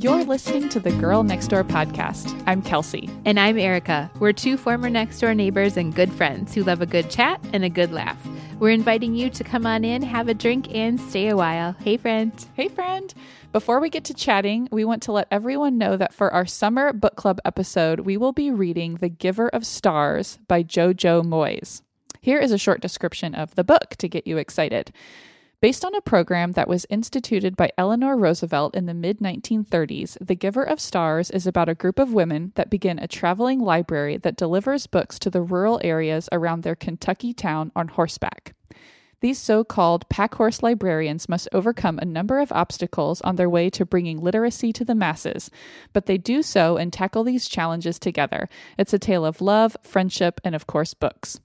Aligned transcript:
You're 0.00 0.22
listening 0.22 0.68
to 0.68 0.78
the 0.78 0.92
Girl 0.92 1.24
Next 1.24 1.48
Door 1.48 1.64
podcast. 1.64 2.40
I'm 2.46 2.62
Kelsey. 2.62 3.10
And 3.24 3.40
I'm 3.40 3.58
Erica. 3.58 4.08
We're 4.20 4.32
two 4.32 4.56
former 4.56 4.88
next 4.88 5.18
door 5.18 5.34
neighbors 5.34 5.76
and 5.76 5.92
good 5.92 6.12
friends 6.12 6.54
who 6.54 6.62
love 6.62 6.80
a 6.80 6.86
good 6.86 7.10
chat 7.10 7.44
and 7.52 7.64
a 7.64 7.68
good 7.68 7.90
laugh. 7.90 8.16
We're 8.60 8.70
inviting 8.70 9.16
you 9.16 9.28
to 9.30 9.42
come 9.42 9.66
on 9.66 9.84
in, 9.84 10.02
have 10.02 10.28
a 10.28 10.34
drink, 10.34 10.72
and 10.72 11.00
stay 11.00 11.26
a 11.26 11.36
while. 11.36 11.72
Hey, 11.80 11.96
friend. 11.96 12.32
Hey, 12.54 12.68
friend. 12.68 13.12
Before 13.50 13.80
we 13.80 13.90
get 13.90 14.04
to 14.04 14.14
chatting, 14.14 14.68
we 14.70 14.84
want 14.84 15.02
to 15.02 15.10
let 15.10 15.26
everyone 15.32 15.78
know 15.78 15.96
that 15.96 16.14
for 16.14 16.32
our 16.32 16.46
summer 16.46 16.92
book 16.92 17.16
club 17.16 17.40
episode, 17.44 17.98
we 17.98 18.16
will 18.16 18.32
be 18.32 18.52
reading 18.52 18.98
The 19.00 19.08
Giver 19.08 19.48
of 19.48 19.66
Stars 19.66 20.38
by 20.46 20.62
Jojo 20.62 21.24
Moyes. 21.24 21.82
Here 22.20 22.38
is 22.38 22.52
a 22.52 22.58
short 22.58 22.80
description 22.80 23.34
of 23.34 23.56
the 23.56 23.64
book 23.64 23.96
to 23.98 24.08
get 24.08 24.28
you 24.28 24.38
excited. 24.38 24.92
Based 25.60 25.84
on 25.84 25.92
a 25.96 26.00
program 26.00 26.52
that 26.52 26.68
was 26.68 26.86
instituted 26.88 27.56
by 27.56 27.72
Eleanor 27.76 28.16
Roosevelt 28.16 28.76
in 28.76 28.86
the 28.86 28.94
mid 28.94 29.18
1930s, 29.18 30.16
The 30.24 30.36
Giver 30.36 30.62
of 30.62 30.78
Stars 30.78 31.32
is 31.32 31.48
about 31.48 31.68
a 31.68 31.74
group 31.74 31.98
of 31.98 32.12
women 32.12 32.52
that 32.54 32.70
begin 32.70 33.00
a 33.00 33.08
traveling 33.08 33.58
library 33.58 34.18
that 34.18 34.36
delivers 34.36 34.86
books 34.86 35.18
to 35.18 35.30
the 35.30 35.42
rural 35.42 35.80
areas 35.82 36.28
around 36.30 36.62
their 36.62 36.76
Kentucky 36.76 37.34
town 37.34 37.72
on 37.74 37.88
horseback. 37.88 38.54
These 39.20 39.38
so 39.38 39.64
called 39.64 40.08
packhorse 40.08 40.62
librarians 40.62 41.28
must 41.28 41.48
overcome 41.52 41.98
a 41.98 42.04
number 42.04 42.38
of 42.38 42.52
obstacles 42.52 43.20
on 43.22 43.34
their 43.36 43.50
way 43.50 43.68
to 43.70 43.84
bringing 43.84 44.20
literacy 44.20 44.72
to 44.74 44.84
the 44.84 44.94
masses, 44.94 45.50
but 45.92 46.06
they 46.06 46.18
do 46.18 46.40
so 46.42 46.76
and 46.76 46.92
tackle 46.92 47.24
these 47.24 47.48
challenges 47.48 47.98
together. 47.98 48.48
It's 48.78 48.92
a 48.94 48.98
tale 48.98 49.24
of 49.26 49.40
love, 49.40 49.76
friendship, 49.82 50.40
and 50.44 50.54
of 50.54 50.68
course, 50.68 50.94
books. 50.94 51.40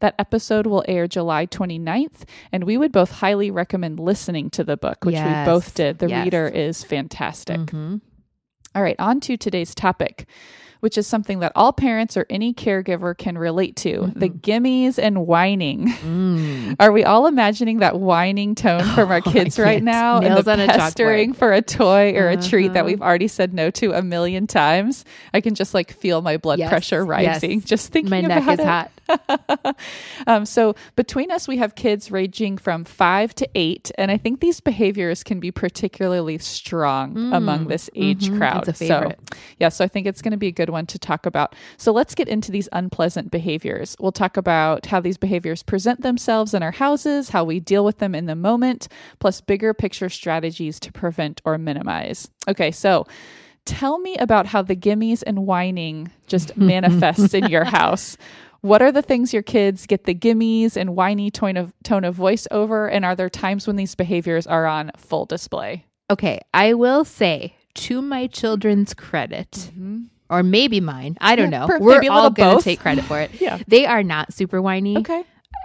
That 0.00 0.14
episode 0.18 0.66
will 0.66 0.84
air 0.88 1.06
July 1.06 1.44
29th, 1.44 2.24
and 2.50 2.64
we 2.64 2.78
would 2.78 2.92
both 2.92 3.10
highly 3.10 3.50
recommend 3.50 4.00
listening 4.00 4.48
to 4.50 4.64
the 4.64 4.78
book, 4.78 5.04
which 5.04 5.14
Yes. 5.14 5.46
we 5.46 5.52
both 5.52 5.74
did. 5.74 5.98
The 5.98 6.08
Yes. 6.08 6.24
reader 6.24 6.48
is 6.48 6.82
fantastic. 6.82 7.58
Mhm. 7.60 8.00
All 8.74 8.82
right, 8.82 8.96
on 8.98 9.20
to 9.20 9.36
today's 9.36 9.74
topic, 9.74 10.26
which 10.80 10.96
is 10.98 11.06
something 11.06 11.40
that 11.40 11.52
all 11.54 11.72
parents 11.72 12.16
or 12.16 12.26
any 12.30 12.52
caregiver 12.54 13.16
can 13.16 13.36
relate 13.38 13.76
to 13.76 14.12
the 14.16 14.28
gimmies 14.28 14.98
and 14.98 15.26
whining. 15.26 15.88
Mm. 16.08 16.76
Are 16.80 16.92
we 16.92 17.04
all 17.04 17.26
imagining 17.26 17.78
that 17.78 17.98
whining 17.98 18.54
tone 18.54 18.84
from 18.94 19.10
our 19.10 19.20
Oh, 19.24 19.30
kids 19.30 19.58
right 19.58 19.82
now 19.82 20.20
Nails 20.20 20.36
and 20.36 20.46
the 20.46 20.52
on 20.52 20.60
a 20.60 20.66
pestering 20.66 21.32
for 21.32 21.52
a 21.52 21.60
toy 21.62 22.14
or 22.14 22.28
a 22.28 22.36
treat 22.36 22.68
that 22.74 22.80
Uh-huh. 22.80 22.86
we've 22.86 23.02
already 23.02 23.28
said 23.28 23.52
no 23.52 23.70
to 23.72 23.92
a 23.92 24.02
million 24.02 24.46
times? 24.46 25.04
I 25.34 25.40
can 25.40 25.54
just 25.54 25.74
like 25.74 25.92
feel 25.92 26.22
my 26.22 26.36
blood 26.36 26.58
Yes, 26.58 26.68
pressure 26.70 27.04
rising 27.04 27.60
yes. 27.60 27.64
just 27.64 27.92
thinking 27.92 28.24
about 28.24 28.38
it. 28.38 28.44
My 28.44 28.54
neck 28.54 28.58
is 28.58 28.64
it. 28.64 28.66
hot. 28.66 29.76
um, 30.26 30.44
so 30.46 30.74
between 30.96 31.30
us, 31.30 31.48
we 31.48 31.56
have 31.58 31.74
kids 31.74 32.10
ranging 32.10 32.58
from 32.58 32.84
five 32.84 33.34
to 33.36 33.48
eight, 33.54 33.90
and 33.98 34.10
I 34.10 34.18
think 34.18 34.40
these 34.40 34.60
behaviors 34.60 35.22
can 35.24 35.40
be 35.40 35.50
particularly 35.50 36.38
strong 36.38 37.32
among 37.32 37.68
this 37.68 37.88
age 37.94 38.28
mhm, 38.28 38.38
crowd. 38.38 38.68
it's 38.68 38.80
a 38.80 38.86
favorite. 38.86 39.18
So, 39.30 39.36
yeah, 39.58 39.68
so 39.70 39.84
I 39.84 39.88
think 39.88 40.06
it's 40.06 40.20
going 40.22 40.32
to 40.32 40.36
be 40.38 40.48
a 40.48 40.52
good 40.52 40.67
one 40.68 40.86
to 40.86 40.98
talk 40.98 41.26
about. 41.26 41.54
So 41.76 41.92
let's 41.92 42.14
get 42.14 42.28
into 42.28 42.50
these 42.50 42.68
unpleasant 42.72 43.30
behaviors. 43.30 43.96
We'll 43.98 44.12
talk 44.12 44.36
about 44.36 44.86
how 44.86 45.00
these 45.00 45.18
behaviors 45.18 45.62
present 45.62 46.02
themselves 46.02 46.54
in 46.54 46.62
our 46.62 46.70
houses, 46.70 47.30
how 47.30 47.44
we 47.44 47.60
deal 47.60 47.84
with 47.84 47.98
them 47.98 48.14
in 48.14 48.26
the 48.26 48.34
moment, 48.34 48.88
plus 49.18 49.40
bigger 49.40 49.74
picture 49.74 50.08
strategies 50.08 50.80
to 50.80 50.92
prevent 50.92 51.40
or 51.44 51.58
minimize. 51.58 52.28
Okay, 52.48 52.70
so. 52.70 53.06
Tell 53.64 53.98
me 53.98 54.16
about 54.16 54.46
how 54.46 54.62
the 54.62 54.74
gimmies 54.74 55.22
and 55.26 55.46
whining 55.46 56.10
just 56.26 56.56
manifests 56.56 57.34
in 57.34 57.48
your 57.48 57.64
house. 57.64 58.16
What 58.60 58.82
are 58.82 58.90
the 58.90 59.02
things 59.02 59.32
your 59.32 59.42
kids 59.42 59.86
get 59.86 60.04
the 60.04 60.14
gimmies 60.14 60.76
and 60.76 60.96
whiny 60.96 61.30
tone 61.30 61.56
of 61.56 61.72
tone 61.84 62.04
of 62.04 62.14
voice 62.14 62.48
over? 62.50 62.88
And 62.88 63.04
are 63.04 63.14
there 63.14 63.28
times 63.28 63.66
when 63.66 63.76
these 63.76 63.94
behaviors 63.94 64.46
are 64.46 64.66
on 64.66 64.90
full 64.96 65.26
display? 65.26 65.84
Okay, 66.10 66.40
I 66.54 66.74
will 66.74 67.04
say 67.04 67.54
to 67.74 68.02
my 68.02 68.26
children's 68.26 68.94
credit, 68.94 69.50
mm-hmm. 69.52 70.04
Or 70.30 70.42
maybe 70.42 70.80
mine, 70.80 71.16
I 71.20 71.36
don't 71.36 71.50
Yeah, 71.50 71.60
know. 71.60 71.66
per- 71.66 71.78
We're 71.78 72.10
all 72.10 72.30
going 72.30 72.58
to 72.58 72.62
take 72.64 72.80
credit 72.80 73.04
for 73.04 73.20
it. 73.20 73.30
Yeah. 73.40 73.58
They 73.66 73.86
are 73.86 74.02
not 74.02 74.32
super 74.32 74.60
whiny. 74.60 74.96
Okay. 74.98 75.24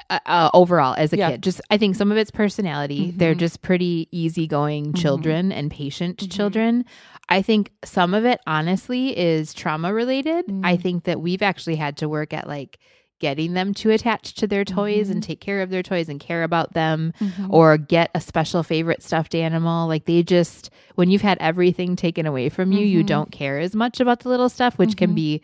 uh, 0.10 0.20
uh, 0.26 0.50
overall 0.54 0.96
as 0.98 1.12
a 1.14 1.18
Yeah. 1.18 1.32
kid. 1.32 1.44
Just 1.44 1.62
I 1.70 1.78
think 1.78 1.96
some 1.96 2.12
of 2.12 2.18
it's 2.18 2.32
personality. 2.32 3.12
They're 3.16 3.36
just 3.36 3.62
pretty 3.62 4.08
easygoing 4.12 4.94
children 4.94 5.52
and 5.52 5.70
patient 5.72 6.30
children. 6.32 6.86
I 7.30 7.42
think 7.42 7.72
some 7.86 8.14
of 8.14 8.26
it 8.26 8.40
honestly 8.46 9.18
is 9.18 9.54
trauma 9.54 9.94
related. 9.94 10.46
I 10.64 10.76
think 10.78 11.06
that 11.06 11.22
we've 11.22 11.42
actually 11.42 11.78
had 11.78 11.98
to 11.98 12.10
work 12.10 12.34
at 12.34 12.48
like 12.48 12.80
getting 13.24 13.54
them 13.54 13.74
to 13.74 13.90
attach 13.90 14.34
to 14.34 14.46
their 14.46 14.66
toys 14.66 15.10
and 15.10 15.22
mm-hmm. 15.22 15.28
take 15.28 15.40
care 15.40 15.62
of 15.62 15.70
their 15.70 15.82
toys 15.82 16.10
and 16.10 16.20
care 16.20 16.44
about 16.44 16.74
them 16.74 17.14
mm-hmm. 17.22 17.48
or 17.50 17.78
get 17.78 18.12
a 18.14 18.20
special 18.20 18.64
favorite 18.64 19.02
stuffed 19.02 19.34
animal. 19.34 19.88
Like 19.88 20.04
they 20.04 20.24
just 20.24 20.70
when 20.96 21.10
you've 21.10 21.22
had 21.22 21.38
everything 21.40 21.96
taken 21.96 22.26
away 22.26 22.50
from 22.50 22.74
you, 22.74 22.86
you 22.86 23.00
mm-hmm. 23.00 23.08
don't 23.08 23.32
care 23.32 23.60
as 23.60 23.74
much 23.78 24.02
about 24.02 24.20
the 24.20 24.30
little 24.30 24.50
stuff, 24.50 24.78
which 24.78 24.98
can 24.98 25.16
be 25.16 25.42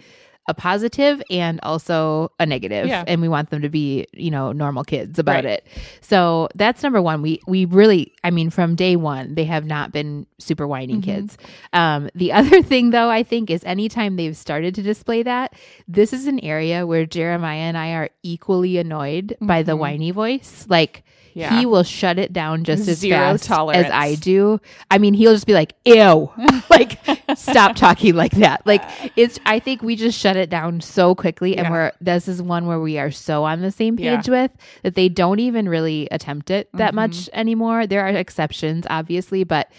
a 0.50 0.54
positive 0.56 1.22
and 1.30 1.60
also 1.62 2.32
a 2.40 2.46
negative 2.46 2.88
Yeah. 2.88 3.04
and 3.08 3.22
we 3.22 3.30
want 3.30 3.52
them 3.52 3.62
to 3.62 3.70
be 3.70 4.08
you 4.14 4.32
know 4.32 4.52
normal 4.52 4.84
kids 4.84 5.20
about 5.20 5.46
Right. 5.46 5.62
it 5.62 5.68
so 6.02 6.50
that's 6.56 6.82
number 6.82 7.00
one 7.02 7.22
we 7.22 7.40
we 7.48 7.66
really 7.66 8.12
i 8.24 8.32
mean 8.32 8.50
from 8.50 8.74
day 8.76 8.96
one 8.96 9.36
they 9.36 9.44
have 9.46 9.66
not 9.66 9.92
been 9.92 10.26
super 10.40 10.66
whiny 10.68 10.94
Mm-hmm. 10.96 11.02
kids 11.02 11.38
um 11.72 12.10
the 12.16 12.32
other 12.40 12.64
thing 12.64 12.90
though 12.90 13.10
i 13.12 13.22
think 13.22 13.52
is 13.52 13.64
anytime 13.64 14.16
they've 14.16 14.36
started 14.36 14.74
to 14.76 14.82
display 14.82 15.22
that 15.22 15.54
this 15.88 16.14
is 16.14 16.26
an 16.26 16.40
area 16.40 16.88
where 16.88 17.06
jeremiah 17.06 17.60
and 17.60 17.78
i 17.78 17.92
are 17.92 18.10
equally 18.24 18.78
annoyed 18.80 19.38
by 19.40 19.62
the 19.62 19.76
whiny 19.76 20.10
voice 20.12 20.66
like 20.68 21.04
Mm-hmm. 21.04 21.16
Yeah. 21.40 21.58
he 21.60 21.66
will 21.66 21.84
shut 21.84 22.20
it 22.20 22.34
down 22.34 22.64
just 22.64 22.88
as 22.88 23.00
Zero 23.00 23.18
fast 23.18 23.46
tolerance. 23.46 23.86
as 23.88 23.92
I 23.92 24.16
do. 24.16 24.60
I 24.92 24.98
mean, 24.98 25.14
he'll 25.14 25.34
just 25.34 25.48
be 25.48 25.54
like, 25.54 25.74
"Ew," 25.86 26.30
like 26.70 27.00
stop 27.36 27.76
talking 27.76 28.16
like 28.16 28.34
that. 28.34 28.66
Like 28.68 28.84
it's. 29.16 29.40
I 29.46 29.60
think 29.60 29.82
we 29.82 29.96
just 29.96 30.20
shut 30.20 30.36
it 30.36 30.50
down 30.50 30.82
so 30.82 31.16
quickly, 31.16 31.58
and 31.58 31.66
Yeah. 31.68 31.72
we're 31.72 31.92
this 32.02 32.28
is 32.28 32.42
one 32.42 32.66
where 32.68 32.80
we 32.80 32.98
are 33.00 33.12
so 33.12 33.44
on 33.46 33.62
the 33.62 33.72
same 33.72 33.98
Yeah. 33.98 34.18
page 34.18 34.30
with 34.30 34.52
that 34.84 34.96
they 34.96 35.10
don't 35.10 35.40
even 35.40 35.68
really 35.70 36.08
attempt 36.12 36.52
it 36.52 36.70
that 36.74 36.90
Mm-hmm. 36.90 36.96
much 36.96 37.30
anymore. 37.34 37.88
There 37.88 38.02
are 38.06 38.10
exceptions, 38.10 38.86
obviously, 38.90 39.44
but 39.44 39.72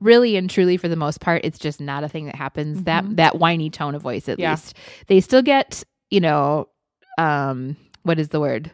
really 0.00 0.36
and 0.36 0.48
truly 0.48 0.76
for 0.76 0.86
the 0.86 0.94
most 0.94 1.20
part 1.20 1.40
it's 1.44 1.58
just 1.58 1.80
not 1.80 2.04
a 2.04 2.08
thing 2.08 2.26
that 2.26 2.36
happens 2.36 2.84
that 2.84 3.04
that 3.16 3.36
whiny 3.36 3.68
tone 3.68 3.96
of 3.96 4.02
voice 4.02 4.28
at 4.28 4.34
Mm-hmm. 4.34 4.42
Yeah. 4.42 4.50
least 4.52 4.74
they 5.08 5.20
still 5.20 5.42
get 5.42 5.82
you 6.08 6.20
know 6.20 6.68
um 7.18 7.76
what 8.04 8.20
is 8.20 8.28
the 8.28 8.38
word 8.38 8.70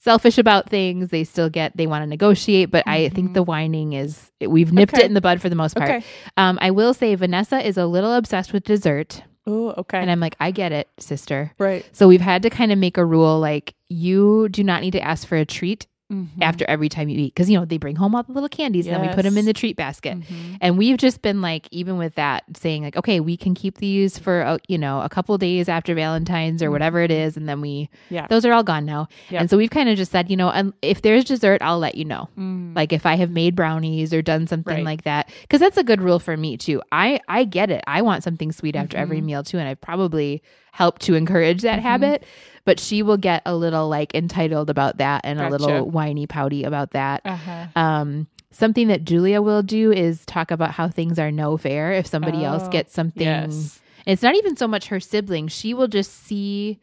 selfish 0.00 0.38
about 0.38 0.68
things 0.68 1.10
they 1.10 1.24
still 1.24 1.48
get 1.50 1.76
they 1.76 1.86
want 1.86 2.02
to 2.02 2.06
negotiate 2.06 2.70
but 2.70 2.82
i 2.86 3.08
think 3.10 3.34
the 3.34 3.42
whining 3.42 3.92
is 3.94 4.30
we've 4.40 4.72
nipped 4.72 4.92
Mm-hmm. 4.92 4.96
Okay. 4.98 5.04
it 5.04 5.08
in 5.08 5.14
the 5.14 5.20
bud 5.20 5.40
for 5.40 5.48
the 5.48 5.56
most 5.56 5.74
part 5.76 5.90
Okay. 5.90 6.04
um 6.36 6.58
i 6.62 6.70
will 6.70 6.94
say 6.94 7.14
vanessa 7.14 7.64
is 7.66 7.76
a 7.76 7.86
little 7.86 8.12
obsessed 8.14 8.52
with 8.52 8.64
dessert 8.64 9.22
Oh, 9.46 9.70
okay. 9.78 9.98
and 9.98 10.10
i'm 10.10 10.20
like 10.20 10.36
i 10.40 10.50
get 10.50 10.72
it 10.72 10.88
sister 10.98 11.52
right. 11.58 11.84
so 11.92 12.06
we've 12.06 12.20
had 12.20 12.42
to 12.42 12.50
kind 12.50 12.70
of 12.70 12.78
make 12.78 12.96
a 12.98 13.04
rule 13.04 13.40
like 13.40 13.74
you 13.88 14.48
do 14.50 14.62
not 14.62 14.82
need 14.82 14.90
to 14.92 15.00
ask 15.00 15.26
for 15.26 15.36
a 15.36 15.44
treat 15.44 15.86
Mhm. 16.12 16.26
after 16.40 16.64
every 16.68 16.88
time 16.88 17.10
you 17.10 17.18
eat 17.18 17.34
because 17.34 17.50
you 17.50 17.58
know 17.58 17.66
they 17.66 17.76
bring 17.76 17.94
home 17.96 18.14
all 18.14 18.22
the 18.22 18.32
little 18.32 18.48
candies 18.48 18.86
and 18.86 18.96
then 18.96 19.02
we 19.06 19.12
put 19.14 19.24
them 19.24 19.36
in 19.36 19.44
the 19.44 19.52
treat 19.52 19.76
basket 19.76 20.16
Mhm. 20.18 20.56
and 20.62 20.78
we've 20.78 20.96
just 20.96 21.20
been 21.20 21.42
like 21.42 21.68
even 21.70 21.98
with 21.98 22.14
that 22.14 22.44
saying 22.56 22.82
like 22.82 22.96
okay 22.96 23.20
we 23.20 23.36
can 23.36 23.54
keep 23.54 23.76
these 23.76 24.18
for 24.18 24.40
a, 24.40 24.58
you 24.68 24.78
know 24.78 25.02
a 25.02 25.08
couple 25.10 25.36
days 25.36 25.68
after 25.68 25.94
valentine's 25.94 26.62
or 26.62 26.70
whatever 26.70 27.00
it 27.02 27.10
is 27.10 27.36
and 27.36 27.46
then 27.46 27.60
we 27.60 27.68
Mm-hmm. 28.08 28.14
Yeah. 28.14 28.26
those 28.28 28.46
are 28.46 28.52
all 28.54 28.62
gone 28.62 28.86
now 28.86 29.08
Yep. 29.28 29.40
and 29.42 29.50
so 29.50 29.58
we've 29.58 29.68
kind 29.70 29.90
of 29.90 29.98
just 29.98 30.10
said 30.10 30.30
you 30.30 30.36
know 30.36 30.48
and 30.50 30.72
if 30.80 31.02
there's 31.02 31.24
dessert 31.24 31.60
i'll 31.60 31.78
let 31.78 31.94
you 31.94 32.06
know 32.06 32.28
Mm. 32.38 32.74
like 32.74 32.92
if 32.94 33.04
i 33.04 33.14
have 33.16 33.30
made 33.30 33.54
brownies 33.54 34.14
or 34.14 34.22
done 34.22 34.46
something 34.46 34.76
Right. 34.76 34.84
like 34.84 35.02
that 35.04 35.28
because 35.42 35.60
that's 35.60 35.76
a 35.76 35.84
good 35.84 36.00
rule 36.00 36.18
for 36.18 36.38
me 36.38 36.56
too 36.56 36.80
i 36.90 37.20
i 37.28 37.44
get 37.44 37.70
it 37.70 37.84
i 37.86 38.00
want 38.00 38.24
something 38.24 38.50
sweet 38.50 38.76
after 38.76 38.96
Mm-hmm. 38.96 39.02
every 39.02 39.20
meal 39.20 39.42
too 39.42 39.58
and 39.58 39.68
i've 39.68 39.80
probably 39.82 40.42
helped 40.72 41.02
to 41.02 41.14
encourage 41.16 41.62
that 41.62 41.80
habit 41.80 42.24
but 42.68 42.78
she 42.78 43.02
will 43.02 43.16
get 43.16 43.40
a 43.46 43.54
little 43.56 43.88
like 43.88 44.14
entitled 44.14 44.68
about 44.70 44.98
that 44.98 45.22
and 45.24 45.40
a 45.40 45.48
little 45.48 45.88
whiny 45.90 46.26
pouty 46.26 46.64
about 46.64 46.90
that 46.92 47.22
Uh-huh. 47.24 47.66
um, 47.76 48.26
something 48.50 48.88
that 48.88 49.04
Julia 49.04 49.40
will 49.42 49.62
do 49.62 49.90
is 49.92 50.24
talk 50.26 50.50
about 50.50 50.72
how 50.72 50.88
things 50.88 51.18
are 51.18 51.30
no 51.32 51.56
fair 51.56 51.92
if 51.92 52.06
somebody 52.06 52.44
else 52.44 52.64
Oh, 52.66 52.70
gets 52.70 52.92
something. 52.92 53.22
Yes. 53.26 53.80
It's 54.06 54.22
not 54.22 54.34
even 54.36 54.56
so 54.56 54.66
much 54.68 54.88
her 54.88 55.00
sibling. 55.00 55.48
She 55.48 55.74
will 55.74 55.88
just 55.88 56.12
see, 56.26 56.78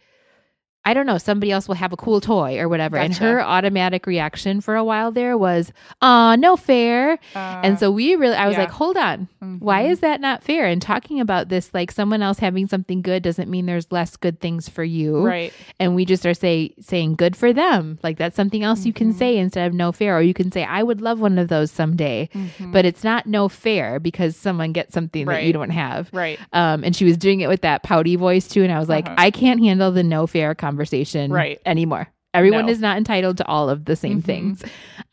I 0.85 0.93
don't 0.93 1.05
know, 1.07 1.17
somebody 1.17 1.51
else 1.51 1.67
will 1.67 1.75
have 1.75 1.91
a 1.93 1.97
cool 1.97 2.21
toy 2.21 2.59
or 2.59 2.69
whatever. 2.69 2.97
And 2.97 3.15
her 3.17 3.41
automatic 3.41 4.05
reaction 4.05 4.61
for 4.61 4.75
a 4.75 4.83
while 4.83 5.11
there 5.11 5.35
was, 5.37 5.73
uh, 6.01 6.35
no 6.35 6.55
fair. 6.55 7.17
and 7.35 7.79
so 7.79 7.89
we 7.91 8.15
really, 8.15 8.35
I 8.35 8.45
was 8.47 8.53
yeah. 8.53 8.59
like, 8.61 8.69
hold 8.71 8.95
on. 8.97 9.27
Why 9.59 9.83
Mhm. 9.83 9.89
is 9.91 9.99
that 10.01 10.21
not 10.21 10.43
fair? 10.43 10.65
And 10.65 10.81
talking 10.81 11.19
about 11.19 11.49
this, 11.49 11.71
like 11.73 11.91
someone 11.91 12.21
else 12.21 12.39
having 12.39 12.67
something 12.67 13.01
good 13.01 13.23
doesn't 13.23 13.49
mean 13.49 13.65
there's 13.65 13.91
less 13.91 14.15
good 14.17 14.39
things 14.39 14.69
for 14.69 14.83
you 14.83 15.25
Right. 15.25 15.53
and 15.79 15.95
we 15.95 16.05
just 16.05 16.25
are 16.25 16.33
say 16.33 16.73
saying 16.81 17.15
good 17.15 17.35
for 17.35 17.53
them 17.53 17.97
like 18.03 18.17
that's 18.17 18.35
something 18.35 18.63
else 18.63 18.85
you 18.85 18.93
can 18.93 19.09
Mm-hmm. 19.09 19.17
say 19.17 19.37
instead 19.37 19.67
of 19.67 19.73
no 19.73 19.91
fair 19.91 20.17
or 20.17 20.21
you 20.21 20.33
can 20.33 20.51
say 20.51 20.63
i 20.63 20.81
would 20.83 20.99
love 21.01 21.19
one 21.19 21.37
of 21.37 21.47
those 21.47 21.69
someday 21.71 22.27
but 22.71 22.85
it's 22.85 23.03
not 23.03 23.25
no 23.27 23.47
fair 23.49 23.99
because 23.99 24.35
someone 24.35 24.71
gets 24.71 24.93
something 24.93 25.25
that 25.25 25.35
Mm-hmm. 25.37 25.47
You 25.47 25.53
don't 25.53 25.69
have 25.69 26.09
Right. 26.11 26.39
um 26.53 26.83
and 26.83 26.95
she 26.95 27.05
was 27.05 27.17
doing 27.17 27.41
it 27.41 27.47
with 27.49 27.61
that 27.61 27.83
pouty 27.83 28.15
voice 28.15 28.47
too 28.47 28.63
and 28.63 28.71
i 28.71 28.79
was 28.79 28.89
like 28.89 29.05
Uh-huh. 29.05 29.15
i 29.17 29.31
can't 29.31 29.59
handle 29.63 29.91
the 29.91 30.03
no 30.03 30.27
fair 30.27 30.53
conversation 30.55 30.74
Conversation 30.75 31.31
right. 31.31 31.61
anymore 31.65 32.07
everyone 32.33 32.65
No. 32.65 32.71
is 32.73 32.81
not 32.81 32.97
entitled 32.97 33.37
to 33.37 33.47
all 33.47 33.69
of 33.69 33.85
the 33.85 33.95
same 33.95 34.21
Mhm. 34.21 34.25
things 34.25 34.63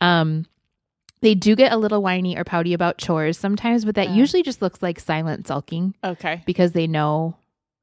um 0.01 0.45
They 1.21 1.35
do 1.35 1.55
get 1.55 1.71
a 1.71 1.77
little 1.77 2.01
whiny 2.01 2.35
or 2.37 2.43
pouty 2.43 2.73
about 2.73 2.97
chores 2.97 3.37
sometimes, 3.37 3.85
but 3.85 3.95
that 3.95 4.09
Uh. 4.09 4.11
usually 4.13 4.43
just 4.43 4.61
looks 4.61 4.81
like 4.83 4.99
silent 4.99 5.47
sulking 5.47 5.95
Okay. 6.03 6.41
because 6.45 6.73
they 6.73 6.85
know 6.85 7.37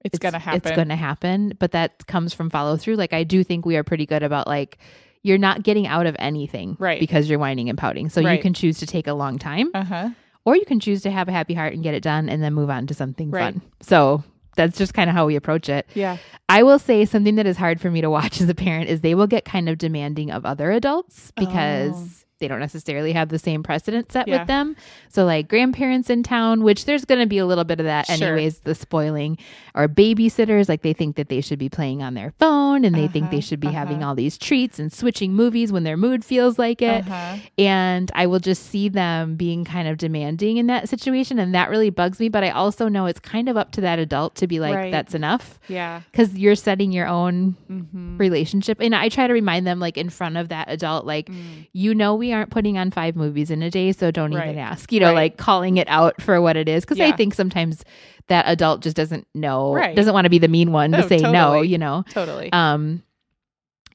It's, 0.05 0.19
going 0.19 0.35
to 0.35 0.39
happen. 0.39 0.59
It's 0.63 0.77
going 0.77 0.89
to 0.89 0.97
happen, 0.97 1.55
but 1.59 1.73
that 1.73 2.07
comes 2.07 2.35
from 2.35 2.51
follow 2.51 2.77
through. 2.77 2.97
Like 2.97 3.15
I 3.15 3.25
do 3.25 3.43
think 3.43 3.65
we 3.65 3.77
are 3.79 3.83
pretty 3.83 4.05
good 4.05 4.23
about 4.23 4.47
like 4.47 4.77
you're 5.23 5.39
not 5.39 5.63
getting 5.63 5.87
out 5.87 6.05
of 6.05 6.17
anything 6.19 6.77
Right. 6.79 7.01
because 7.01 7.31
you're 7.31 7.39
whining 7.39 7.71
and 7.71 7.79
pouting. 7.79 8.11
So 8.11 8.21
Right. 8.23 8.37
you 8.37 8.43
can 8.43 8.53
choose 8.53 8.79
to 8.81 8.87
take 8.87 9.07
a 9.07 9.15
long 9.15 9.39
time 9.39 9.71
Uh-huh. 9.75 10.11
or 10.45 10.55
you 10.55 10.67
can 10.67 10.79
choose 10.79 11.01
to 11.03 11.11
have 11.11 11.29
a 11.29 11.33
happy 11.33 11.55
heart 11.55 11.73
and 11.73 11.83
get 11.83 11.95
it 11.95 12.03
done 12.03 12.29
and 12.29 12.43
then 12.43 12.53
move 12.53 12.69
on 12.69 12.87
to 12.89 12.95
something 12.95 13.31
Right. 13.31 13.55
fun. 13.55 13.63
So 13.81 14.23
that's 14.57 14.77
just 14.79 14.95
kind 14.95 15.09
of 15.11 15.17
how 15.17 15.27
we 15.27 15.37
approach 15.37 15.69
it. 15.69 15.89
Yeah. 15.95 16.17
I 16.49 16.63
will 16.63 16.79
say 16.79 17.05
something 17.05 17.37
that 17.37 17.47
is 17.47 17.57
hard 17.57 17.81
for 17.81 17.91
me 17.91 18.01
to 18.01 18.11
watch 18.11 18.41
as 18.41 18.49
a 18.49 18.55
parent 18.55 18.89
is 18.89 19.01
they 19.01 19.15
will 19.15 19.27
get 19.27 19.45
kind 19.45 19.69
of 19.69 19.79
demanding 19.79 20.31
of 20.31 20.45
other 20.45 20.71
adults 20.73 21.33
because 21.37 21.95
Oh. 21.95 22.27
They 22.41 22.49
don't 22.49 22.59
necessarily 22.59 23.13
have 23.13 23.29
the 23.29 23.39
same 23.39 23.63
precedent 23.63 24.11
set 24.11 24.27
Yeah. 24.27 24.39
with 24.39 24.49
them. 24.49 24.75
So 25.09 25.25
like 25.25 25.47
grandparents 25.47 26.09
in 26.11 26.23
town, 26.23 26.63
which 26.65 26.87
there's 26.87 27.05
going 27.05 27.21
to 27.21 27.27
be 27.27 27.39
a 27.39 27.47
little 27.47 27.65
bit 27.65 27.79
of 27.81 27.87
that 27.87 28.07
Sure. 28.07 28.15
anyways, 28.29 28.61
the 28.61 28.75
spoiling 28.75 29.39
or 29.75 29.87
babysitters 29.87 30.69
like 30.69 30.83
they 30.83 30.93
think 30.95 31.17
that 31.17 31.29
they 31.29 31.41
should 31.43 31.59
be 31.59 31.69
playing 31.69 32.03
on 32.03 32.15
their 32.15 32.33
phone 32.39 32.85
and 32.85 32.95
they 32.95 33.07
think 33.07 33.25
Uh-huh, 33.27 33.31
they 33.37 33.41
should 33.41 33.61
be 33.61 33.69
having 33.69 33.99
uh-huh. 33.99 34.09
all 34.09 34.15
these 34.15 34.39
treats 34.39 34.79
and 34.79 34.91
switching 34.93 35.35
movies 35.35 35.71
when 35.71 35.85
their 35.85 35.97
mood 35.99 36.25
feels 36.25 36.59
like 36.59 36.81
it 36.83 37.07
Uh-huh. 37.07 37.37
and 37.59 38.11
I 38.15 38.27
will 38.27 38.39
just 38.41 38.67
see 38.67 38.89
them 38.89 39.37
being 39.37 39.65
kind 39.65 39.87
of 39.87 39.99
demanding 39.99 40.57
in 40.57 40.67
that 40.69 40.89
situation 40.89 41.39
and 41.39 41.55
that 41.55 41.69
really 41.69 41.91
bugs 41.91 42.19
me 42.19 42.29
but 42.31 42.43
I 42.43 42.51
also 42.51 42.89
know 42.89 43.05
it's 43.07 43.21
kind 43.21 43.49
of 43.49 43.57
up 43.59 43.71
to 43.73 43.83
that 43.83 43.99
adult 43.99 44.35
to 44.37 44.47
be 44.47 44.59
like 44.61 44.75
Right. 44.75 44.91
that's 44.91 45.15
enough 45.15 45.61
Yeah. 45.69 46.01
cuz 46.15 46.37
you're 46.39 46.55
setting 46.57 46.91
your 46.91 47.07
own 47.07 47.57
Mm-hmm. 47.71 48.17
relationship 48.17 48.79
and 48.81 48.95
I 48.95 49.09
try 49.11 49.27
to 49.27 49.33
remind 49.33 49.67
them 49.67 49.79
like 49.79 49.99
in 49.99 50.09
front 50.11 50.37
of 50.39 50.49
that 50.49 50.71
adult 50.71 51.05
like 51.05 51.29
Mm. 51.29 51.67
you 51.73 51.95
know 51.95 52.15
we 52.15 52.30
aren't 52.33 52.51
putting 52.51 52.79
on 52.79 52.91
5 52.91 53.17
movies 53.17 53.51
in 53.51 53.63
a 53.63 53.71
day 53.71 53.93
so 53.93 54.11
don't 54.11 54.33
Right. 54.33 54.45
even 54.49 54.59
ask 54.59 54.93
you 54.93 55.01
know 55.01 55.07
Right. 55.09 55.15
like 55.15 55.37
calling 55.37 55.77
it 55.77 55.89
out 55.89 56.21
for 56.23 56.41
what 56.41 56.57
it 56.57 56.69
is 56.69 56.85
cuz 56.85 56.99
I 57.01 57.13
think 57.13 57.35
sometimes 57.35 57.85
that 58.29 58.45
adult 58.49 58.83
just 58.83 58.97
doesn't 58.97 59.27
know 59.35 59.73
Right. 59.75 59.95
doesn't 59.97 60.15
want 60.15 60.25
to 60.27 60.31
be 60.31 60.39
the 60.39 60.49
mean 60.49 60.73
one 60.73 60.93
to 60.93 61.03
Oh, 61.05 61.09
say 61.09 61.19
no 61.21 61.63
you 61.63 61.79
know 61.79 62.05
Totally. 62.11 62.53
um, 62.53 63.03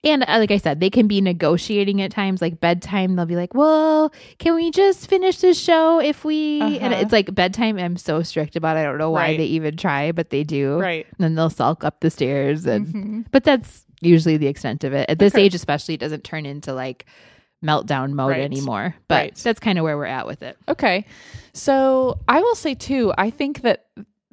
and 0.03 0.23
uh, 0.27 0.37
like 0.37 0.51
I 0.51 0.57
said, 0.57 0.81
they 0.81 0.91
can 0.91 1.07
be 1.07 1.19
negotiating 1.19 1.99
at 1.99 2.11
times, 2.11 2.39
like 2.39 2.59
bedtime. 2.59 3.15
They'll 3.15 3.25
be 3.25 3.35
like, 3.35 3.55
"Well, 3.55 4.13
can 4.37 4.53
we 4.53 4.69
just 4.69 5.09
finish 5.09 5.37
this 5.37 5.59
show 5.59 5.99
if 5.99 6.23
we?" 6.23 6.77
And 6.79 6.93
Uh-huh. 6.93 7.01
it's 7.01 7.11
like 7.11 7.33
bedtime. 7.33 7.79
I'm 7.79 7.97
so 7.97 8.21
strict 8.21 8.55
about. 8.55 8.77
it. 8.77 8.81
I 8.81 8.83
don't 8.83 8.99
know 8.99 9.09
why 9.09 9.29
Right. 9.29 9.37
they 9.37 9.45
even 9.45 9.77
try, 9.77 10.11
but 10.11 10.29
they 10.29 10.43
do. 10.43 10.77
right. 10.77 11.07
And 11.07 11.17
then 11.23 11.33
they'll 11.33 11.49
sulk 11.49 11.83
up 11.83 12.01
the 12.01 12.11
stairs, 12.11 12.67
and 12.67 12.85
Mhm. 12.85 13.25
but 13.31 13.43
that's 13.45 13.83
usually 14.01 14.37
the 14.37 14.45
extent 14.45 14.83
of 14.83 14.93
it. 14.93 15.09
At 15.09 15.17
this 15.17 15.33
Okay. 15.33 15.45
age, 15.45 15.55
especially, 15.55 15.95
it 15.95 16.01
doesn't 16.01 16.23
turn 16.23 16.45
into 16.45 16.71
like 16.71 17.07
meltdown 17.65 18.13
mode 18.13 18.31
Right. 18.31 18.41
anymore. 18.41 18.95
But 19.07 19.15
Right. 19.15 19.35
that's 19.35 19.59
kind 19.59 19.77
of 19.79 19.83
where 19.83 19.97
we're 19.97 20.05
at 20.05 20.27
with 20.27 20.43
it. 20.43 20.57
Okay. 20.69 21.05
So 21.53 22.19
I 22.27 22.41
will 22.41 22.55
say 22.55 22.75
too, 22.75 23.13
I 23.17 23.29
think 23.29 23.61
that 23.61 23.85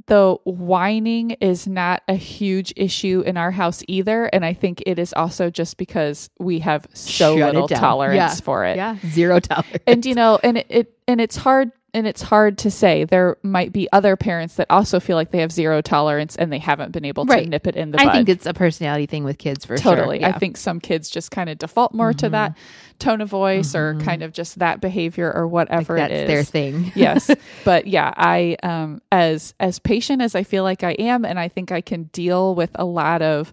the 0.06 0.36
whining 0.44 1.30
is 1.40 1.68
not 1.68 2.02
a 2.08 2.14
huge 2.14 2.72
issue 2.76 3.22
in 3.24 3.36
our 3.36 3.52
house 3.52 3.84
either. 3.86 4.24
And 4.26 4.44
I 4.44 4.52
think 4.52 4.82
it 4.84 4.98
is 4.98 5.12
also 5.12 5.48
just 5.48 5.76
because 5.76 6.28
we 6.40 6.58
have 6.58 6.86
so 6.92 7.38
Shut 7.38 7.52
little 7.54 7.68
tolerance 7.68 8.16
Yeah. 8.16 8.34
for 8.44 8.64
it. 8.64 8.76
Yeah, 8.76 8.96
zero 9.06 9.38
tolerance. 9.38 9.78
And 9.86 10.04
you 10.04 10.14
know, 10.16 10.40
and 10.42 10.58
it, 10.58 10.66
it 10.68 10.92
and 11.06 11.20
it's 11.20 11.36
hard 11.36 11.70
and 11.94 12.06
it's 12.06 12.22
hard 12.22 12.58
to 12.58 12.70
say. 12.70 13.04
There 13.04 13.36
might 13.42 13.72
be 13.72 13.88
other 13.92 14.16
parents 14.16 14.54
that 14.54 14.66
also 14.70 14.98
feel 15.00 15.16
like 15.16 15.30
they 15.30 15.38
have 15.40 15.52
zero 15.52 15.80
tolerance 15.82 16.36
and 16.36 16.50
they 16.52 16.58
haven't 16.58 16.92
been 16.92 17.04
able 17.04 17.26
to 17.26 17.32
Right. 17.32 17.48
nip 17.48 17.66
it 17.66 17.76
in 17.76 17.90
the 17.90 18.00
I 18.00 18.04
bud. 18.06 18.12
think 18.12 18.28
it's 18.30 18.46
a 18.46 18.54
personality 18.54 19.06
thing 19.06 19.24
with 19.24 19.36
kids 19.38 19.64
for 19.66 19.76
totally. 19.76 20.18
sure. 20.20 20.26
I 20.26 20.30
Yeah. 20.30 20.38
think 20.38 20.56
some 20.56 20.80
kids 20.80 21.10
just 21.10 21.30
kind 21.30 21.50
of 21.50 21.58
default 21.58 21.92
more 21.94 22.12
to 22.14 22.28
that 22.30 22.56
tone 22.98 23.20
of 23.20 23.28
voice 23.28 23.74
or 23.74 23.96
kind 23.96 24.22
of 24.22 24.32
just 24.32 24.60
that 24.60 24.80
behavior 24.80 25.30
or 25.34 25.46
whatever 25.48 25.96
that's 25.96 26.12
it 26.12 26.20
is. 26.20 26.28
their 26.28 26.44
thing. 26.44 26.92
yes 26.94 27.28
but 27.64 27.86
yeah 27.88 28.12
i 28.16 28.56
um 28.62 29.02
as 29.10 29.54
as 29.58 29.80
patient 29.80 30.22
as 30.22 30.36
i 30.36 30.44
feel 30.44 30.62
like 30.62 30.84
i 30.84 30.92
am 30.92 31.24
and 31.24 31.36
i 31.38 31.48
think 31.48 31.72
i 31.72 31.80
can 31.80 32.04
deal 32.12 32.54
with 32.54 32.70
a 32.76 32.84
lot 32.84 33.20
of 33.20 33.52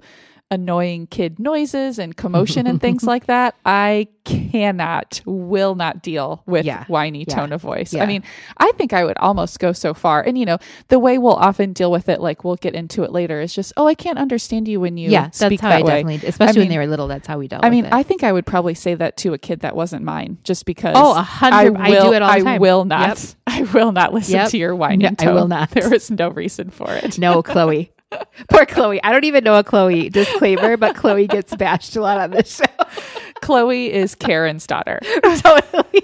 annoying 0.52 1.06
kid 1.08 1.38
noises 1.40 2.00
and 2.00 2.18
commotion 2.18 2.66
and 2.66 2.82
things 2.86 3.04
like 3.04 3.28
that 3.28 3.56
i 3.66 4.08
cannot 4.26 5.22
will 5.26 5.76
not 5.76 6.02
deal 6.02 6.42
with 6.46 6.66
Yeah. 6.66 6.86
whiny 6.86 7.26
Yeah. 7.28 7.36
tone 7.36 7.54
of 7.54 7.62
voice 7.62 7.94
Yeah. 7.94 8.04
i 8.04 8.06
mean 8.08 8.24
i 8.58 8.72
think 8.74 8.94
i 8.94 9.04
would 9.04 9.18
almost 9.18 9.60
go 9.60 9.74
so 9.74 9.94
far 9.94 10.22
and 10.22 10.38
you 10.38 10.46
know 10.46 10.58
the 10.88 10.98
way 11.00 11.18
we'll 11.18 11.34
often 11.36 11.74
deal 11.74 11.92
with 11.92 12.10
it 12.10 12.20
like 12.20 12.44
we'll 12.44 12.56
get 12.56 12.74
into 12.74 13.04
it 13.04 13.12
later 13.12 13.40
is 13.42 13.54
just 13.54 13.74
oh 13.78 13.86
i 13.88 13.94
can't 13.94 14.18
understand 14.18 14.68
you 14.68 14.80
when 14.80 14.98
you 14.98 15.10
yeah, 15.12 15.26
that's 15.26 15.40
how 15.40 15.50
that 15.50 15.64
I 15.64 15.82
way 15.82 16.04
definitely, 16.04 16.28
especially 16.28 16.60
when 16.60 16.68
mean- 16.68 16.70
they 16.70 16.78
were 16.80 16.88
little. 16.88 17.08
That's 17.08 17.28
how 17.28 17.38
we 17.40 17.48
dealt. 17.48 17.64
I 17.64 17.68
with 17.68 17.72
mean, 17.74 17.86
it. 17.86 17.94
I 17.94 18.04
think 18.04 18.24
I 18.24 18.32
would 18.32 18.46
probably 18.46 18.74
say 18.74 18.94
that 18.96 19.18
to 19.18 19.34
a 19.34 19.38
kid 19.38 19.62
that 19.62 19.76
wasn't 19.76 20.04
mine, 20.04 20.38
just 20.44 20.66
because. 20.66 20.94
Oh, 20.98 21.16
a 21.18 21.22
hundred- 21.22 21.78
I 21.78 21.88
do 21.90 21.94
will- 22.08 22.14
it 22.14 22.22
all 22.22 22.30
the 22.30 22.36
I 22.36 22.42
time. 22.42 22.62
will 22.62 22.86
not. 22.86 23.08
Yep. 23.18 23.18
I 23.48 23.62
will 23.74 23.92
not 23.92 24.14
listen 24.14 24.36
Yep. 24.36 24.50
to 24.50 24.58
your 24.58 24.76
whining 24.76 25.16
No, 25.20 25.28
I 25.32 25.34
will 25.34 25.48
not. 25.48 25.70
There 25.80 25.94
is 25.94 26.12
no 26.12 26.30
reason 26.30 26.70
for 26.70 26.92
it. 26.94 27.18
No, 27.20 27.42
Chloe. 27.42 27.92
Poor 28.50 28.66
Chloe. 28.66 29.02
I 29.04 29.12
don't 29.12 29.24
even 29.26 29.44
know 29.44 29.58
a 29.58 29.64
Chloe 29.64 30.10
disclaimer, 30.10 30.78
but 30.78 30.96
Chloe 30.96 31.28
gets 31.28 31.56
bashed 31.56 31.96
a 31.96 32.02
lot 32.02 32.18
on 32.20 32.32
this 32.32 32.56
show. 32.58 32.86
Chloe 33.42 33.92
is 33.92 34.16
Karen's 34.16 34.66
daughter. 34.68 35.00
totally. 35.24 36.04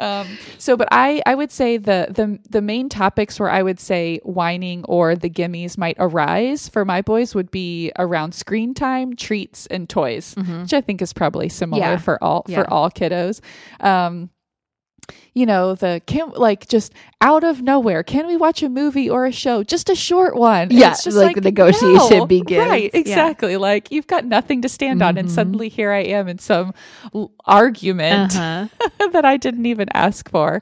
Um, 0.00 0.26
so, 0.58 0.76
but 0.76 0.86
I, 0.92 1.20
I 1.26 1.34
would 1.34 1.50
say 1.50 1.76
the 1.76 2.06
the 2.10 2.38
the 2.48 2.62
main 2.62 2.88
topics 2.88 3.40
where 3.40 3.50
I 3.50 3.62
would 3.62 3.80
say 3.80 4.18
whining 4.22 4.84
or 4.84 5.16
the 5.16 5.28
gimmies 5.30 5.76
might 5.76 5.96
arise 5.98 6.68
for 6.68 6.84
my 6.84 7.02
boys 7.02 7.34
would 7.34 7.50
be 7.50 7.90
around 7.98 8.32
screen 8.32 8.74
time, 8.74 9.16
treats, 9.16 9.66
and 9.66 9.88
toys, 9.88 10.34
which 10.36 10.72
I 10.72 10.80
think 10.80 11.02
is 11.02 11.12
probably 11.12 11.48
similar 11.48 11.82
Mm-hmm. 11.82 11.90
Yeah. 11.92 11.96
for 11.98 12.22
all 12.24 12.44
Yeah. 12.46 12.62
for 12.62 12.70
all 12.70 12.90
kiddos. 12.90 13.40
Um, 13.80 14.30
you 15.34 15.46
know 15.46 15.74
the 15.74 16.02
can 16.06 16.30
like 16.36 16.68
just 16.68 16.92
out 17.20 17.42
of 17.44 17.62
nowhere 17.62 18.02
can 18.02 18.26
we 18.26 18.36
watch 18.36 18.62
a 18.62 18.68
movie 18.68 19.08
or 19.08 19.24
a 19.24 19.32
show 19.32 19.62
just 19.62 19.88
a 19.88 19.94
short 19.94 20.36
one 20.36 20.68
Yeah, 20.70 20.90
it's 20.90 21.04
just 21.04 21.16
like 21.16 21.34
the 21.36 21.40
negotiation 21.40 22.26
begins. 22.26 22.68
right 22.68 22.90
Yeah. 22.92 23.00
exactly 23.00 23.56
like 23.56 23.90
you've 23.90 24.06
got 24.06 24.24
nothing 24.26 24.62
to 24.62 24.68
stand 24.68 25.02
on 25.02 25.16
and 25.16 25.28
Mhm. 25.28 25.32
suddenly 25.32 25.68
here 25.70 25.92
i 25.92 26.00
am 26.00 26.28
in 26.28 26.38
some 26.38 26.74
l- 27.14 27.30
argument 27.46 28.36
Uh-huh. 28.36 28.68
that 29.12 29.24
I 29.24 29.36
didn't 29.38 29.66
even 29.66 29.88
ask 29.94 30.28
for. 30.30 30.60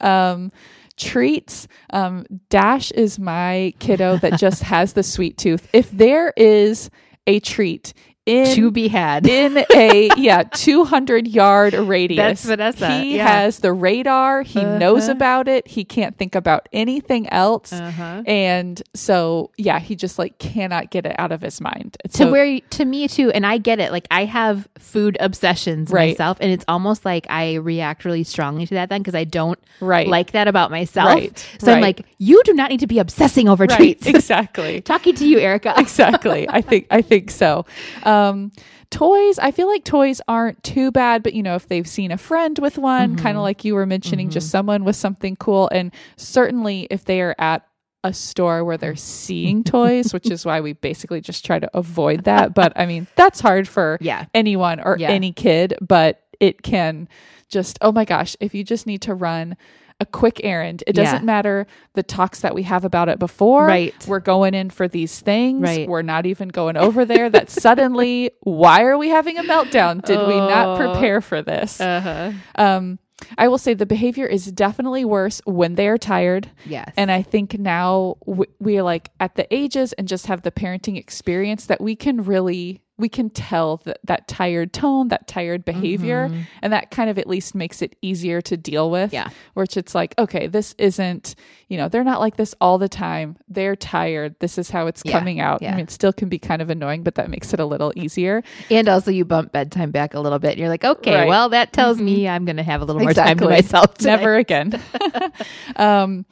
Um, 0.00 0.50
treats. 0.96 1.66
Um, 1.90 2.24
Dash 2.50 2.90
is 2.92 3.18
my 3.18 3.74
kiddo 3.78 4.16
that 4.18 4.38
just 4.38 4.62
has 4.74 4.92
the 4.92 5.02
sweet 5.02 5.36
tooth. 5.38 5.68
If 5.72 5.90
there 5.90 6.32
is 6.36 6.90
a 7.26 7.40
treat 7.40 7.92
in 8.26 8.54
To 8.54 8.70
be 8.70 8.88
had. 8.88 9.26
in 9.26 9.64
a 9.74 10.08
yeah 10.16 10.44
200 10.44 11.28
yard 11.28 11.74
radius 11.74 12.42
That's 12.42 12.44
Vanessa, 12.44 12.98
he 13.00 13.16
yeah. 13.16 13.26
has 13.28 13.58
the 13.58 13.72
radar 13.72 14.42
he 14.42 14.64
knows 14.64 15.04
Uh-huh. 15.04 15.12
about 15.12 15.48
it 15.48 15.68
he 15.68 15.84
can't 15.84 16.16
think 16.16 16.34
about 16.34 16.66
anything 16.72 17.28
else 17.28 17.72
Uh-huh. 17.72 18.22
and 18.26 18.82
so 18.94 19.50
yeah 19.58 19.78
he 19.78 19.94
just 19.94 20.18
like 20.18 20.38
cannot 20.38 20.90
get 20.90 21.04
it 21.04 21.14
out 21.18 21.32
of 21.32 21.42
his 21.42 21.60
mind 21.60 21.96
to 22.14 22.30
where 22.30 22.60
to 22.70 22.84
me 22.86 23.08
too 23.08 23.30
and 23.32 23.44
i 23.46 23.58
get 23.58 23.78
it 23.78 23.92
like 23.92 24.06
i 24.10 24.24
have 24.24 24.68
food 24.78 25.18
obsessions 25.20 25.90
Right. 25.90 26.12
myself 26.12 26.38
and 26.40 26.50
it's 26.50 26.64
almost 26.66 27.04
like 27.04 27.26
i 27.28 27.54
react 27.56 28.04
really 28.06 28.24
strongly 28.24 28.66
to 28.66 28.74
that 28.74 28.88
then 28.88 29.02
because 29.02 29.14
i 29.14 29.24
don't 29.24 29.58
right 29.80 30.08
like 30.08 30.32
that 30.32 30.48
about 30.48 30.70
myself 30.70 31.08
Right. 31.08 31.46
so 31.58 31.72
i'm 31.72 31.82
like 31.82 32.06
you 32.18 32.42
do 32.44 32.54
not 32.54 32.70
need 32.70 32.80
to 32.80 32.86
be 32.86 32.98
obsessing 32.98 33.48
over 33.50 33.64
right 33.66 33.76
treats 33.76 34.06
exactly 34.06 34.80
talking 34.92 35.14
to 35.16 35.26
you 35.28 35.38
erica 35.40 35.74
exactly. 35.76 36.48
I 36.48 36.60
think 36.62 36.86
I 36.90 37.02
think 37.02 37.30
so. 37.30 37.66
Um, 38.04 38.13
Um, 38.14 38.52
toys, 38.90 39.38
I 39.38 39.50
feel 39.50 39.68
like 39.68 39.84
toys 39.84 40.20
aren't 40.28 40.62
too 40.62 40.90
bad, 40.90 41.22
but 41.22 41.34
you 41.34 41.42
know, 41.42 41.54
if 41.54 41.68
they've 41.68 41.86
seen 41.86 42.10
a 42.12 42.18
friend 42.18 42.58
with 42.58 42.78
one, 42.78 43.16
mm-hmm. 43.16 43.22
kind 43.22 43.36
of 43.36 43.42
like 43.42 43.64
you 43.64 43.74
were 43.74 43.86
mentioning, 43.86 44.30
just 44.30 44.46
mm-hmm. 44.46 44.52
someone 44.52 44.84
with 44.84 44.96
something 44.96 45.36
cool, 45.36 45.68
and 45.72 45.92
certainly 46.16 46.86
if 46.90 47.04
they 47.04 47.20
are 47.20 47.34
at 47.38 47.66
a 48.04 48.12
store 48.12 48.64
where 48.64 48.76
they're 48.76 48.94
seeing 48.96 49.64
toys, 49.78 50.12
which 50.12 50.30
is 50.30 50.44
why 50.44 50.60
we 50.60 50.74
basically 50.74 51.20
just 51.20 51.44
try 51.44 51.58
to 51.58 51.70
avoid 51.76 52.24
that. 52.24 52.54
But 52.54 52.72
I 52.76 52.86
mean, 52.86 53.06
that's 53.16 53.40
hard 53.40 53.66
for 53.66 53.98
yeah 54.02 54.26
anyone 54.34 54.80
or 54.80 54.96
Yeah. 54.98 55.10
any 55.10 55.32
kid, 55.32 55.74
but 55.80 56.22
it 56.40 56.62
can 56.62 57.08
just, 57.48 57.78
oh 57.80 57.92
my 57.92 58.04
gosh, 58.04 58.36
if 58.40 58.54
you 58.54 58.64
just 58.64 58.86
need 58.86 59.02
to 59.02 59.14
run 59.14 59.56
a 60.00 60.06
quick 60.06 60.40
errand, 60.44 60.82
it 60.86 60.94
doesn't 60.94 61.24
matter 61.24 61.66
the 61.94 62.02
talks 62.02 62.40
that 62.40 62.54
we 62.54 62.64
have 62.64 62.84
about 62.84 63.08
it 63.08 63.18
before. 63.18 63.66
Right. 63.66 63.94
We're 64.08 64.18
going 64.20 64.52
in 64.54 64.70
for 64.70 64.88
these 64.88 65.20
things. 65.20 65.62
Right. 65.62 65.88
We're 65.88 66.02
not 66.02 66.26
even 66.26 66.48
going 66.48 66.76
over 66.76 67.04
there. 67.04 67.30
That 67.30 67.48
suddenly, 67.64 68.30
why 68.42 68.82
are 68.82 68.98
we 68.98 69.08
having 69.08 69.38
a 69.38 69.42
meltdown? 69.44 70.02
Did 70.04 70.18
we 70.26 70.34
not 70.36 70.68
Oh. 70.68 70.76
prepare 70.92 71.20
for 71.20 71.42
this? 71.42 71.80
uh-huh 71.80 72.32
Um, 72.56 72.98
I 73.38 73.46
will 73.48 73.58
say 73.58 73.74
the 73.74 73.86
behavior 73.86 74.26
is 74.26 74.50
definitely 74.50 75.04
worse 75.04 75.40
when 75.44 75.76
they 75.76 75.86
are 75.88 75.96
tired. 75.98 76.50
yes 76.66 76.92
And 76.96 77.10
I 77.12 77.22
think 77.22 77.58
now 77.58 78.16
w- 78.26 78.50
we 78.58 78.76
are 78.78 78.82
like 78.82 79.10
at 79.20 79.36
the 79.36 79.46
ages 79.54 79.92
and 79.94 80.08
just 80.08 80.26
have 80.26 80.42
the 80.42 80.50
parenting 80.50 80.98
experience 80.98 81.66
that 81.66 81.80
we 81.80 81.94
can 81.94 82.24
really 82.24 82.82
we 82.96 83.08
can 83.08 83.28
tell 83.28 83.78
that 83.78 83.98
that 84.04 84.28
tired 84.28 84.72
tone, 84.72 85.08
that 85.08 85.26
tired 85.26 85.64
behavior, 85.64 86.30
and 86.62 86.72
that 86.72 86.90
kind 86.92 87.10
of 87.10 87.18
at 87.18 87.26
least 87.26 87.54
makes 87.54 87.82
it 87.82 87.96
easier 88.02 88.40
to 88.42 88.56
deal 88.56 88.90
with. 88.90 89.12
Yeah. 89.12 89.30
Which 89.54 89.76
it's 89.76 89.94
like, 89.96 90.14
okay, 90.18 90.46
this 90.46 90.74
isn't, 90.78 91.34
you 91.68 91.76
know, 91.76 91.88
they're 91.88 92.04
not 92.04 92.20
like 92.20 92.36
this 92.36 92.54
all 92.60 92.78
the 92.78 92.88
time. 92.88 93.36
They're 93.48 93.74
tired. 93.74 94.36
This 94.38 94.58
is 94.58 94.70
how 94.70 94.86
it's 94.86 95.02
Yeah, 95.04 95.18
coming 95.18 95.40
out. 95.40 95.64
I 95.64 95.72
mean, 95.72 95.80
it 95.80 95.90
still 95.90 96.12
can 96.12 96.28
be 96.28 96.38
kind 96.38 96.62
of 96.62 96.70
annoying, 96.70 97.02
but 97.02 97.16
that 97.16 97.28
makes 97.30 97.52
it 97.52 97.58
a 97.58 97.66
little 97.66 97.92
easier. 97.96 98.44
And 98.70 98.88
also, 98.88 99.10
you 99.10 99.24
bump 99.24 99.50
bedtime 99.50 99.90
back 99.90 100.14
a 100.14 100.20
little 100.20 100.38
bit. 100.38 100.52
And 100.52 100.60
you're 100.60 100.68
like, 100.68 100.84
okay, 100.84 101.14
Right. 101.14 101.20
Mm-hmm. 101.22 101.28
well, 101.30 101.48
that 101.48 101.72
tells 101.72 102.00
me 102.00 102.28
I'm 102.28 102.44
going 102.44 102.58
to 102.58 102.62
have 102.62 102.80
a 102.80 102.84
little 102.84 103.02
more 103.02 103.12
time 103.12 103.38
to 103.38 103.48
myself. 103.48 103.94
Today. 103.94 104.10
Never 104.10 104.36
again. 104.36 104.80
um, 105.76 106.26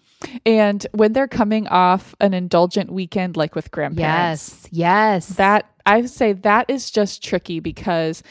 and 0.46 0.86
when 0.92 1.12
they're 1.12 1.26
coming 1.28 1.66
off 1.66 2.14
an 2.20 2.32
indulgent 2.34 2.92
weekend, 2.92 3.36
like 3.36 3.54
with 3.56 3.70
grandparents, 3.72 4.68
Yes. 4.70 5.26
Yes. 5.26 5.28
that 5.36 5.66
I 5.86 6.00
would 6.02 6.10
say 6.10 6.32
that 6.32 6.68
is 6.68 6.90
just 6.90 7.22
tricky 7.22 7.60
because 7.60 8.22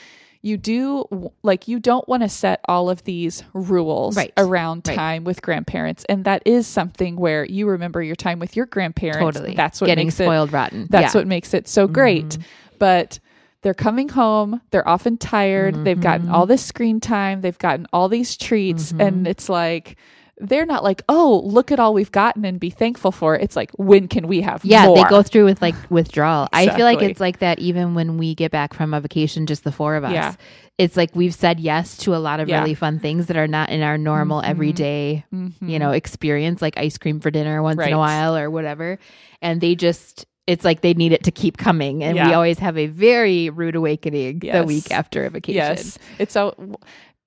you 0.43 0.58
do 0.58 1.31
like 1.43 1.67
you 1.67 1.79
don't 1.79 2.08
want 2.10 2.24
to 2.24 2.29
set 2.29 2.62
all 2.67 2.89
of 2.89 3.03
these 3.03 3.43
rules 3.53 4.17
Right. 4.17 4.34
around 4.38 4.88
Right. 4.88 4.96
time 4.96 5.24
with 5.24 5.41
grandparents 5.43 6.03
and 6.10 6.25
that 6.25 6.41
is 6.46 6.65
something 6.65 7.15
where 7.15 7.46
you 7.46 7.67
remember 7.67 8.01
your 8.01 8.15
time 8.15 8.39
with 8.39 8.55
your 8.55 8.65
grandparents 8.65 9.20
totally. 9.38 9.55
that's 9.55 9.79
what 9.79 9.86
getting 9.86 10.08
makes 10.08 10.15
spoiled 10.15 10.50
it 10.50 10.53
rotten. 10.53 10.88
that's 10.89 11.01
yeah. 11.01 11.08
Mm-hmm. 11.10 11.17
what 11.20 11.27
makes 11.27 11.53
it 11.53 11.67
so 11.67 11.88
great 11.88 12.39
but 12.79 13.20
they're 13.62 13.75
coming 13.75 14.10
home 14.10 14.60
they're 14.72 14.88
often 14.88 15.15
tired 15.15 15.75
they've 15.84 16.01
gotten 16.01 16.25
Mm-hmm. 16.25 16.34
all 16.36 16.48
this 16.48 16.65
screen 16.65 17.00
time 17.00 17.41
they've 17.41 17.60
gotten 17.60 17.86
all 17.93 18.10
these 18.10 18.36
treats 18.36 18.91
and 18.98 19.27
it's 19.27 19.48
like 19.48 19.96
they're 20.41 20.65
not 20.65 20.83
like 20.83 21.03
oh 21.07 21.41
look 21.45 21.71
at 21.71 21.79
all 21.79 21.93
we've 21.93 22.12
gotten 22.12 22.43
and 22.45 22.60
be 22.60 22.69
thankful 22.69 23.12
for 23.12 23.36
it's 23.36 23.55
like 23.55 23.71
when 23.77 24.07
can 24.07 24.27
we 24.27 24.41
have 24.41 24.63
Yeah, 24.65 24.88
they 24.88 25.03
go 25.10 25.21
through 25.21 25.45
with 25.45 25.62
like 25.62 25.75
withdrawal. 25.89 26.48
I 26.51 26.75
feel 26.75 26.86
like 26.86 27.01
it's 27.01 27.19
like 27.19 27.39
that 27.39 27.60
even 27.60 27.93
when 27.93 28.17
we 28.17 28.36
get 28.36 28.51
back 28.51 28.74
from 28.74 28.93
a 28.93 29.01
vacation, 29.01 29.45
just 29.45 29.63
the 29.63 29.71
four 29.71 29.95
of 29.95 30.03
us. 30.03 30.13
Yeah. 30.13 30.36
It's 30.77 30.98
like 30.98 31.15
we've 31.15 31.33
said 31.33 31.60
yes 31.60 31.98
to 31.98 32.15
a 32.15 32.17
lot 32.17 32.39
of 32.39 32.50
Yeah. 32.50 32.60
really 32.60 32.74
fun 32.74 33.00
things 33.00 33.27
that 33.27 33.38
are 33.38 33.48
not 33.48 33.69
in 33.69 33.83
our 33.83 33.98
normal 33.98 34.41
mm-hmm. 34.41 34.50
everyday, 34.50 35.25
you 35.31 35.79
know, 35.79 35.88
mm-hmm. 35.88 35.93
experience, 35.93 36.62
like 36.62 36.77
ice 36.77 36.98
cream 36.98 37.19
for 37.19 37.29
dinner 37.29 37.62
once 37.62 37.79
in 37.79 37.93
a 37.93 37.98
while 37.98 38.36
or 38.36 38.50
whatever. 38.50 38.98
And 39.41 39.62
they 39.62 39.75
just, 39.75 40.25
it's 40.48 40.65
like 40.65 40.81
they 40.81 40.95
need 40.95 41.12
it 41.12 41.24
to 41.25 41.31
keep 41.31 41.57
coming. 41.57 42.03
And 42.03 42.15
we 42.15 42.33
always 42.33 42.57
have 42.60 42.77
a 42.77 42.88
very 42.88 43.50
rude 43.50 43.75
awakening 43.75 44.39
the 44.39 44.63
week 44.65 44.91
after 44.91 45.25
a 45.25 45.29
vacation. 45.29 45.55
Yes. 45.55 46.00
It's 46.17 46.33
so 46.33 46.55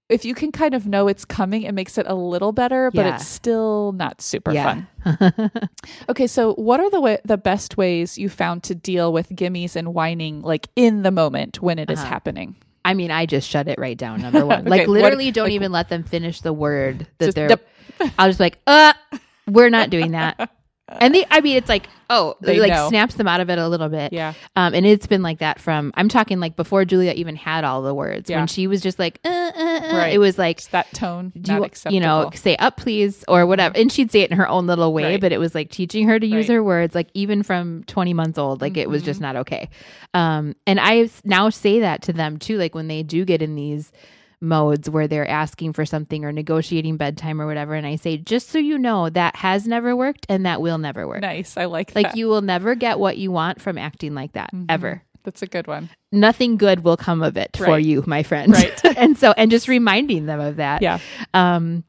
if 0.09 0.25
you 0.25 0.35
can 0.35 0.53
kind 0.53 0.75
of 0.75 0.87
know 0.87 1.09
it's 1.09 1.25
coming, 1.25 1.63
it 1.63 1.73
makes 1.73 1.97
it 1.99 2.07
a 2.07 2.15
little 2.15 2.53
better, 2.53 2.91
but 2.91 3.07
Yeah. 3.07 3.15
it's 3.15 3.27
still 3.27 3.93
not 3.93 4.21
super 4.21 4.53
Yeah. 4.53 4.85
fun. 5.05 5.51
Okay, 6.09 6.27
so 6.27 6.55
what 6.55 6.81
are 6.81 6.91
the 6.91 7.01
way, 7.01 7.19
the 7.25 7.39
best 7.39 7.77
ways 7.77 8.19
you 8.19 8.29
found 8.29 8.63
to 8.65 8.75
deal 8.75 9.13
with 9.13 9.31
gimmies 9.31 9.77
and 9.77 9.95
whining 9.95 10.43
like 10.43 10.69
in 10.77 11.03
the 11.03 11.11
moment 11.11 11.61
when 11.63 11.79
it 11.79 11.91
is 11.91 11.99
Uh-huh. 11.99 12.09
happening? 12.09 12.57
I 12.85 12.93
mean, 12.93 13.11
I 13.11 13.25
just 13.25 13.49
shut 13.49 13.67
it 13.69 13.79
right 13.79 13.97
down. 13.97 14.21
Number 14.21 14.45
one, 14.45 14.61
Okay, 14.67 14.69
like 14.71 14.81
what- 14.89 15.01
literally, 15.01 15.31
don't 15.31 15.45
like- 15.47 15.53
even 15.55 15.73
let 15.73 15.89
them 15.89 16.03
finish 16.05 16.43
the 16.43 16.53
word 16.53 17.07
that 17.19 17.35
they're. 17.35 17.49
I'll 18.19 18.29
just 18.29 18.41
like, 18.41 18.59
uh, 18.67 18.93
we're 19.49 19.71
not 19.71 19.89
doing 19.91 20.11
that. 20.13 20.51
And 20.87 21.15
they, 21.15 21.25
I 21.31 21.41
mean, 21.41 21.57
it's 21.57 21.69
like, 21.69 21.89
oh, 22.11 22.35
They 22.43 22.61
like 22.61 22.71
know. 22.71 22.89
snaps 22.91 23.15
them 23.15 23.27
out 23.27 23.41
of 23.41 23.49
it 23.49 23.59
a 23.59 23.67
little 23.69 23.89
bit. 23.89 24.13
Yeah. 24.13 24.35
Um, 24.55 24.75
and 24.75 24.85
it's 24.85 25.07
been 25.07 25.23
like 25.23 25.39
that 25.39 25.59
from, 25.59 25.93
I'm 25.97 26.09
talking 26.11 26.41
like 26.41 26.57
before 26.57 26.85
Julia 26.85 27.13
even 27.13 27.37
had 27.37 27.65
all 27.65 27.81
the 27.81 27.95
words. 27.95 28.29
Yeah. 28.29 28.39
When 28.39 28.47
she 28.49 28.67
was 28.67 28.83
just 28.83 28.99
like, 28.99 29.19
uh, 29.25 29.29
uh, 29.29 29.53
uh, 29.57 29.81
Right. 29.97 30.13
it 30.13 30.19
was 30.19 30.37
like, 30.37 30.59
Just 30.59 30.73
that 30.73 30.93
tone, 30.93 31.33
do 31.41 31.55
you, 31.55 31.65
acceptable. 31.65 31.95
you 31.95 32.01
know, 32.01 32.31
say 32.35 32.55
up 32.57 32.77
please 32.77 33.25
or 33.29 33.47
whatever. 33.47 33.75
And 33.79 33.91
she'd 33.91 34.13
say 34.13 34.21
it 34.21 34.31
in 34.31 34.37
her 34.37 34.47
own 34.47 34.67
little 34.67 34.93
way, 34.93 35.05
Right. 35.13 35.21
but 35.21 35.33
it 35.33 35.39
was 35.39 35.55
like 35.55 35.71
teaching 35.71 36.07
her 36.07 36.19
to 36.21 36.27
use 36.27 36.35
Right. 36.35 36.45
Mm-hmm. 36.45 36.53
her 36.53 36.63
words, 36.63 36.95
like 36.95 37.09
even 37.15 37.43
from 37.43 37.85
20 37.85 38.13
months 38.13 38.39
old, 38.39 38.61
like 38.61 38.77
it 38.77 38.91
was 38.91 39.03
just 39.03 39.23
not 39.23 39.37
okay. 39.37 39.71
Um, 40.13 40.55
and 40.67 40.79
I 40.79 41.09
now 41.25 41.49
say 41.49 41.81
that 41.81 42.03
to 42.03 42.13
them 42.13 42.37
too, 42.39 42.59
like 42.59 42.75
when 42.75 42.89
they 42.89 43.03
do 43.03 43.25
get 43.25 43.41
in 43.41 43.55
these 43.55 43.91
modes 44.45 44.89
where 44.89 45.09
they're 45.09 45.29
asking 45.29 45.73
for 45.73 45.85
something 45.85 46.25
or 46.25 46.33
negotiating 46.33 46.97
bedtime 46.97 47.41
or 47.41 47.47
whatever. 47.47 47.75
And 47.75 47.87
I 47.87 47.97
say, 47.97 48.17
just 48.17 48.51
so 48.51 48.59
you 48.59 48.79
know, 48.79 49.11
that 49.11 49.37
has 49.37 49.67
never 49.67 49.97
worked 49.97 50.27
and 50.29 50.47
that 50.47 50.61
will 50.61 50.79
never 50.79 51.09
work. 51.09 51.23
nice. 51.23 51.57
I 51.57 51.65
like 51.65 51.89
that. 51.89 51.97
Like 51.97 52.07
that. 52.13 52.17
you 52.17 52.29
will 52.29 52.43
never 52.43 52.75
get 52.75 52.99
what 52.99 53.17
you 53.17 53.33
want 53.33 53.61
from 53.61 53.79
acting 53.79 54.15
like 54.15 54.33
that 54.33 54.51
ever 54.69 55.03
That's 55.25 55.43
a 55.43 55.47
good 55.47 55.67
one. 55.67 55.91
nothing 56.13 56.57
good 56.57 56.85
will 56.85 56.97
come 56.97 57.23
of 57.23 57.37
it 57.37 57.57
for 57.57 57.79
you, 57.79 58.05
my 58.07 58.23
friend. 58.23 58.53
Right. 58.53 58.85
and 58.97 59.19
so, 59.19 59.33
and 59.37 59.51
just 59.51 59.69
reminding 59.69 60.27
them 60.27 60.41
of 60.41 60.57
that. 60.57 60.83
Yeah. 60.83 60.99
Um, 61.33 61.85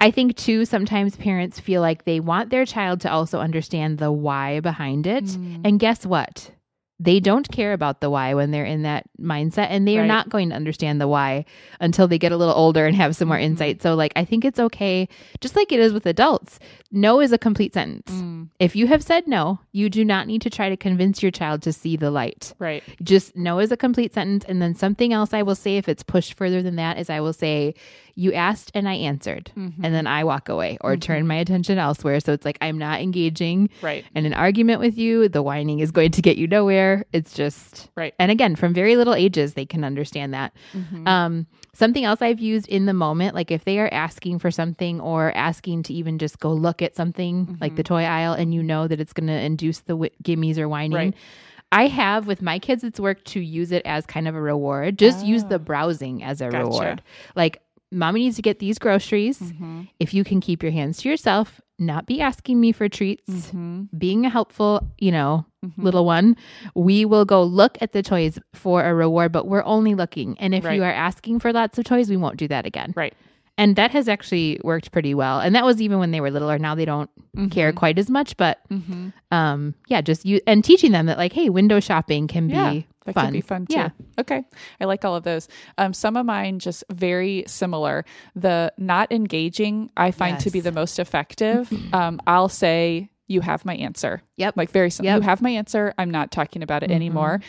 I 0.00 0.10
think 0.10 0.36
too, 0.36 0.64
sometimes 0.64 1.16
parents 1.16 1.58
feel 1.58 1.80
like 1.80 2.04
they 2.04 2.20
want 2.20 2.50
their 2.50 2.64
child 2.64 3.00
to 3.02 3.10
also 3.10 3.40
understand 3.40 3.98
the 3.98 4.12
why 4.12 4.60
behind 4.60 5.06
it. 5.06 5.24
Mm. 5.24 5.62
And 5.64 5.80
guess 5.80 6.06
what? 6.06 6.50
They 7.00 7.20
don't 7.20 7.48
care 7.50 7.72
about 7.72 8.00
the 8.00 8.10
why 8.10 8.34
when 8.34 8.50
they're 8.50 8.64
in 8.64 8.82
that 8.82 9.04
mindset, 9.20 9.68
and 9.70 9.86
they 9.86 9.98
are 9.98 10.00
Right. 10.00 10.08
not 10.08 10.28
going 10.28 10.48
to 10.48 10.56
understand 10.56 11.00
the 11.00 11.06
why 11.06 11.44
until 11.80 12.08
they 12.08 12.18
get 12.18 12.32
a 12.32 12.36
little 12.36 12.54
older 12.54 12.86
and 12.86 12.96
have 12.96 13.14
some 13.14 13.28
more 13.28 13.36
Mm-hmm. 13.36 13.44
insight. 13.52 13.82
So, 13.82 13.94
like, 13.94 14.12
I 14.16 14.24
think 14.24 14.44
it's 14.44 14.58
okay, 14.58 15.08
just 15.40 15.54
like 15.54 15.70
it 15.70 15.78
is 15.78 15.92
with 15.92 16.06
adults. 16.06 16.58
No 16.90 17.20
is 17.20 17.30
a 17.32 17.38
complete 17.38 17.72
sentence. 17.74 18.10
Mm. 18.10 18.48
If 18.58 18.74
you 18.74 18.88
have 18.88 19.04
said 19.04 19.28
no, 19.28 19.60
you 19.70 19.88
do 19.88 20.04
not 20.04 20.26
need 20.26 20.42
to 20.42 20.50
try 20.50 20.68
to 20.70 20.76
convince 20.76 21.22
your 21.22 21.30
child 21.30 21.62
to 21.62 21.72
see 21.72 21.96
the 21.96 22.10
light 22.10 22.52
Right. 22.58 22.82
just 23.02 23.36
no 23.36 23.60
is 23.60 23.70
a 23.70 23.76
complete 23.76 24.12
sentence 24.14 24.44
and 24.48 24.60
then 24.60 24.74
something 24.74 25.12
else 25.12 25.32
i 25.32 25.42
will 25.42 25.54
say 25.54 25.76
if 25.76 25.88
it's 25.88 26.02
pushed 26.02 26.34
further 26.34 26.62
than 26.62 26.76
that 26.76 26.98
is 26.98 27.08
i 27.10 27.20
will 27.20 27.32
say 27.32 27.74
you 28.18 28.32
asked 28.32 28.70
and 28.74 28.88
i 28.88 28.94
answered 28.94 29.50
Mm-hmm. 29.56 29.84
and 29.84 29.94
then 29.94 30.06
i 30.06 30.24
walk 30.24 30.48
away 30.48 30.76
or 30.80 30.96
turn 30.96 31.26
my 31.26 31.36
attention 31.36 31.78
elsewhere 31.78 32.18
so 32.20 32.32
it's 32.32 32.44
like 32.44 32.58
i'm 32.60 32.76
not 32.76 33.00
engaging 33.00 33.70
Right. 33.80 34.04
in 34.14 34.26
an 34.26 34.34
argument 34.34 34.80
with 34.80 34.98
you 34.98 35.28
the 35.28 35.42
whining 35.42 35.78
is 35.78 35.90
going 35.92 36.10
to 36.12 36.22
get 36.22 36.36
you 36.36 36.46
nowhere 36.46 37.04
it's 37.12 37.32
just 37.32 37.88
Right. 37.96 38.14
and 38.18 38.30
again 38.30 38.56
from 38.56 38.74
very 38.74 38.96
little 38.96 39.14
ages 39.14 39.54
they 39.54 39.66
can 39.66 39.84
understand 39.84 40.34
that 40.34 40.52
Mm-hmm. 40.74 41.06
um, 41.06 41.46
something 41.74 42.04
else 42.04 42.20
i've 42.20 42.40
used 42.40 42.66
in 42.68 42.86
the 42.86 42.92
moment 42.92 43.34
like 43.36 43.50
if 43.52 43.62
they 43.64 43.78
are 43.78 43.88
asking 43.92 44.40
for 44.40 44.50
something 44.50 45.00
or 45.00 45.32
asking 45.36 45.84
to 45.84 45.94
even 45.94 46.18
just 46.18 46.40
go 46.40 46.52
look 46.52 46.82
at 46.82 46.96
something 46.96 47.56
like 47.60 47.70
Mm-hmm. 47.70 47.76
the 47.76 47.82
toy 47.84 48.02
aisle 48.04 48.32
and 48.32 48.52
you 48.52 48.62
know 48.62 48.88
that 48.88 49.00
it's 49.00 49.12
going 49.12 49.28
to 49.28 49.40
induce 49.40 49.80
the 49.80 49.94
w- 49.94 50.10
gimmies 50.24 50.58
or 50.58 50.68
whining 50.68 50.96
Right. 50.96 51.14
I 51.70 51.86
have 51.88 52.26
with 52.26 52.40
my 52.40 52.58
kids, 52.58 52.82
it's 52.82 52.98
worked 52.98 53.26
to 53.34 53.40
use 53.40 53.72
it 53.72 53.82
as 53.84 54.06
kind 54.06 54.26
of 54.26 54.34
a 54.34 54.40
reward. 54.40 54.98
Just 54.98 55.26
use 55.26 55.44
the 55.44 55.58
browsing 55.58 56.24
as 56.24 56.40
a 56.40 56.46
Ah. 56.46 56.50
Gotcha. 56.50 56.64
reward. 56.64 57.02
Like, 57.36 57.60
mommy 57.92 58.20
needs 58.20 58.36
to 58.36 58.42
get 58.42 58.58
these 58.58 58.78
groceries. 58.78 59.38
Mm-hmm. 59.38 59.82
If 60.00 60.12
you 60.14 60.24
can 60.24 60.40
keep 60.40 60.62
your 60.62 60.72
hands 60.72 60.98
to 61.02 61.08
yourself, 61.08 61.60
not 61.78 62.06
be 62.06 62.20
asking 62.20 62.60
me 62.60 62.72
for 62.72 62.88
treats, 62.88 63.28
Mm-hmm. 63.30 63.84
being 63.96 64.26
a 64.26 64.28
helpful, 64.30 64.86
you 64.98 65.12
know, 65.12 65.46
little 65.76 66.04
one, 66.04 66.36
we 66.74 67.04
will 67.04 67.24
go 67.24 67.42
look 67.42 67.78
at 67.80 67.92
the 67.92 68.02
toys 68.02 68.38
for 68.54 68.84
a 68.84 68.94
reward, 68.94 69.32
but 69.32 69.46
we're 69.46 69.64
only 69.64 69.94
looking. 69.94 70.36
And 70.38 70.54
if 70.54 70.64
Right. 70.64 70.76
you 70.76 70.82
are 70.84 70.92
asking 70.92 71.40
for 71.40 71.52
lots 71.52 71.78
of 71.78 71.84
toys, 71.84 72.10
we 72.10 72.16
won't 72.16 72.36
do 72.36 72.48
that 72.48 72.66
again. 72.66 72.92
Right. 72.96 73.14
And 73.56 73.74
that 73.74 73.90
has 73.90 74.08
actually 74.08 74.60
worked 74.62 74.92
pretty 74.92 75.14
well. 75.14 75.40
And 75.40 75.52
that 75.56 75.64
was 75.64 75.80
even 75.82 75.98
when 75.98 76.12
they 76.12 76.20
were 76.20 76.30
littler. 76.30 76.58
Now 76.60 76.76
they 76.76 76.84
don't 76.84 77.10
care 77.50 77.72
quite 77.72 77.98
as 77.98 78.08
much, 78.08 78.36
but 78.36 78.58
Mm-hmm. 78.70 79.08
um, 79.32 79.74
yeah, 79.88 80.00
just 80.00 80.24
you 80.24 80.40
and 80.46 80.62
teaching 80.64 80.92
them 80.92 81.06
that 81.06 81.18
like, 81.18 81.32
hey, 81.32 81.48
window 81.48 81.80
shopping 81.80 82.28
can 82.28 82.48
Yeah, 82.50 82.70
be 82.72 82.86
that 83.14 83.20
fun. 83.22 83.26
could 83.26 83.32
be 83.32 83.40
fun 83.40 83.66
too. 83.66 83.76
Yeah. 83.76 83.90
Okay. 84.18 84.42
I 84.80 84.84
like 84.84 85.04
all 85.04 85.14
of 85.16 85.24
those. 85.24 85.48
Um, 85.76 85.92
some 85.92 86.16
of 86.16 86.24
mine 86.26 86.58
just 86.58 86.84
very 86.90 87.44
similar. 87.46 88.04
The 88.36 88.72
not 88.78 89.10
engaging, 89.12 89.90
I 89.96 90.10
find 90.10 90.38
to 90.40 90.50
be 90.50 90.60
the 90.60 90.72
most 90.72 90.98
effective. 90.98 91.70
um, 91.92 92.20
I'll 92.26 92.48
say, 92.48 93.10
you 93.26 93.42
have 93.42 93.64
my 93.64 93.74
answer. 93.76 94.22
Yep. 94.36 94.56
Like 94.56 94.70
very 94.70 94.90
simple. 94.90 95.12
Yep. 95.12 95.16
You 95.16 95.22
have 95.28 95.42
my 95.42 95.50
answer. 95.50 95.92
I'm 95.98 96.10
not 96.10 96.30
talking 96.30 96.62
about 96.62 96.82
it 96.82 96.90
Mhm. 96.90 96.94
anymore. 96.94 97.40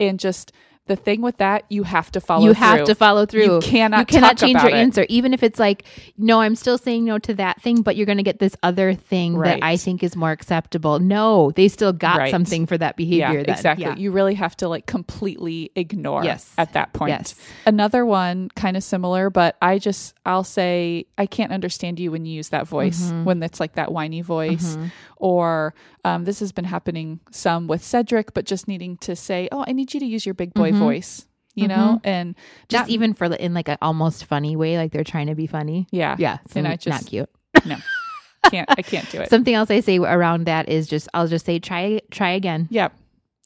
And 0.00 0.18
just 0.18 0.52
the 0.86 0.96
thing 0.96 1.20
with 1.22 1.36
that, 1.36 1.64
you 1.68 1.84
have 1.84 2.10
to 2.12 2.20
follow 2.20 2.44
you 2.44 2.52
have 2.52 2.84
to 2.84 2.94
follow 2.96 3.24
through. 3.24 3.42
You 3.56 3.60
cannot 3.60 4.00
You 4.00 4.06
cannot 4.06 4.36
change 4.36 4.60
your 4.60 4.70
it. 4.70 4.74
answer, 4.74 5.06
even 5.08 5.32
if 5.32 5.42
it's 5.44 5.58
like, 5.60 5.84
no, 6.18 6.40
I'm 6.40 6.56
still 6.56 6.78
saying 6.78 7.04
no 7.04 7.18
to 7.20 7.34
that 7.34 7.62
thing, 7.62 7.82
but 7.82 7.94
you're 7.94 8.06
going 8.06 8.18
to 8.18 8.24
get 8.24 8.40
this 8.40 8.56
other 8.64 8.94
thing 8.94 9.36
Right. 9.36 9.60
that 9.60 9.64
I 9.64 9.76
think 9.76 10.02
is 10.02 10.16
more 10.16 10.32
acceptable. 10.32 10.98
No, 10.98 11.52
they 11.52 11.68
still 11.68 11.92
got 11.92 12.18
Right. 12.18 12.30
something 12.32 12.66
for 12.66 12.76
that 12.78 12.96
behavior. 12.96 13.18
Yeah, 13.38 13.42
then. 13.44 13.54
exactly. 13.54 13.84
Yeah. 13.84 13.96
You 13.96 14.10
really 14.10 14.34
have 14.34 14.56
to 14.56 14.68
like 14.68 14.86
completely 14.86 15.70
ignore 15.76 16.24
Yes. 16.24 16.52
at 16.58 16.72
that 16.72 16.92
point. 16.92 17.10
Yes. 17.10 17.34
Another 17.66 18.04
one 18.04 18.48
kind 18.56 18.76
of 18.76 18.82
similar, 18.82 19.30
but 19.30 19.56
I 19.62 19.78
just 19.78 20.14
I'll 20.26 20.42
say 20.44 21.06
I 21.18 21.26
can't 21.26 21.52
understand 21.52 22.00
you 22.00 22.10
when 22.10 22.24
you 22.24 22.32
use 22.34 22.48
that 22.48 22.66
voice 22.66 23.00
Mm-hmm. 23.10 23.24
when 23.24 23.42
it's 23.44 23.60
like 23.60 23.74
that 23.74 23.92
whiny 23.92 24.22
voice, 24.22 24.76
or 25.20 25.74
um, 26.04 26.24
this 26.24 26.40
has 26.40 26.50
been 26.52 26.64
happening 26.64 27.20
some 27.30 27.66
with 27.68 27.84
Cedric, 27.84 28.34
but 28.34 28.44
just 28.44 28.66
needing 28.66 28.96
to 28.98 29.14
say, 29.14 29.48
"Oh, 29.52 29.64
I 29.68 29.72
need 29.72 29.94
you 29.94 30.00
to 30.00 30.06
use 30.06 30.26
your 30.26 30.34
big 30.34 30.52
boy 30.54 30.72
voice," 30.72 31.26
you 31.54 31.68
know, 31.68 32.00
and 32.04 32.34
Mm-hmm. 32.34 32.64
Just 32.68 32.82
not- 32.84 32.90
even 32.90 33.14
for 33.14 33.26
in 33.26 33.54
like 33.54 33.68
an 33.68 33.78
almost 33.82 34.24
funny 34.24 34.56
way, 34.56 34.76
like 34.78 34.92
they're 34.92 35.04
trying 35.04 35.26
to 35.28 35.34
be 35.34 35.46
funny. 35.46 35.86
yeah, 35.92 36.16
Yeah. 36.18 36.38
So 36.48 36.58
and 36.58 36.66
I 36.68 36.76
just 36.76 36.88
not 37.02 37.06
cute. 37.06 37.28
no, 37.66 37.76
can't 38.50 38.68
I 38.70 38.82
can't 38.82 39.08
do 39.10 39.20
it. 39.20 39.28
Something 39.30 39.54
else 39.54 39.70
I 39.70 39.80
say 39.80 39.98
around 39.98 40.44
that 40.46 40.68
is 40.68 40.86
just, 40.88 41.08
I'll 41.14 41.28
just 41.28 41.44
say, 41.46 41.58
try, 41.58 42.00
try 42.10 42.30
again. 42.30 42.66
yeah, 42.70 42.88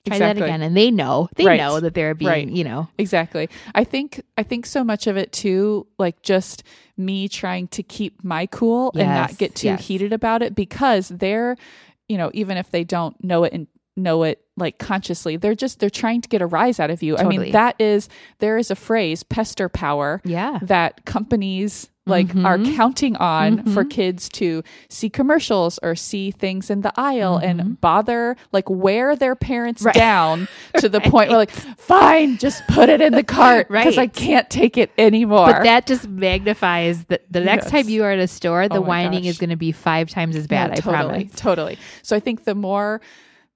Try 0.07 0.17
exactly. 0.17 0.41
that 0.41 0.47
again. 0.47 0.63
And 0.63 0.77
they 0.77 0.91
know, 0.91 1.29
they 1.37 1.47
Right. 1.47 1.57
know 1.59 1.81
that 1.81 1.95
they're 1.95 2.15
being, 2.15 2.29
Right. 2.31 2.49
you 2.49 2.63
know, 2.65 2.89
Exactly. 2.99 3.49
I 3.75 3.85
think 3.85 4.21
I 4.37 4.43
think 4.43 4.67
so 4.67 4.85
much 4.85 5.07
of 5.07 5.17
it 5.17 5.33
too, 5.33 5.87
like 5.99 6.21
just 6.23 6.63
me 6.97 7.29
trying 7.29 7.69
to 7.69 7.83
keep 7.83 8.23
my 8.23 8.47
cool 8.47 8.93
and 8.95 9.09
not 9.09 9.39
get 9.39 9.55
too 9.55 9.69
yes. 9.69 9.87
heated 9.87 10.13
about 10.13 10.43
it 10.43 10.55
because 10.55 11.09
they're, 11.09 11.57
you 12.09 12.19
know, 12.19 12.31
even 12.35 12.57
if 12.57 12.71
they 12.71 12.85
don't 12.85 13.23
know 13.25 13.45
it 13.45 13.53
and 13.53 13.67
know 13.97 14.25
it 14.25 14.41
like 14.57 14.79
consciously. 14.79 15.37
They're 15.37 15.55
just 15.55 15.79
they're 15.81 15.89
trying 15.89 16.21
to 16.21 16.29
get 16.29 16.43
a 16.43 16.47
rise 16.47 16.79
out 16.81 16.91
of 16.91 17.03
you. 17.03 17.17
I 17.17 17.25
mean, 17.25 17.53
that 17.53 17.81
is 17.81 18.09
there 18.41 18.59
is 18.59 18.71
a 18.71 18.77
phrase, 18.77 19.23
pester 19.23 19.69
power, 19.69 20.21
Yeah. 20.25 20.59
that 20.63 21.05
companies 21.05 21.89
like 22.07 22.29
are 22.37 22.59
mm-hmm. 22.59 22.77
counting 22.77 23.17
on 23.17 23.63
for 23.73 23.83
mm-hmm. 23.83 23.89
kids 23.89 24.29
to 24.29 24.63
see 24.91 25.09
commercials 25.09 25.79
or 25.83 25.95
see 25.95 26.31
things 26.31 26.69
in 26.69 26.83
the 26.83 26.93
aisle 26.97 27.39
and 27.39 27.61
mm-hmm. 27.61 27.73
bother 27.75 28.37
like 28.53 28.69
wear 28.69 29.17
their 29.17 29.35
parents 29.35 29.83
Right. 29.83 29.95
down 29.95 30.47
to 30.79 30.89
the 30.89 31.01
point 31.01 31.31
where 31.31 31.39
like 31.39 31.51
fine 31.51 32.37
just 32.37 32.67
put 32.69 32.89
it 32.91 33.01
in 33.01 33.15
the 33.15 33.23
cart 33.23 33.69
because 33.69 33.97
I 33.97 34.07
can't 34.07 34.49
take 34.51 34.77
it 34.77 34.91
anymore. 34.99 35.47
But 35.47 35.63
that 35.65 35.87
just 35.87 36.07
magnifies 36.09 37.05
the, 37.05 37.21
the 37.31 37.41
next 37.41 37.65
Yes. 37.65 37.71
time 37.71 37.89
you 37.89 38.05
are 38.05 38.13
at 38.13 38.19
a 38.19 38.29
store, 38.29 38.69
the 38.69 38.77
Oh 38.77 38.81
whining 38.83 39.23
gosh. 39.23 39.31
is 39.31 39.39
going 39.39 39.51
to 39.51 39.57
be 39.57 39.73
five 39.73 40.11
times 40.11 40.37
as 40.37 40.47
bad. 40.47 40.69
No, 40.69 40.73
I 40.73 40.77
totally, 40.77 41.25
promise. 41.25 41.41
Totally. 41.41 41.79
So 42.03 42.17
I 42.17 42.21
think 42.21 42.45
the 42.45 42.55
more 42.55 43.01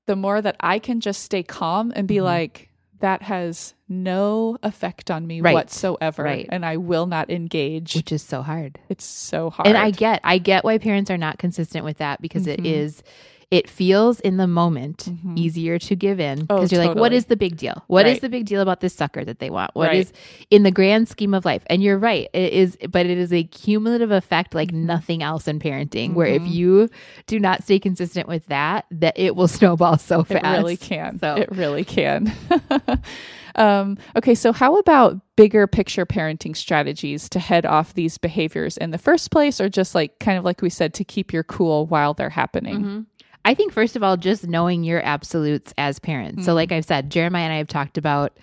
the 0.06 0.16
more 0.16 0.40
that 0.40 0.56
I 0.60 0.78
can 0.78 1.00
just 1.00 1.22
stay 1.22 1.42
calm 1.42 1.92
and 1.94 2.08
be 2.08 2.16
Mm-hmm. 2.16 2.24
like, 2.24 2.67
that 3.00 3.22
has 3.22 3.74
no 3.88 4.58
effect 4.62 5.10
on 5.10 5.26
me 5.26 5.40
Right. 5.40 5.54
whatsoever. 5.54 6.22
Right. 6.24 6.46
And 6.50 6.64
I 6.64 6.76
will 6.76 7.06
not 7.06 7.30
engage. 7.30 7.94
Which 7.94 8.12
is 8.12 8.22
so 8.22 8.42
hard. 8.42 8.78
it's 8.88 9.04
so 9.04 9.50
hard. 9.50 9.66
And 9.68 9.76
I 9.76 9.90
get, 9.90 10.20
I 10.24 10.38
get 10.38 10.64
why 10.64 10.78
parents 10.78 11.10
are 11.10 11.16
not 11.18 11.38
consistent 11.38 11.84
with 11.84 11.98
that 11.98 12.20
because 12.20 12.46
it 12.46 12.58
Mm-hmm. 12.60 12.66
is, 12.66 13.02
it 13.50 13.68
feels 13.70 14.20
in 14.20 14.36
the 14.36 14.46
moment 14.46 15.08
easier 15.34 15.78
to 15.78 15.96
give 15.96 16.20
in 16.20 16.40
Oh, 16.50 16.56
because 16.56 16.70
you're 16.70 16.84
like, 16.84 16.96
what 16.96 17.14
is 17.14 17.26
the 17.26 17.36
big 17.36 17.56
deal? 17.56 17.82
What 17.86 18.06
is 18.06 18.16
Right. 18.16 18.20
the 18.20 18.28
big 18.28 18.44
deal 18.44 18.60
about 18.60 18.80
this 18.80 18.92
sucker 18.92 19.24
that 19.24 19.38
they 19.38 19.48
want? 19.48 19.70
What 19.74 19.88
Right. 19.88 20.00
is 20.00 20.12
in 20.50 20.64
the 20.64 20.70
grand 20.70 21.08
scheme 21.08 21.32
of 21.32 21.46
life? 21.46 21.62
And 21.68 21.82
you're 21.82 21.96
right, 21.98 22.28
it 22.34 22.52
is, 22.52 22.76
but 22.90 23.06
it 23.06 23.16
is 23.16 23.32
a 23.32 23.44
cumulative 23.44 24.10
effect 24.10 24.54
like 24.54 24.68
Mm-hmm. 24.68 24.84
nothing 24.86 25.22
else 25.22 25.48
in 25.48 25.60
parenting. 25.60 26.12
Where 26.12 26.26
if 26.26 26.46
you 26.46 26.90
do 27.26 27.40
not 27.40 27.62
stay 27.62 27.78
consistent 27.78 28.28
with 28.28 28.44
that, 28.46 28.84
that 28.90 29.18
it 29.18 29.34
will 29.34 29.48
snowball 29.58 29.96
so 29.96 30.24
fast. 30.24 30.44
It 30.44 30.58
really 30.58 30.76
can. 30.76 31.18
So- 31.18 31.36
It 31.36 31.50
really 31.50 31.84
can. 31.84 32.30
um, 33.54 33.96
okay, 34.16 34.34
so 34.34 34.52
how 34.52 34.76
about 34.76 35.18
bigger 35.36 35.66
picture 35.66 36.04
parenting 36.06 36.54
strategies 36.56 37.28
to 37.30 37.38
head 37.38 37.64
off 37.64 37.94
these 37.94 38.18
behaviors 38.18 38.76
in 38.76 38.90
the 38.90 38.98
first 38.98 39.30
place, 39.30 39.60
or 39.60 39.68
just 39.68 39.94
like 39.94 40.18
kind 40.18 40.38
of 40.38 40.44
like 40.44 40.60
we 40.62 40.68
said, 40.70 40.92
to 40.94 41.04
keep 41.04 41.32
your 41.32 41.44
cool 41.44 41.86
while 41.86 42.12
they're 42.14 42.28
happening? 42.30 42.82
Mhm. 42.84 43.06
I 43.44 43.54
think 43.54 43.72
first 43.72 43.96
of 43.96 44.02
all, 44.02 44.16
just 44.16 44.46
knowing 44.46 44.84
your 44.84 45.00
absolutes 45.02 45.72
as 45.78 45.98
parents. 45.98 46.44
So, 46.44 46.54
like 46.54 46.68
mm-hmm. 46.68 46.76
I've 46.76 46.84
said, 46.84 47.10
Jeremiah 47.10 47.44
and 47.44 47.52
I 47.52 47.58
have 47.58 47.68
talked 47.68 47.98
about 47.98 48.38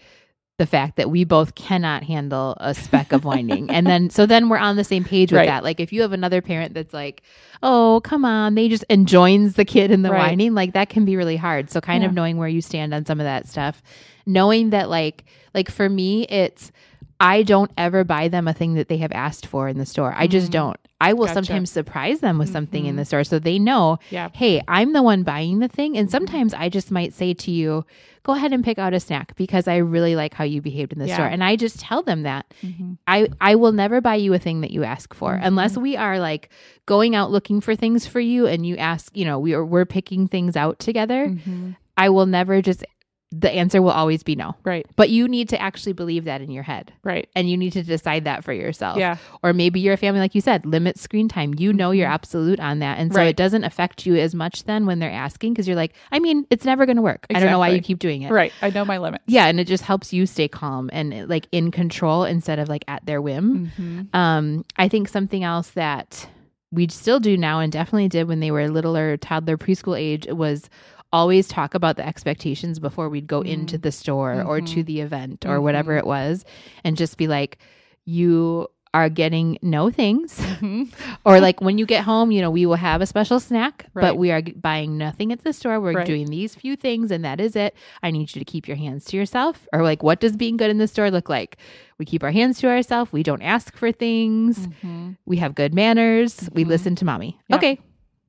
the 0.57 0.65
fact 0.65 0.95
that 0.95 1.09
we 1.09 1.25
both 1.25 1.53
cannot 1.55 2.03
handle 2.03 2.55
a 2.61 2.73
speck 2.73 3.11
of 3.11 3.25
whining. 3.25 3.69
and 3.69 3.85
then, 3.85 4.09
so 4.09 4.25
then 4.25 4.47
we're 4.47 4.57
on 4.57 4.77
the 4.77 4.85
same 4.85 5.03
page 5.03 5.31
with 5.31 5.39
Right. 5.39 5.47
that. 5.47 5.65
Like, 5.65 5.81
if 5.81 5.91
you 5.91 6.01
have 6.01 6.13
another 6.13 6.41
parent 6.41 6.73
that's 6.73 6.93
like, 6.93 7.23
oh, 7.61 7.99
come 8.05 8.23
on, 8.23 8.55
they 8.55 8.69
just 8.69 8.85
and 8.89 9.05
joins 9.05 9.55
the 9.55 9.65
kid 9.65 9.91
in 9.91 10.01
the 10.01 10.11
Right. 10.11 10.29
whining, 10.29 10.53
like 10.53 10.73
that 10.73 10.89
can 10.89 11.03
be 11.03 11.17
really 11.17 11.35
hard. 11.35 11.69
So, 11.69 11.81
kind 11.81 12.03
of 12.03 12.13
knowing 12.13 12.37
where 12.37 12.47
you 12.47 12.61
stand 12.61 12.93
on 12.93 13.05
some 13.05 13.19
of 13.19 13.25
that 13.25 13.47
stuff, 13.47 13.83
knowing 14.25 14.69
that, 14.69 14.89
like, 14.89 15.25
like 15.53 15.69
for 15.69 15.89
me, 15.89 16.23
it's, 16.27 16.71
I 17.19 17.43
don't 17.43 17.71
ever 17.77 18.03
buy 18.03 18.27
them 18.29 18.47
a 18.47 18.53
thing 18.53 18.75
that 18.75 18.87
they 18.87 18.97
have 18.97 19.11
asked 19.11 19.45
for 19.45 19.67
in 19.67 19.77
the 19.77 19.85
store. 19.85 20.13
I 20.15 20.27
just 20.27 20.47
mm. 20.49 20.53
don't. 20.53 20.79
I 21.01 21.13
will 21.13 21.25
Mm-hmm. 21.25 21.33
Gotcha. 21.35 21.45
sometimes 21.45 21.71
surprise 21.71 22.19
them 22.21 22.37
with 22.37 22.49
something 22.49 22.85
in 22.85 22.95
the 22.95 23.03
store 23.05 23.23
so 23.25 23.37
they 23.39 23.59
know 23.59 23.99
Yeah. 24.11 24.29
hey, 24.33 24.61
I'm 24.67 24.93
the 24.93 25.03
one 25.03 25.23
buying 25.23 25.59
the 25.59 25.67
thing. 25.67 25.91
Mm-hmm. 25.93 25.99
And 25.99 26.11
sometimes 26.11 26.53
I 26.53 26.69
just 26.69 26.89
might 26.91 27.13
say 27.13 27.33
to 27.33 27.51
you, 27.51 27.85
go 28.23 28.33
ahead 28.33 28.53
and 28.53 28.63
pick 28.63 28.79
out 28.79 28.93
a 28.93 28.99
snack 28.99 29.35
because 29.35 29.67
I 29.67 29.77
really 29.77 30.15
like 30.15 30.33
how 30.33 30.45
you 30.45 30.61
behaved 30.61 30.93
in 30.93 30.99
the 30.99 31.07
Yeah. 31.07 31.15
store. 31.15 31.27
And 31.27 31.43
I 31.43 31.57
just 31.57 31.79
tell 31.79 32.01
them 32.01 32.23
that. 32.23 32.53
Mm-hmm. 32.63 32.93
I, 33.07 33.27
I 33.41 33.55
will 33.55 33.73
never 33.73 33.99
buy 34.01 34.15
you 34.15 34.33
a 34.33 34.39
thing 34.39 34.61
that 34.61 34.71
you 34.71 34.83
ask 34.83 35.13
for 35.13 35.33
unless 35.33 35.77
we 35.77 35.97
are 35.97 36.17
like 36.19 36.49
going 36.85 37.13
out 37.13 37.29
looking 37.29 37.59
for 37.61 37.75
things 37.75 38.07
for 38.07 38.19
you 38.21 38.47
and 38.47 38.65
you 38.65 38.77
ask, 38.77 39.15
you 39.17 39.25
know, 39.25 39.37
we 39.37 39.53
are 39.53 39.65
we're 39.65 39.85
picking 39.85 40.27
things 40.27 40.55
out 40.55 40.79
together. 40.79 41.27
Mm-hmm. 41.27 41.71
I 41.97 42.09
will 42.09 42.25
never 42.25 42.61
just 42.61 42.85
the 43.31 43.51
answer 43.51 43.81
will 43.81 43.89
always 43.91 44.23
be 44.23 44.35
no. 44.35 44.55
Right. 44.63 44.85
But 44.95 45.09
you 45.09 45.27
need 45.27 45.49
to 45.49 45.61
actually 45.61 45.93
believe 45.93 46.23
that 46.25 46.41
in 46.41 46.51
your 46.51 46.63
head. 46.63 46.93
Right. 47.03 47.27
And 47.35 47.49
you 47.49 47.57
need 47.57 47.73
to 47.73 47.83
decide 47.83 48.23
that 48.25 48.43
for 48.45 48.53
yourself. 48.53 48.97
Yeah. 48.97 49.17
Or 49.43 49.51
maybe 49.51 49.79
you're 49.79 49.95
a 49.95 49.97
family, 49.97 50.21
like 50.21 50.35
you 50.35 50.41
said, 50.41 50.65
limit 50.65 50.97
screen 50.97 51.27
time. 51.27 51.53
You 51.57 51.73
know 51.73 51.91
you're 51.91 52.07
absolute 52.07 52.59
on 52.61 52.79
that. 52.79 52.97
And 52.97 53.11
so 53.11 53.17
Right. 53.19 53.27
it 53.27 53.35
doesn't 53.35 53.63
affect 53.65 54.05
you 54.05 54.15
as 54.15 54.33
much 54.35 54.63
then 54.65 54.85
when 54.85 54.99
they're 54.99 55.11
asking 55.11 55.53
because 55.53 55.67
you're 55.67 55.75
like, 55.75 55.95
I 56.11 56.19
mean, 56.19 56.45
it's 56.49 56.65
never 56.65 56.85
going 56.85 56.95
to 56.97 57.01
work. 57.01 57.25
I 57.33 57.39
don't 57.39 57.51
know 57.51 57.59
why 57.59 57.69
you 57.69 57.81
keep 57.81 57.99
doing 57.99 58.21
it. 58.21 58.31
Right. 58.31 58.53
I 58.61 58.69
know 58.69 58.85
my 58.85 58.99
limits. 58.99 59.23
Yeah. 59.27 59.47
And 59.47 59.59
it 59.59 59.65
just 59.67 59.83
helps 59.83 60.13
you 60.13 60.25
stay 60.27 60.47
calm 60.47 60.89
and 60.93 61.27
like 61.27 61.47
in 61.51 61.71
control 61.71 62.23
instead 62.23 62.59
of 62.59 62.69
like 62.69 62.85
at 62.87 63.05
their 63.05 63.21
whim. 63.21 63.71
Mhm. 63.77 64.15
Um, 64.15 64.65
I 64.77 64.87
think 64.87 65.09
something 65.09 65.43
else 65.43 65.71
that 65.71 66.27
we 66.71 66.87
still 66.89 67.19
do 67.21 67.37
now 67.37 67.59
and 67.59 67.71
definitely 67.71 68.09
did 68.09 68.27
when 68.27 68.39
they 68.41 68.51
were 68.51 68.67
littler, 68.69 69.15
toddler, 69.17 69.57
preschool 69.57 69.97
age 69.97 70.27
was 70.29 70.69
always 71.13 71.47
talk 71.47 71.73
about 71.75 71.95
the 71.97 72.05
expectations 72.05 72.79
before 72.79 73.07
we'd 73.09 73.27
go 73.27 73.41
into 73.41 73.77
the 73.77 73.91
store 73.91 74.41
or 74.43 74.59
to 74.61 74.83
the 74.83 74.99
event 75.01 75.45
or 75.45 75.61
whatever 75.61 75.95
it 75.97 76.05
was 76.05 76.43
and 76.83 76.97
just 76.97 77.17
be 77.17 77.27
like, 77.27 77.57
you 78.05 78.67
are 78.93 79.09
getting 79.09 79.57
no 79.61 79.89
things. 79.89 80.41
Or 81.25 81.39
like 81.41 81.59
when 81.59 81.77
you 81.79 81.85
get 81.85 82.03
home, 82.03 82.31
you 82.31 82.39
know, 82.39 82.51
we 82.51 82.65
will 82.67 82.75
have 82.75 83.01
a 83.01 83.05
special 83.05 83.39
snack, 83.39 83.87
Right. 83.93 84.01
but 84.03 84.17
we 84.17 84.31
are 84.31 84.41
buying 84.41 84.97
nothing 84.97 85.31
at 85.33 85.43
the 85.43 85.53
store. 85.53 85.79
We're 85.81 85.93
Right. 85.93 86.05
doing 86.05 86.27
these 86.27 86.53
few 86.55 86.75
things 86.75 87.09
and 87.11 87.25
that 87.25 87.39
is 87.41 87.55
it. 87.55 87.75
I 88.03 88.11
need 88.11 88.33
you 88.35 88.39
to 88.39 88.45
keep 88.45 88.67
your 88.67 88.77
hands 88.77 89.05
to 89.05 89.17
yourself. 89.17 89.67
Or 89.73 89.81
like, 89.81 90.03
what 90.03 90.19
does 90.19 90.35
being 90.37 90.55
good 90.55 90.69
in 90.69 90.77
the 90.77 90.87
store 90.87 91.09
look 91.11 91.27
like? 91.29 91.57
We 91.97 92.05
keep 92.05 92.23
our 92.23 92.31
hands 92.31 92.59
to 92.59 92.67
ourselves. 92.69 93.11
We 93.11 93.23
don't 93.23 93.41
ask 93.41 93.75
for 93.75 93.91
things. 93.91 94.67
Mhm. 94.83 95.17
We 95.25 95.37
have 95.37 95.55
good 95.55 95.73
manners. 95.73 96.47
We 96.53 96.63
Mhm. 96.63 96.67
listen 96.67 96.95
to 96.95 97.05
mommy. 97.05 97.37
Yeah. 97.49 97.55
Okay. 97.57 97.79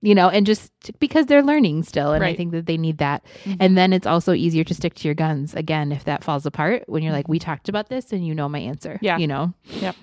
You 0.03 0.15
know, 0.15 0.29
and 0.29 0.45
just 0.47 0.71
because 1.01 1.27
they're 1.27 1.43
learning 1.43 1.83
still. 1.83 2.13
And 2.13 2.23
I 2.23 2.35
think 2.35 2.53
that 2.53 2.67
they 2.67 2.77
need 2.77 2.99
that. 2.99 3.25
Mhm. 3.45 3.57
And 3.61 3.79
then 3.79 3.93
it's 3.93 4.07
also 4.07 4.35
easier 4.35 4.63
to 4.65 4.75
stick 4.75 4.95
to 4.97 5.09
your 5.09 5.15
guns 5.15 5.55
again 5.55 5.91
if 5.91 6.05
that 6.05 6.23
falls 6.23 6.45
apart 6.47 6.85
when 6.87 7.03
you're 7.03 7.13
like, 7.13 7.29
we 7.29 7.39
talked 7.39 7.69
about 7.69 7.89
this 7.89 8.13
and 8.13 8.25
you 8.27 8.35
know 8.35 8.49
my 8.49 8.59
answer. 8.59 8.95
Mm-hmm. 8.95 9.05
Yeah. 9.05 9.19
You 9.19 9.27
know? 9.27 9.55
Yep. 9.81 9.97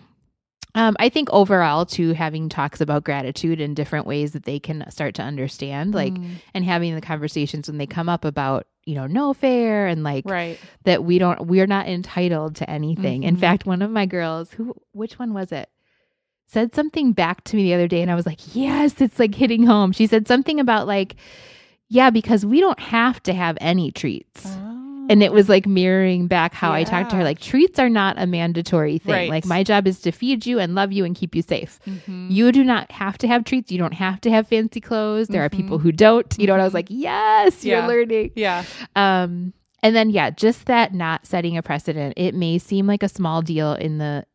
Um, 0.75 0.95
I 0.99 1.09
think 1.09 1.29
overall, 1.31 1.85
too, 1.85 2.13
having 2.13 2.49
talks 2.49 2.81
about 2.81 3.03
gratitude 3.03 3.61
in 3.61 3.75
different 3.75 4.07
ways 4.07 4.31
that 4.31 4.43
they 4.45 4.59
can 4.59 4.83
start 4.89 5.13
to 5.15 5.21
understand, 5.21 5.93
like, 5.93 6.13
Mm. 6.15 6.31
and 6.55 6.65
having 6.65 6.95
the 6.95 7.01
conversations 7.01 7.67
when 7.67 7.77
they 7.77 7.85
come 7.85 8.09
up 8.09 8.25
about, 8.25 8.65
you 8.85 8.95
know, 8.95 9.05
no 9.05 9.33
fair 9.35 9.85
and 9.85 10.03
like 10.03 10.25
Right. 10.27 10.57
that 10.85 11.03
we 11.03 11.19
don't, 11.19 11.45
we're 11.45 11.67
not 11.67 11.87
entitled 11.87 12.55
to 12.55 12.67
anything. 12.67 13.21
In 13.21 13.35
Mhm. 13.37 13.39
fact, 13.39 13.67
one 13.67 13.83
of 13.83 13.91
my 13.91 14.07
girls, 14.07 14.51
who, 14.53 14.73
which 14.93 15.19
one 15.19 15.35
was 15.35 15.51
it? 15.51 15.69
Said 16.47 16.75
something 16.75 17.13
back 17.13 17.43
to 17.45 17.55
me 17.55 17.63
the 17.63 17.73
other 17.73 17.87
day, 17.87 18.01
and 18.01 18.11
I 18.11 18.15
was 18.15 18.25
like, 18.27 18.55
yes, 18.55 19.01
it's 19.01 19.17
like 19.17 19.33
hitting 19.33 19.65
home. 19.65 19.91
She 19.91 20.05
said 20.05 20.27
something 20.27 20.59
about, 20.59 20.85
like, 20.85 21.15
yeah, 21.89 22.09
because 22.11 22.45
we 22.45 22.59
don't 22.59 22.79
have 22.79 23.21
to 23.23 23.33
have 23.33 23.57
any 23.61 23.91
treats. 23.91 24.45
And 25.09 25.21
it 25.21 25.33
was 25.33 25.49
like 25.49 25.65
mirroring 25.67 26.27
back 26.27 26.53
how 26.53 26.71
I 26.71 26.85
talked 26.85 27.09
to 27.09 27.17
her. 27.17 27.23
Like, 27.25 27.39
treats 27.39 27.77
are 27.77 27.89
not 27.89 28.15
a 28.17 28.25
mandatory 28.25 28.99
thing. 28.99 29.11
Right. 29.13 29.29
Like, 29.29 29.45
my 29.45 29.61
job 29.61 29.85
is 29.85 29.99
to 30.01 30.11
feed 30.13 30.45
you 30.45 30.59
and 30.59 30.75
love 30.75 30.93
you 30.93 31.03
and 31.03 31.13
keep 31.13 31.35
you 31.35 31.41
safe. 31.41 31.77
Mhm. 31.85 32.31
You 32.31 32.51
do 32.53 32.63
not 32.63 32.89
have 32.91 33.17
to 33.17 33.27
have 33.27 33.43
treats. 33.43 33.69
You 33.69 33.79
don't 33.79 33.93
have 33.95 34.21
to 34.21 34.29
have 34.31 34.47
fancy 34.47 34.79
clothes. 34.79 35.27
There 35.27 35.43
are 35.43 35.49
Mhm. 35.49 35.57
people 35.57 35.77
who 35.79 35.91
don't. 35.91 36.33
You 36.39 36.47
know, 36.47 36.53
and 36.53 36.61
I 36.61 36.65
was 36.65 36.73
like, 36.73 36.87
yes, 36.89 37.65
Yeah. 37.65 37.79
you're 37.79 37.87
learning. 37.89 38.31
Yeah. 38.35 38.63
Um, 38.95 39.51
and 39.81 39.93
then 39.93 40.09
yeah, 40.09 40.29
just 40.29 40.67
that 40.67 40.93
not 40.93 41.25
setting 41.25 41.57
a 41.57 41.61
precedent. 41.61 42.13
It 42.15 42.33
may 42.33 42.57
seem 42.57 42.87
like 42.87 43.03
a 43.03 43.09
small 43.09 43.41
deal 43.41 43.73
in 43.73 43.97
the 43.97 44.25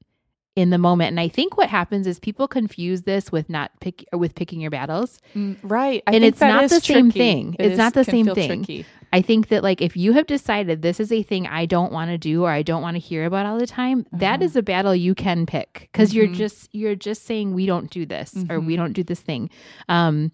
in 0.58 0.70
the 0.70 0.78
moment, 0.78 1.10
and 1.10 1.20
I 1.20 1.28
think 1.28 1.56
what 1.56 1.68
happens 1.68 2.06
is 2.06 2.18
people 2.18 2.48
confuse 2.48 3.02
this 3.02 3.30
with 3.30 3.48
not 3.48 3.70
pick 3.80 4.04
with 4.12 4.34
picking 4.34 4.60
your 4.60 4.70
battles. 4.72 5.20
Mm, 5.36 5.56
Right. 5.62 6.02
I 6.06 6.14
And 6.14 6.24
it's 6.24 6.40
not 6.40 6.68
the 6.68 6.80
same 6.80 7.10
thing. 7.12 7.54
It 7.58 7.66
It's 7.66 7.72
is- 7.74 7.78
not 7.78 7.94
the 7.94 8.04
same 8.04 8.26
thing. 8.34 8.64
tricky. 8.64 8.84
I 9.12 9.22
think 9.22 9.48
that 9.48 9.62
like 9.62 9.80
if 9.80 9.96
you 9.96 10.12
have 10.14 10.26
decided 10.26 10.82
this 10.82 10.98
is 11.00 11.12
a 11.12 11.22
thing 11.22 11.46
I 11.46 11.64
don't 11.64 11.92
want 11.92 12.10
to 12.10 12.18
do 12.18 12.42
or 12.44 12.50
I 12.50 12.62
don't 12.62 12.82
want 12.82 12.96
to 12.96 12.98
hear 12.98 13.24
about 13.24 13.46
all 13.46 13.58
the 13.58 13.66
time, 13.68 14.04
that 14.12 14.36
Uh-huh. 14.40 14.44
is 14.46 14.56
a 14.56 14.62
battle 14.62 14.94
you 14.94 15.14
can 15.14 15.46
pick 15.46 15.88
because 15.92 16.12
you're 16.14 16.26
Mhm. 16.26 16.34
just 16.34 16.68
you're 16.74 16.96
just 16.96 17.24
saying 17.24 17.54
we 17.54 17.64
don't 17.64 17.88
do 17.90 18.04
this 18.04 18.34
or 18.50 18.58
we 18.60 18.74
Mhm. 18.74 18.76
don't 18.78 18.92
do 18.94 19.04
this 19.04 19.20
thing. 19.20 19.48
Um 19.88 20.32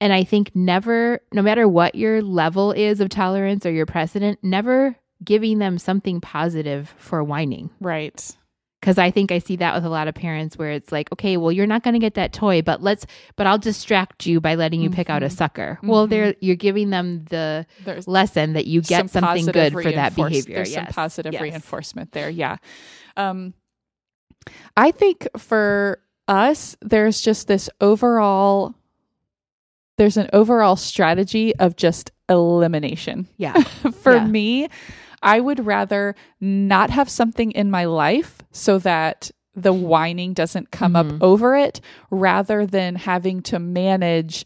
and 0.00 0.12
I 0.12 0.24
think 0.24 0.50
never 0.54 1.20
no 1.32 1.40
matter 1.42 1.66
what 1.66 1.94
your 1.94 2.20
level 2.22 2.70
is 2.72 3.00
of 3.00 3.08
tolerance 3.08 3.64
or 3.64 3.72
your 3.72 3.86
precedent, 3.86 4.38
never 4.42 4.96
giving 5.24 5.58
them 5.58 5.78
something 5.78 6.20
positive 6.20 6.94
for 6.98 7.24
whining. 7.24 7.70
Right. 7.80 8.20
Cuz 8.84 8.98
I 8.98 9.10
think 9.10 9.32
I 9.32 9.38
see 9.38 9.56
that 9.56 9.74
with 9.74 9.84
a 9.84 9.88
lot 9.88 10.08
of 10.08 10.14
parents 10.14 10.58
where 10.58 10.70
it's 10.72 10.92
like, 10.92 11.10
okay, 11.12 11.36
well 11.38 11.50
you're 11.50 11.66
not 11.66 11.82
going 11.82 11.94
to 11.94 11.98
get 12.00 12.14
that 12.14 12.32
toy, 12.32 12.60
but 12.62 12.82
let's 12.82 13.06
but 13.36 13.46
I'll 13.46 13.58
distract 13.58 14.26
you 14.26 14.40
by 14.40 14.54
letting 14.56 14.80
you 14.82 14.90
pick 14.90 15.08
out 15.08 15.22
a 15.22 15.26
Mhm. 15.26 15.32
sucker. 15.32 15.78
Well, 15.82 16.06
Mhm. 16.06 16.10
they're 16.10 16.34
you're 16.40 16.56
giving 16.56 16.90
them 16.90 17.24
the 17.30 17.64
There's 17.84 18.06
lesson 18.06 18.52
that 18.52 18.66
you 18.66 18.82
get 18.82 19.08
some 19.10 19.22
something 19.24 19.46
good 19.46 19.72
for 19.72 19.90
that 19.90 20.14
behavior. 20.14 20.56
There's 20.56 20.74
some 20.74 20.86
positive 20.86 21.32
Yes. 21.32 21.42
reinforcement 21.42 22.12
there. 22.12 22.28
Yeah. 22.28 22.56
Um, 23.16 23.54
I 24.76 24.90
think 24.90 25.26
for 25.38 26.00
us, 26.28 26.76
there's 26.82 27.20
just 27.22 27.48
this 27.48 27.70
overall, 27.80 28.74
there's 29.96 30.16
an 30.16 30.28
overall 30.32 30.76
strategy 30.76 31.54
of 31.56 31.76
just 31.76 32.10
elimination. 32.28 33.28
Yeah. 33.38 33.52
for 34.02 34.16
Yeah. 34.16 34.26
me, 34.26 34.68
I 35.24 35.40
would 35.40 35.66
rather 35.66 36.14
not 36.40 36.90
have 36.90 37.08
something 37.08 37.50
in 37.52 37.70
my 37.70 37.86
life 37.86 38.38
so 38.52 38.78
that 38.80 39.30
the 39.56 39.72
whining 39.72 40.32
doesn't 40.34 40.70
come 40.70 40.92
Mhm. 40.92 40.96
up 41.14 41.22
over 41.22 41.56
it 41.56 41.80
rather 42.10 42.66
than 42.66 42.94
having 42.96 43.40
to 43.42 43.58
manage 43.58 44.44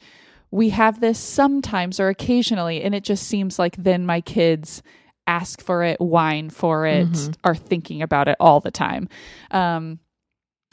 we 0.50 0.70
have 0.70 1.00
this 1.00 1.18
sometimes 1.18 2.00
or 2.00 2.08
occasionally, 2.08 2.82
and 2.82 2.94
it 2.94 3.04
just 3.04 3.26
seems 3.28 3.58
like 3.58 3.76
then 3.76 4.06
my 4.06 4.22
kids 4.22 4.82
ask 5.26 5.60
for 5.60 5.84
it, 5.84 6.00
whine 6.00 6.48
for 6.48 6.86
it, 6.86 7.06
Mhm. 7.12 7.34
are 7.44 7.54
thinking 7.54 8.00
about 8.00 8.28
it 8.28 8.36
all 8.40 8.58
the 8.58 8.70
time. 8.70 9.10
Um, 9.50 9.98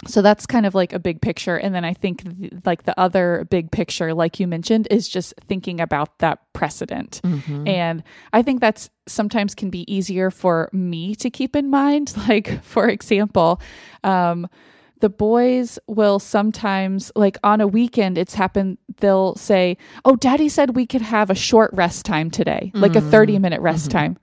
so 0.08 0.22
that's 0.22 0.46
kind 0.46 0.66
of 0.66 0.76
like 0.76 0.92
a 0.94 1.00
big 1.00 1.22
picture. 1.22 1.56
And 1.58 1.74
then 1.74 1.86
I 1.86 1.94
think 1.94 2.24
th- 2.38 2.52
like 2.66 2.84
the 2.84 3.00
other 3.00 3.48
big 3.50 3.72
picture, 3.72 4.14
like 4.14 4.40
you 4.40 4.46
mentioned, 4.48 4.88
is 4.92 5.08
just 5.08 5.34
thinking 5.48 5.80
about 5.80 6.20
that 6.20 6.40
precedent. 6.54 7.22
Mhm. 7.24 7.68
And 7.68 8.04
I 8.34 8.42
think 8.42 8.60
that's 8.60 8.90
sometimes 9.08 9.56
can 9.56 9.70
be 9.70 9.90
easier 9.92 10.30
for 10.32 10.70
me 10.74 11.16
to 11.16 11.30
keep 11.30 11.56
in 11.56 11.70
mind. 11.70 12.14
Like, 12.28 12.62
for 12.64 12.90
example, 12.90 13.62
um, 14.04 14.48
the 15.00 15.10
boys 15.10 15.80
will 15.88 16.20
sometimes, 16.20 17.12
like 17.16 17.38
on 17.44 17.62
a 17.62 17.68
weekend, 17.68 18.18
it's 18.18 18.34
happened, 18.36 18.78
they'll 19.00 19.36
say, 19.36 19.78
Oh, 20.04 20.16
daddy 20.16 20.50
said 20.50 20.76
we 20.76 20.86
could 20.86 21.02
have 21.04 21.30
a 21.30 21.36
short 21.36 21.72
rest 21.74 22.06
time 22.06 22.30
today, 22.32 22.72
like 22.74 22.96
a 22.96 23.02
Mhm. 23.02 23.12
30 23.12 23.40
minute 23.40 23.62
rest 23.62 23.88
Mhm. 23.90 23.92
time. 23.92 24.18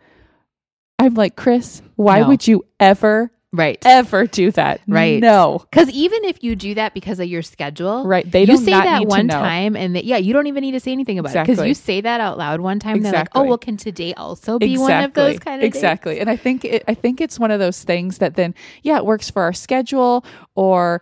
I'm 0.99 1.15
like, 1.15 1.37
Chris, 1.37 1.83
why 1.97 2.21
No. 2.21 2.29
would 2.29 2.47
you 2.47 2.65
ever, 2.79 3.31
right. 3.53 3.79
ever 3.85 4.27
do 4.27 4.51
that? 4.53 4.81
Right. 4.87 5.21
No. 5.21 5.65
Because 5.71 5.91
even 5.91 6.25
if 6.25 6.43
you 6.43 6.57
do 6.57 6.75
that 6.75 6.95
because 6.95 7.21
of 7.21 7.27
your 7.27 7.43
schedule, 7.43 8.05
Right. 8.07 8.31
They 8.31 8.45
you 8.45 8.57
say 8.57 8.73
that 8.73 9.07
one 9.07 9.29
time, 9.29 9.77
and 9.77 9.95
that, 9.97 10.05
yeah, 10.05 10.17
you 10.17 10.33
don't 10.33 10.47
even 10.47 10.63
need 10.63 10.73
to 10.73 10.81
say 10.81 10.93
anything 10.93 11.19
about 11.19 11.35
it 11.37 11.47
because 11.47 11.67
you 11.67 11.75
say 11.75 12.01
that 12.01 12.21
out 12.21 12.39
loud 12.39 12.61
one 12.61 12.79
time. 12.79 12.97
And 12.97 13.05
they're 13.05 13.13
like, 13.13 13.29
oh, 13.35 13.41
Exactly. 13.41 13.41
"Oh, 13.41 13.45
well, 13.49 13.59
can 13.59 13.77
today 13.77 14.15
also 14.15 14.59
be 14.59 14.79
one 14.79 15.05
of 15.05 15.15
those 15.15 15.39
kind 15.39 15.57
of 15.57 15.61
days?" 15.63 15.77
exactly 15.77 16.21
and 16.21 16.29
i 16.31 16.37
think 16.37 16.65
it 16.65 16.85
i 16.89 16.95
think 16.95 17.21
it's 17.21 17.39
one 17.39 17.51
of 17.51 17.59
those 17.61 17.83
things 17.83 18.19
that 18.19 18.35
then 18.35 18.55
yeah 18.83 18.97
it 18.97 19.05
works 19.07 19.31
for 19.31 19.43
our 19.43 19.53
schedule 19.53 20.25
or 20.55 21.01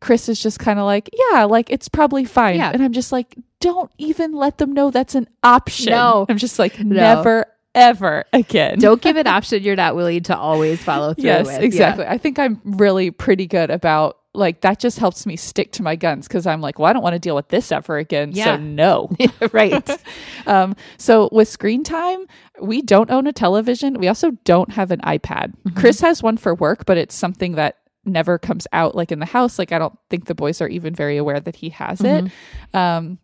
chris 0.00 0.28
is 0.28 0.40
just 0.42 0.58
kind 0.58 0.78
of 0.78 0.84
like 0.84 1.10
yeah 1.30 1.44
like 1.44 1.70
it's 1.70 1.88
probably 1.88 2.24
fine 2.24 2.56
Yeah. 2.56 2.70
and 2.72 2.82
i'm 2.82 2.92
just 2.92 3.12
like 3.12 3.36
don't 3.60 3.90
even 3.98 4.32
let 4.32 4.58
them 4.58 4.72
know 4.72 4.90
that's 4.90 5.14
an 5.14 5.28
option 5.42 5.90
No. 5.92 6.26
i'm 6.28 6.38
just 6.38 6.58
like 6.58 6.78
never 6.80 7.46
ever 7.74 8.24
again 8.32 8.78
Don't 8.78 9.00
give 9.00 9.16
an 9.24 9.26
option 9.26 9.62
you're 9.62 9.76
not 9.76 9.96
willing 9.96 10.22
to 10.24 10.36
always 10.36 10.82
follow 10.82 11.14
through 11.14 11.24
yes 11.24 11.46
with. 11.46 11.56
Yeah. 11.58 11.62
exactly 11.62 12.04
i 12.06 12.18
think 12.18 12.38
i'm 12.38 12.60
really 12.64 13.10
pretty 13.10 13.46
good 13.46 13.70
about 13.70 14.18
like 14.34 14.60
that 14.62 14.78
just 14.78 14.98
helps 14.98 15.24
me 15.26 15.36
stick 15.36 15.72
to 15.72 15.82
my 15.82 15.96
guns 15.96 16.28
because 16.28 16.46
i'm 16.46 16.60
like 16.60 16.78
well 16.78 16.88
i 16.88 16.92
don't 16.92 17.02
want 17.02 17.14
to 17.14 17.18
deal 17.18 17.34
with 17.34 17.48
this 17.48 17.72
ever 17.72 17.96
again 17.98 18.32
Yeah. 18.32 18.44
so 18.44 18.56
no 18.56 19.10
right. 19.52 19.90
um, 20.46 20.74
so 20.98 21.28
with 21.32 21.48
screen 21.48 21.84
time, 21.84 22.26
we 22.60 22.80
don't 22.82 23.10
own 23.10 23.26
a 23.26 23.32
television. 23.32 23.98
We 23.98 24.08
also 24.08 24.30
don't 24.44 24.72
have 24.72 24.90
an 24.90 25.00
iPad. 25.00 25.52
Mm-hmm. 25.64 25.78
Chris 25.78 26.00
has 26.00 26.22
one 26.22 26.36
for 26.36 26.54
work, 26.54 26.84
but 26.86 26.96
it's 26.98 27.14
something 27.14 27.52
that 27.56 27.76
never 28.04 28.38
comes 28.38 28.66
out 28.72 28.94
like 28.94 29.12
in 29.12 29.18
the 29.18 29.26
house. 29.26 29.58
Like 29.58 29.70
I 29.72 29.78
don't 29.78 29.96
think 30.10 30.24
the 30.26 30.34
boys 30.34 30.60
are 30.60 30.68
even 30.68 30.94
very 30.94 31.16
aware 31.18 31.38
that 31.40 31.56
he 31.56 31.68
has 31.70 31.98
Mm-hmm. 32.00 32.26
it. 32.28 32.32
Um, 32.74 33.18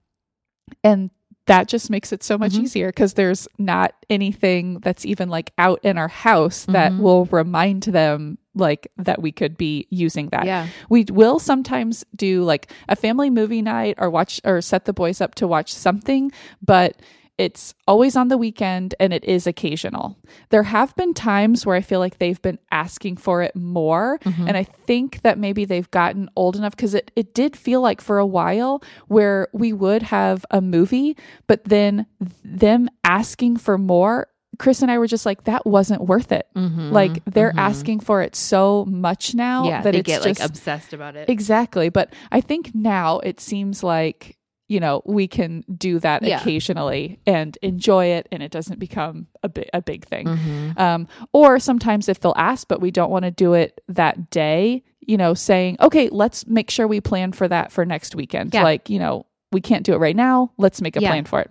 and 0.85 1.11
that 1.49 1.67
just 1.67 1.91
makes 1.91 2.13
it 2.13 2.23
so 2.23 2.39
much 2.39 2.53
Mhm. 2.53 2.63
easier 2.63 2.89
because 2.89 3.15
there's 3.15 3.49
not 3.59 3.93
anything 4.09 4.79
that's 4.81 5.05
even 5.05 5.29
like 5.29 5.53
out 5.59 5.81
in 5.83 5.99
our 5.99 6.09
house 6.09 6.65
that 6.67 6.93
Mhm. 6.93 7.01
will 7.01 7.25
remind 7.27 7.83
them 7.85 8.39
like 8.55 8.89
that 8.97 9.21
we 9.23 9.33
could 9.33 9.57
be 9.57 9.87
using 9.91 10.29
that. 10.31 10.45
Yeah. 10.47 10.67
We 10.89 11.05
will 11.11 11.39
sometimes 11.39 12.05
do 12.15 12.43
like 12.43 12.71
a 12.89 12.97
family 12.97 13.31
movie 13.31 13.63
night 13.63 13.97
or 13.99 14.11
watch 14.11 14.41
or 14.45 14.61
set 14.61 14.85
the 14.85 14.93
boys 14.93 15.21
up 15.21 15.35
to 15.37 15.47
watch 15.49 15.73
something, 15.73 16.31
but 16.63 16.97
it's 17.39 17.73
always 17.87 18.17
on 18.17 18.29
the 18.29 18.37
weekend 18.37 18.95
and 18.99 19.13
it 19.13 19.25
is 19.25 19.47
occasional. 19.47 20.19
There 20.51 20.65
have 20.65 20.95
been 20.97 21.15
times 21.15 21.65
where 21.65 21.77
I 21.77 21.81
feel 21.81 22.01
like 22.01 22.19
they've 22.19 22.43
been 22.43 22.59
asking 22.73 23.17
for 23.19 23.43
it 23.43 23.55
more. 23.55 24.19
Mhm. 24.25 24.49
And 24.49 24.57
I 24.57 24.65
think 24.65 25.23
that 25.23 25.39
maybe 25.39 25.65
they've 25.65 25.91
gotten 25.93 26.29
old 26.35 26.57
enough 26.57 26.75
because 26.77 26.95
it, 26.95 27.11
it 27.15 27.35
did 27.35 27.57
feel 27.57 27.81
like 27.81 28.01
for 28.01 28.19
a 28.19 28.27
while 28.27 28.83
where 29.07 29.47
we 29.53 29.73
would 29.73 30.03
have 30.03 30.45
a 30.51 30.61
movie, 30.61 31.17
but 31.47 31.65
then 31.65 32.07
them 32.45 32.89
asking 33.05 33.57
for 33.59 33.79
more. 33.79 34.27
Chris 34.59 34.83
and 34.83 34.91
I 34.91 34.99
were 34.99 35.07
just 35.07 35.25
like, 35.25 35.45
that 35.45 35.65
wasn't 35.65 36.03
worth 36.03 36.33
it. 36.33 36.49
Mhm. 36.57 36.91
Like 36.91 37.25
they're 37.27 37.53
Mhm. 37.53 37.59
asking 37.59 38.01
for 38.01 38.23
it 38.23 38.35
so 38.35 38.85
much 38.89 39.33
now 39.37 39.69
Yeah, 39.69 39.83
that 39.83 39.93
they 39.93 39.99
it's 40.01 40.07
get 40.07 40.23
just 40.25 40.41
like 40.41 40.49
obsessed 40.51 40.93
about 40.93 41.15
it. 41.15 41.29
exactly. 41.29 41.91
But 41.91 42.13
I 42.33 42.41
think 42.41 42.75
now 42.75 43.21
it 43.21 43.39
seems 43.39 43.85
like 43.85 44.37
you 44.69 44.79
know 44.81 45.03
we 45.05 45.27
can 45.27 45.65
do 45.77 45.99
that 45.99 46.23
Yeah. 46.23 46.41
occasionally 46.41 47.19
and 47.27 47.57
enjoy 47.63 48.07
it, 48.07 48.29
and 48.31 48.43
it 48.43 48.51
doesn't 48.53 48.79
become 48.79 49.27
a 49.43 49.49
big 49.49 49.69
a 49.73 49.81
big 49.83 50.07
thing. 50.07 50.27
Mhm. 50.27 50.79
Um, 50.79 51.09
or 51.33 51.59
sometimes 51.59 52.09
if 52.09 52.21
they'll 52.21 52.35
ask, 52.37 52.69
but 52.69 52.81
we 52.81 52.91
don't 52.91 53.11
want 53.11 53.25
to 53.25 53.31
do 53.31 53.55
it 53.55 53.81
that 53.89 54.31
day, 54.31 54.85
you 55.01 55.17
know, 55.17 55.35
saying, 55.35 55.77
okay, 55.81 56.09
let's 56.11 56.47
make 56.47 56.71
sure 56.71 56.87
we 56.87 57.01
plan 57.01 57.33
for 57.33 57.49
that 57.49 57.73
for 57.73 57.85
next 57.85 58.15
weekend. 58.15 58.53
Yeah. 58.55 58.63
Like 58.63 58.89
you 58.91 58.99
know, 58.99 59.27
we 59.53 59.61
can't 59.61 59.85
do 59.85 59.95
it 59.95 59.99
right 59.99 60.17
now. 60.17 60.53
Let's 60.59 60.81
make 60.83 60.97
a 60.97 61.01
Yeah. 61.01 61.11
plan 61.11 61.25
for 61.25 61.41
it. 61.41 61.51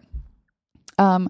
Um, 0.99 1.29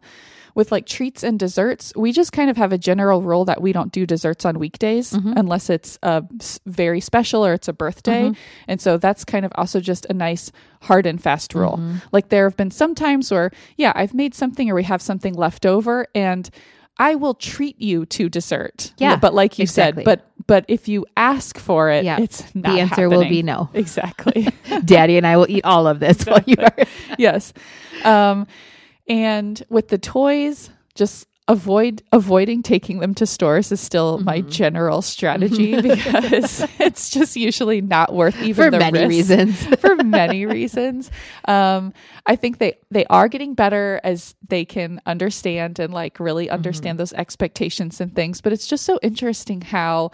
with 0.57 0.71
like 0.71 0.87
treats 0.87 1.23
and 1.23 1.37
desserts, 1.39 1.93
we 1.95 2.11
just 2.11 2.31
kind 2.33 2.49
of 2.49 2.57
have 2.57 2.73
a 2.73 2.77
general 2.79 3.21
rule 3.21 3.45
that 3.45 3.61
we 3.61 3.71
don't 3.71 3.91
do 3.91 4.05
desserts 4.07 4.43
on 4.43 4.57
weekdays 4.57 5.13
Mhm. 5.13 5.33
unless 5.37 5.69
it's 5.69 5.99
a 6.01 6.23
very 6.65 6.99
special 6.99 7.45
or 7.45 7.53
it's 7.53 7.67
a 7.67 7.73
birthday. 7.73 8.29
Mhm. 8.29 8.35
And 8.67 8.81
so 8.81 8.97
that's 8.97 9.23
kind 9.23 9.45
of 9.45 9.51
also 9.55 9.79
just 9.79 10.07
a 10.09 10.13
nice 10.13 10.51
hard 10.81 11.05
and 11.05 11.21
fast 11.21 11.53
rule. 11.53 11.77
Mhm. 11.79 12.01
Like 12.11 12.29
there 12.29 12.45
have 12.45 12.57
been 12.57 12.71
some 12.71 12.95
times 12.95 13.29
where, 13.31 13.51
yeah, 13.77 13.93
I've 13.95 14.15
made 14.15 14.33
something 14.33 14.67
or 14.71 14.73
we 14.75 14.83
have 14.83 15.01
something 15.01 15.35
left 15.35 15.63
over 15.65 16.07
and 16.15 16.49
I 16.99 17.13
will 17.13 17.35
treat 17.35 17.79
you 17.79 18.07
to 18.07 18.27
dessert. 18.27 18.91
Yeah, 18.97 19.15
But 19.17 19.35
like 19.35 19.59
you 19.59 19.63
exactly. 19.63 20.01
said, 20.03 20.05
but 20.05 20.25
but 20.47 20.65
if 20.69 20.87
you 20.87 21.05
ask 21.17 21.59
for 21.59 21.91
it, 21.91 22.03
Yeah. 22.05 22.17
it's 22.19 22.43
not 22.55 22.73
The 22.73 22.79
answer 22.81 23.09
will 23.09 23.27
be 23.29 23.43
no. 23.43 23.69
Exactly. 23.75 24.47
Daddy 24.85 25.17
and 25.17 25.27
I 25.27 25.37
will 25.37 25.45
eat 25.49 25.65
all 25.65 25.85
of 25.85 25.99
this 25.99 26.23
while 26.25 26.41
you 26.47 26.55
are. 26.57 26.73
yes. 27.19 27.53
Um, 28.03 28.47
and 29.07 29.61
with 29.69 29.87
the 29.89 29.97
toys, 29.97 30.69
just 30.95 31.27
avoid 31.49 32.03
avoiding 32.11 32.61
taking 32.61 32.99
them 32.99 33.15
to 33.15 33.25
stores 33.25 33.71
is 33.71 33.79
still 33.79 34.17
my 34.17 34.41
Mhm. 34.41 34.49
general 34.51 35.01
strategy 35.01 35.79
because 35.81 36.65
it's 36.77 37.09
just 37.09 37.37
usually 37.37 37.79
not 37.79 38.13
worth 38.13 38.35
even 38.43 38.65
For 38.65 38.69
the 38.69 38.79
many 38.79 38.99
risk. 38.99 39.09
reasons. 39.09 39.65
for 39.79 39.95
many 39.95 40.45
reasons. 40.45 41.09
Um, 41.47 41.93
I 42.25 42.35
think 42.35 42.57
they 42.57 42.73
they 42.91 43.05
are 43.05 43.29
getting 43.29 43.53
better 43.53 44.01
as 44.03 44.35
they 44.49 44.65
can 44.65 44.99
understand 45.05 45.79
and 45.79 45.93
like 45.93 46.19
really 46.19 46.49
understand 46.49 46.99
those 46.99 47.13
expectations 47.13 48.01
and 48.01 48.13
things. 48.13 48.41
But 48.41 48.51
it's 48.51 48.67
just 48.67 48.83
so 48.83 48.99
interesting 49.01 49.61
how 49.61 50.11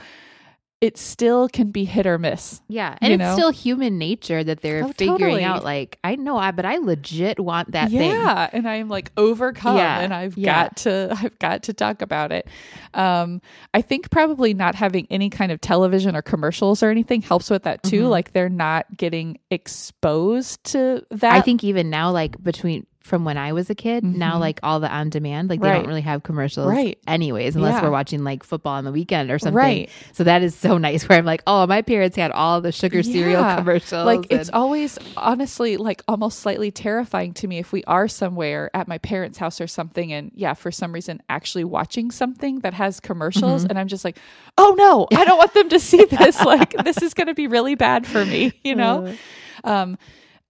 it 0.84 0.98
still 0.98 1.48
can 1.48 1.72
be 1.72 1.86
hit 1.86 2.06
or 2.06 2.17
miss. 2.17 2.62
Yeah, 2.67 2.98
and 3.02 3.13
it's 3.13 3.19
know? 3.22 3.34
still 3.36 3.52
human 3.52 3.98
nature 3.98 4.43
that 4.43 4.60
they're 4.62 4.84
Oh, 4.84 4.89
figuring 4.89 5.19
totally. 5.19 5.43
out. 5.46 5.63
Like, 5.63 5.98
I 6.04 6.15
know, 6.17 6.38
I 6.38 6.52
but 6.52 6.65
I 6.65 6.78
legit 6.78 7.39
want 7.39 7.72
that 7.72 7.89
thing. 7.89 8.12
yeah, 8.12 8.50
and 8.52 8.67
I'm 8.67 8.89
like 8.89 9.12
overcome, 9.15 9.78
Yeah, 9.78 10.02
and 10.02 10.13
I've 10.13 10.38
yeah. 10.38 10.63
got 10.63 10.76
to 10.78 11.15
I've 11.22 11.39
got 11.39 11.63
to 11.63 11.74
talk 11.74 12.02
about 12.02 12.32
it. 12.34 12.48
Um, 12.93 13.41
I 13.74 13.82
think 13.82 14.12
probably 14.12 14.54
not 14.54 14.76
having 14.76 15.08
any 15.10 15.30
kind 15.30 15.52
of 15.54 15.62
television 15.62 16.15
or 16.15 16.22
commercials 16.22 16.84
or 16.84 16.89
anything 16.89 17.22
helps 17.22 17.50
with 17.50 17.63
that 17.63 17.82
too. 17.84 18.04
Mhm. 18.04 18.10
Like 18.10 18.34
they're 18.34 18.50
not 18.50 18.86
getting 18.98 19.39
exposed 19.50 20.63
to 20.65 21.06
that. 21.12 21.34
I 21.34 21.41
think 21.41 21.63
even 21.63 21.89
now, 21.89 22.12
like 22.12 22.41
between 22.43 22.86
from 23.04 23.26
when 23.26 23.38
I 23.38 23.52
was 23.52 23.70
a 23.70 23.76
kid, 23.76 24.02
now 24.06 24.38
Mhm. 24.38 24.39
like 24.39 24.60
all 24.63 24.80
the 24.80 24.89
on 24.89 25.10
demand, 25.10 25.50
like 25.50 25.60
they 25.60 25.68
Right. 25.68 25.76
don't 25.80 25.88
really 25.88 26.02
have 26.04 26.24
commercials, 26.24 26.68
Right. 26.68 26.98
Anyways, 27.06 27.58
unless 27.58 27.74
Yeah. 27.74 27.84
we're 27.84 27.92
watching 27.92 28.24
like 28.24 28.44
football 28.46 28.76
on 28.76 28.86
the 28.86 28.94
weekend 28.94 29.30
or 29.30 29.38
something. 29.39 29.56
Right. 29.56 29.89
So 30.13 30.24
that 30.24 30.42
is 30.42 30.56
so 30.56 30.78
nice. 30.78 31.08
Where 31.10 31.18
I'm 31.18 31.26
like, 31.26 31.44
oh, 31.46 31.68
my 31.68 31.82
parents 31.82 32.16
had 32.16 32.32
all 32.32 32.62
the 32.62 32.72
sugar 32.72 33.04
cereal 33.04 33.44
commercials. 33.58 34.06
like 34.06 34.26
it's 34.30 34.50
always 34.54 34.98
honestly 35.18 35.76
like 35.76 36.02
almost 36.08 36.39
slightly 36.39 36.72
terrifying 36.72 37.34
to 37.34 37.48
me 37.48 37.58
if 37.60 37.74
we 37.74 37.84
are 37.84 38.08
somewhere 38.08 38.72
at 38.74 38.88
my 38.88 38.98
parents 39.00 39.38
house 39.38 39.60
or 39.60 39.68
something 39.68 40.13
and 40.13 40.32
yeah 40.34 40.54
for 40.54 40.72
some 40.72 40.94
reason 40.94 41.22
actually 41.28 41.66
watching 41.66 42.10
something 42.10 42.60
that 42.62 42.74
has 42.74 43.02
commercials 43.02 43.66
Mhm. 43.66 43.70
and 43.72 43.80
i'm 43.80 43.88
just 43.89 44.06
like 44.06 44.18
oh 44.58 44.74
no 44.78 45.08
i 45.18 45.26
don't 45.26 45.38
want 45.38 45.54
them 45.54 45.68
to 45.70 45.80
see 45.80 46.06
this 46.10 46.44
like 46.46 46.74
this 46.86 47.02
is 47.02 47.13
going 47.13 47.28
to 47.28 47.34
be 47.34 47.48
really 47.48 47.76
bad 47.76 48.08
for 48.08 48.24
me 48.26 48.54
you 48.63 48.76
know 48.76 49.13
um 49.66 49.98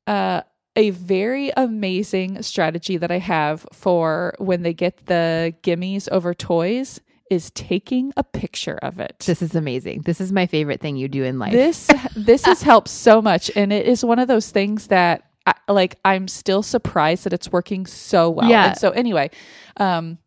uh 0.08 0.42
a 0.76 0.90
very 0.92 1.52
amazing 1.56 2.42
strategy 2.42 2.98
that 2.98 3.12
I 3.12 3.20
have 3.20 3.66
for 3.72 4.34
when 4.40 4.64
they 4.64 4.74
get 4.74 5.06
the 5.06 5.54
gimmies 5.62 6.10
over 6.12 6.34
toys 6.34 7.00
is 7.30 7.52
taking 7.52 8.12
a 8.18 8.24
picture 8.24 8.78
of 8.82 9.00
it. 9.00 9.24
this 9.26 9.42
is 9.42 9.56
amazing. 9.56 10.02
This 10.02 10.20
is 10.22 10.32
my 10.32 10.46
favorite 10.46 10.82
thing 10.82 10.98
you 10.98 11.08
do 11.08 11.24
in 11.24 11.40
life. 11.40 11.52
This 11.54 11.90
this 12.16 12.46
has 12.46 12.62
helped 12.62 12.90
so 12.90 13.22
much, 13.22 13.50
and 13.56 13.72
it 13.74 13.88
is 13.88 14.04
one 14.06 14.20
of 14.20 14.28
those 14.28 14.52
things 14.52 14.88
that 14.88 15.24
I, 15.46 15.54
like 15.68 15.98
I'm 16.06 16.28
still 16.28 16.62
surprised 16.64 17.24
that 17.26 17.34
it's 17.34 17.52
working 17.52 17.86
so 17.86 18.30
well. 18.30 18.50
Yeah. 18.50 18.70
And 18.70 18.78
so 18.78 18.92
anyway, 18.92 19.30
um, 19.78 20.18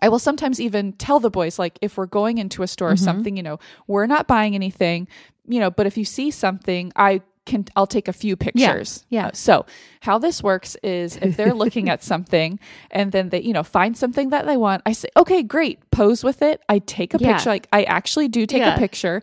I 0.00 0.08
will 0.08 0.18
sometimes 0.18 0.60
even 0.60 0.92
tell 0.94 1.20
the 1.20 1.30
boys 1.30 1.58
like 1.58 1.78
if 1.82 1.96
we're 1.96 2.06
going 2.06 2.38
into 2.38 2.62
a 2.62 2.66
store 2.66 2.90
or 2.90 2.94
Mhm. 2.94 2.98
something, 3.04 3.36
you 3.36 3.42
know, 3.42 3.58
we're 3.86 4.06
not 4.06 4.26
buying 4.26 4.54
anything, 4.54 5.08
you 5.46 5.60
know, 5.60 5.70
but 5.70 5.86
if 5.86 5.96
you 5.98 6.04
see 6.04 6.30
something, 6.30 6.92
I 6.96 7.20
can 7.44 7.64
I'll 7.74 7.86
take 7.86 8.06
a 8.08 8.12
few 8.12 8.36
pictures. 8.36 9.04
yeah. 9.08 9.26
Uh, 9.26 9.30
so 9.34 9.66
how 10.00 10.18
this 10.18 10.42
works 10.42 10.76
is 10.82 11.16
if 11.16 11.36
they're 11.36 11.54
looking 11.54 11.88
at 11.88 12.02
something 12.12 12.58
and 12.90 13.10
then 13.12 13.30
they, 13.30 13.40
you 13.42 13.52
know, 13.52 13.62
find 13.64 13.96
something 13.96 14.30
that 14.30 14.46
they 14.46 14.56
want, 14.56 14.82
I 14.86 14.92
say, 14.92 15.08
okay, 15.16 15.42
great, 15.42 15.78
pose 15.90 16.22
with 16.22 16.42
it. 16.42 16.60
I 16.68 16.78
take 16.78 17.14
a 17.14 17.18
Yeah. 17.18 17.34
picture. 17.34 17.50
Like 17.50 17.68
I 17.72 17.82
actually 17.84 18.28
do 18.28 18.46
take 18.46 18.60
Yeah. 18.60 18.74
a 18.76 18.78
picture. 18.78 19.22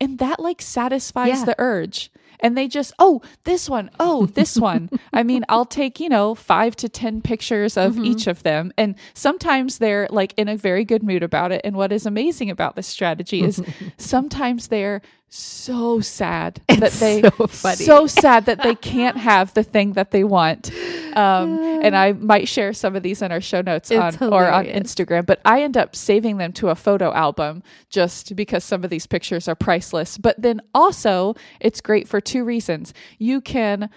And 0.00 0.18
that 0.18 0.40
like 0.40 0.62
satisfies 0.62 1.40
Yeah. 1.40 1.44
the 1.44 1.54
urge. 1.58 2.10
and 2.40 2.56
they 2.56 2.68
just 2.68 2.92
oh 3.00 3.20
this 3.42 3.68
one 3.68 3.90
oh 3.98 4.26
this 4.26 4.56
one 4.70 4.88
i 5.12 5.24
mean 5.24 5.44
i'll 5.48 5.64
take 5.64 5.98
you 5.98 6.08
know 6.08 6.36
five 6.36 6.76
to 6.76 6.88
ten 6.88 7.20
pictures 7.20 7.76
of 7.76 7.94
Mm-hmm. 7.94 8.04
each 8.04 8.28
of 8.28 8.44
them 8.44 8.70
and 8.78 8.94
sometimes 9.12 9.78
they're 9.78 10.06
like 10.10 10.34
in 10.36 10.46
a 10.48 10.56
very 10.56 10.84
good 10.84 11.02
mood 11.02 11.24
about 11.24 11.50
it 11.50 11.60
and 11.64 11.74
what 11.74 11.90
is 11.90 12.06
amazing 12.06 12.48
about 12.48 12.76
this 12.76 12.86
strategy 12.86 13.42
is 13.42 13.60
sometimes 13.98 14.68
they're 14.68 15.02
so 15.30 16.00
sad 16.00 16.60
that 16.68 16.92
they 16.92 17.20
so 17.20 17.46
funny. 17.46 17.76
so 17.76 18.06
sad 18.06 18.46
that 18.46 18.62
they 18.62 18.74
can't 18.74 19.16
have 19.16 19.52
the 19.54 19.62
thing 19.62 19.92
that 19.92 20.10
they 20.10 20.24
want. 20.24 20.70
Um, 21.16 21.58
and 21.82 21.96
i 21.96 22.12
might 22.12 22.46
share 22.48 22.72
some 22.72 22.94
of 22.94 23.02
these 23.02 23.22
in 23.22 23.32
our 23.32 23.40
show 23.40 23.60
notes 23.60 23.90
on 23.90 24.14
It's 24.14 24.22
or 24.22 24.48
on 24.48 24.66
instagram 24.66 25.26
but 25.26 25.40
i 25.44 25.62
end 25.62 25.76
up 25.76 25.96
saving 25.96 26.36
them 26.36 26.52
to 26.54 26.68
a 26.68 26.74
photo 26.74 27.12
album 27.12 27.62
just 27.90 28.36
because 28.36 28.62
some 28.64 28.84
of 28.84 28.90
these 28.90 29.06
pictures 29.06 29.48
are 29.48 29.54
priceless. 29.54 30.18
But 30.18 30.40
then 30.40 30.60
also 30.74 31.34
it's 31.60 31.80
great 31.80 32.08
for 32.08 32.20
two 32.20 32.44
reasons. 32.44 32.94
You 33.18 33.40
can 33.40 33.90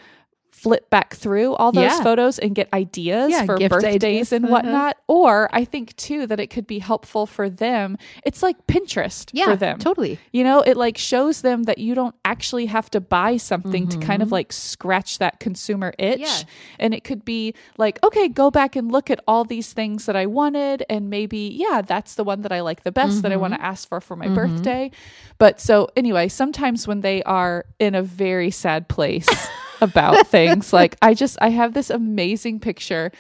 flip 0.61 0.89
back 0.91 1.15
through 1.15 1.55
all 1.55 1.71
those 1.71 1.83
Yeah. 1.91 2.03
photos 2.03 2.37
and 2.37 2.53
get 2.53 2.69
ideas 2.71 3.31
Yeah, 3.31 3.45
for 3.45 3.57
birthdays 3.57 3.95
ideas. 3.95 4.31
and 4.31 4.45
Uh-huh. 4.45 4.51
whatnot 4.53 4.97
or 5.07 5.49
i 5.53 5.65
think 5.65 5.95
too 5.95 6.27
that 6.27 6.39
it 6.39 6.47
could 6.47 6.67
be 6.67 6.77
helpful 6.79 7.25
for 7.25 7.49
them 7.49 7.97
it's 8.25 8.43
like 8.43 8.55
pinterest 8.67 9.31
Yeah, 9.33 9.45
for 9.45 9.55
them 9.55 9.79
totally. 9.79 10.19
you 10.31 10.43
know, 10.43 10.61
it 10.61 10.77
like 10.77 10.97
shows 10.97 11.41
them 11.41 11.63
that 11.63 11.77
you 11.79 11.95
don't 11.95 12.15
actually 12.25 12.67
have 12.67 12.89
to 12.91 13.01
buy 13.01 13.37
something 13.37 13.87
to 13.87 13.97
kind 13.97 14.21
of 14.21 14.31
like 14.31 14.53
scratch 14.53 15.17
that 15.17 15.39
consumer 15.39 15.93
itch. 15.97 16.21
Mm-hmm. 16.21 16.49
And 16.79 16.93
it 16.93 17.03
could 17.03 17.25
be 17.25 17.53
like, 17.77 17.97
okay, 18.03 18.27
go 18.27 18.51
back 18.51 18.75
and 18.75 18.91
look 18.91 19.09
at 19.09 19.19
all 19.27 19.43
these 19.43 19.73
things 19.73 20.05
that 20.05 20.15
I 20.15 20.25
wanted. 20.25 20.83
And 20.89 21.09
maybe, 21.09 21.51
yeah, 21.55 21.81
that's 21.81 22.15
the 22.15 22.23
one 22.23 22.41
that 22.41 22.51
I 22.51 22.61
like 22.61 22.83
the 22.83 22.91
best 22.91 23.21
that 23.23 23.31
I 23.31 23.37
want 23.37 23.53
Mm-hmm. 23.53 23.63
to 23.63 23.67
ask 23.67 23.87
for 23.89 23.99
for 24.01 24.15
my 24.15 24.27
birthday. 24.29 24.91
But 25.37 25.59
so, 25.59 25.87
anyway, 25.95 26.27
sometimes 26.27 26.87
when 26.87 27.01
they 27.01 27.23
are 27.23 27.65
in 27.79 27.95
a 27.95 28.03
very 28.03 28.51
sad 28.51 28.87
place 28.87 29.27
about 29.81 30.27
things, 30.27 30.71
like 30.73 30.95
I 31.01 31.13
just, 31.13 31.37
I 31.41 31.49
have 31.49 31.73
this 31.73 31.89
amazing 31.89 32.59
picture 32.59 33.11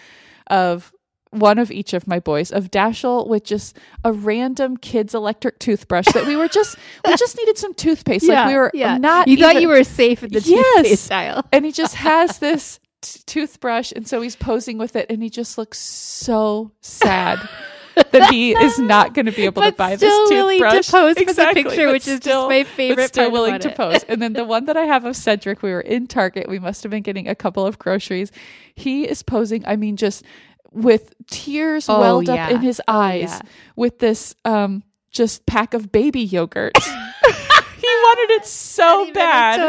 of 0.47 0.91
one 1.31 1.57
of 1.59 1.71
each 1.71 1.93
of 1.93 2.07
my 2.07 2.19
boys 2.19 2.51
of 2.51 2.69
Dashel 2.71 3.25
with 3.27 3.45
just 3.45 3.77
a 4.03 4.11
random 4.11 4.75
kid's 4.75 5.15
electric 5.15 5.59
toothbrush 5.59 6.05
that 6.13 6.27
we 6.27 6.35
were 6.35 6.49
just 6.49 6.75
we 7.07 7.15
just 7.17 7.37
needed 7.37 7.57
some 7.57 7.73
toothpaste. 7.73 8.27
like 8.27 8.47
we 8.47 8.55
were 8.55 8.69
yeah. 8.73 8.97
not 8.97 9.29
You 9.29 9.37
thought 9.37 9.61
you 9.61 9.69
were 9.69 9.85
safe 9.85 10.23
in 10.23 10.31
the 10.33 10.41
Yes. 10.41 10.75
toothpaste 10.75 11.05
style. 11.05 11.45
and 11.53 11.63
he 11.65 11.71
just 11.71 11.95
has 11.95 12.37
this 12.39 12.81
t- 13.01 13.21
toothbrush 13.25 13.93
and 13.95 14.05
so 14.05 14.19
he's 14.21 14.35
posing 14.35 14.77
with 14.77 14.97
it 14.97 15.05
and 15.09 15.23
he 15.23 15.29
just 15.29 15.57
looks 15.57 15.79
so 15.79 16.71
sad 16.81 17.39
that 17.95 18.29
he 18.31 18.51
is 18.53 18.79
not 18.79 19.13
going 19.13 19.25
to 19.25 19.31
be 19.31 19.43
able 19.45 19.61
to 19.61 19.67
But 19.69 19.77
buy 19.77 19.95
still 19.95 20.09
this 20.29 20.29
willing 20.31 20.59
to 20.59 20.65
pose 20.91 21.17
for 21.17 21.33
the 21.33 21.51
picture, 21.53 21.85
but 21.87 21.93
which 21.93 22.07
is 22.07 22.19
just 22.19 22.23
still- 22.23 22.49
my 22.49 22.63
but 22.63 22.67
favorite 22.71 23.07
still 23.09 23.23
part 23.25 23.33
willing 23.33 23.59
to 23.59 23.69
it. 23.69 23.75
pose. 23.75 24.03
And 24.03 24.21
then 24.21 24.33
the 24.33 24.43
one 24.45 24.65
that 24.65 24.77
I 24.77 24.83
have 24.83 25.05
of 25.05 25.15
Cedric, 25.15 25.61
we 25.61 25.71
were 25.71 25.81
in 25.81 26.07
Target. 26.07 26.47
We 26.49 26.59
must 26.59 26.83
have 26.83 26.89
been 26.89 27.03
getting 27.03 27.27
a 27.27 27.35
couple 27.35 27.65
of 27.65 27.77
groceries. 27.79 28.31
He 28.75 29.07
is 29.07 29.23
posing. 29.23 29.65
I 29.65 29.75
mean, 29.75 29.97
just 29.97 30.23
with 30.71 31.13
tears 31.29 31.87
Oh, 31.89 31.99
welled 31.99 32.27
yeah. 32.27 32.45
up 32.45 32.51
in 32.51 32.61
his 32.61 32.81
eyes 32.87 33.29
yeah. 33.31 33.41
with 33.75 33.99
this 33.99 34.33
um 34.45 34.83
just 35.11 35.45
pack 35.45 35.73
of 35.73 35.91
baby 35.91 36.21
yogurt. 36.21 36.71
he 36.81 37.87
wanted 37.87 38.35
it 38.35 38.45
so 38.45 39.11
bad. 39.11 39.59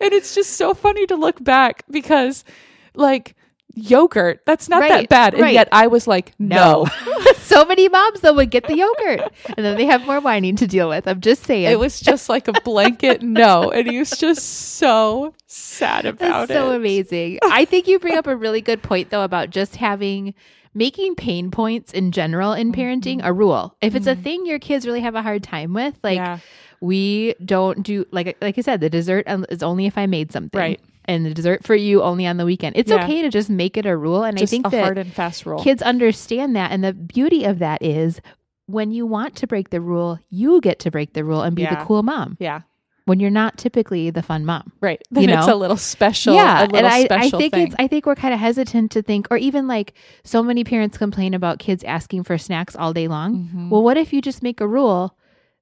And 0.00 0.12
it's 0.12 0.34
just 0.34 0.54
so 0.54 0.74
funny 0.74 1.06
to 1.06 1.14
look 1.16 1.42
back 1.44 1.84
because 1.90 2.44
like 2.96 3.36
yogurt, 3.74 4.42
that's 4.46 4.68
not 4.68 4.80
that 4.80 5.08
bad. 5.08 5.34
And 5.34 5.42
right. 5.42 5.54
yet 5.54 5.68
I 5.72 5.86
was 5.86 6.06
like, 6.06 6.32
no. 6.38 6.86
so 7.38 7.64
many 7.64 7.88
moms 7.88 8.20
though 8.20 8.34
would 8.34 8.50
get 8.50 8.66
the 8.66 8.76
yogurt, 8.76 9.32
and 9.56 9.64
then 9.64 9.76
they 9.76 9.86
have 9.86 10.04
more 10.06 10.20
whining 10.20 10.56
to 10.56 10.66
deal 10.66 10.88
with. 10.88 11.06
I'm 11.06 11.20
just 11.20 11.44
saying. 11.44 11.70
It 11.70 11.78
was 11.78 12.00
just 12.00 12.28
like 12.28 12.48
a 12.48 12.52
blanket 12.60 13.22
no. 13.22 13.70
And 13.70 13.90
he 13.90 13.98
was 13.98 14.10
just 14.10 14.76
so 14.76 15.34
sad 15.46 16.06
about 16.06 16.44
it. 16.44 16.48
That's 16.48 16.60
so 16.60 16.72
it. 16.72 16.76
amazing. 16.76 17.38
I 17.44 17.64
think 17.64 17.86
you 17.86 17.98
bring 17.98 18.16
up 18.16 18.26
a 18.26 18.36
really 18.36 18.60
good 18.60 18.82
point 18.82 19.10
though 19.10 19.24
about 19.24 19.50
just 19.50 19.76
having 19.76 20.34
making 20.74 21.14
pain 21.14 21.50
points 21.50 21.92
in 21.92 22.12
general 22.12 22.52
in 22.52 22.72
mm-hmm. 22.72 22.80
parenting 22.80 23.20
a 23.22 23.32
rule. 23.32 23.76
If 23.80 23.94
it's 23.94 24.06
a 24.06 24.14
mm-hmm. 24.14 24.22
thing 24.22 24.46
your 24.46 24.58
kids 24.58 24.86
really 24.86 25.00
have 25.00 25.14
a 25.14 25.22
hard 25.22 25.42
time 25.42 25.74
with, 25.74 25.98
like 26.02 26.16
Yeah. 26.16 26.38
we 26.80 27.34
don't 27.44 27.82
do 27.82 28.06
like 28.10 28.36
like 28.40 28.58
I 28.58 28.60
said, 28.62 28.80
the 28.80 28.90
dessert 28.90 29.26
is 29.50 29.62
only 29.62 29.86
if 29.86 29.98
I 29.98 30.06
made 30.06 30.32
something. 30.32 30.58
Right. 30.58 30.80
And 31.06 31.26
the 31.26 31.34
dessert 31.34 31.64
for 31.64 31.74
you 31.74 32.02
only 32.02 32.26
on 32.26 32.36
the 32.36 32.44
weekend. 32.44 32.76
It's 32.76 32.90
Yeah. 32.90 33.02
okay 33.04 33.22
to 33.22 33.28
just 33.28 33.50
make 33.50 33.76
it 33.76 33.86
a 33.86 33.96
rule. 33.96 34.22
And 34.22 34.38
Just 34.38 34.52
I 34.52 34.54
think 34.54 34.66
a 34.68 34.70
that 34.70 34.82
hard 34.84 34.98
and 34.98 35.12
fast 35.12 35.44
rule. 35.46 35.62
kids 35.62 35.82
understand 35.82 36.54
that. 36.56 36.70
And 36.70 36.84
the 36.84 36.92
beauty 36.92 37.44
of 37.44 37.58
that 37.58 37.82
is 37.82 38.20
when 38.66 38.92
you 38.92 39.04
want 39.04 39.34
to 39.36 39.46
break 39.46 39.70
the 39.70 39.80
rule, 39.80 40.18
you 40.30 40.60
get 40.60 40.78
to 40.80 40.90
break 40.90 41.12
the 41.14 41.24
rule 41.24 41.42
and 41.42 41.56
be 41.56 41.62
Yeah. 41.62 41.74
the 41.80 41.84
cool 41.84 42.02
mom. 42.02 42.36
yeah. 42.40 42.60
When 43.04 43.18
you're 43.18 43.30
not 43.30 43.58
typically 43.58 44.10
the 44.10 44.22
fun 44.22 44.44
mom. 44.46 44.70
Right. 44.80 45.02
Then 45.10 45.28
it's 45.28 45.48
know? 45.48 45.54
a 45.54 45.58
little 45.58 45.76
special. 45.76 46.36
yeah, 46.36 46.60
A 46.60 46.62
little 46.62 46.76
and 46.78 46.86
I, 46.86 46.98
I 46.98 47.04
special 47.06 47.40
think 47.40 47.52
thing. 47.54 47.66
it's 47.66 47.76
I 47.80 47.88
think 47.88 48.06
we're 48.06 48.14
kind 48.14 48.32
of 48.32 48.38
hesitant 48.38 48.92
to 48.92 49.02
think, 49.02 49.26
or 49.28 49.36
even 49.36 49.66
like 49.66 49.94
so 50.22 50.40
many 50.40 50.62
parents 50.62 50.96
complain 50.98 51.34
about 51.34 51.58
kids 51.58 51.82
asking 51.82 52.22
for 52.22 52.38
snacks 52.38 52.76
all 52.76 52.92
day 52.92 53.08
long. 53.08 53.34
Mm-hmm. 53.48 53.70
Well, 53.70 53.82
what 53.82 53.96
if 53.98 54.12
you 54.12 54.22
just 54.22 54.40
make 54.40 54.60
a 54.60 54.68
rule 54.68 55.16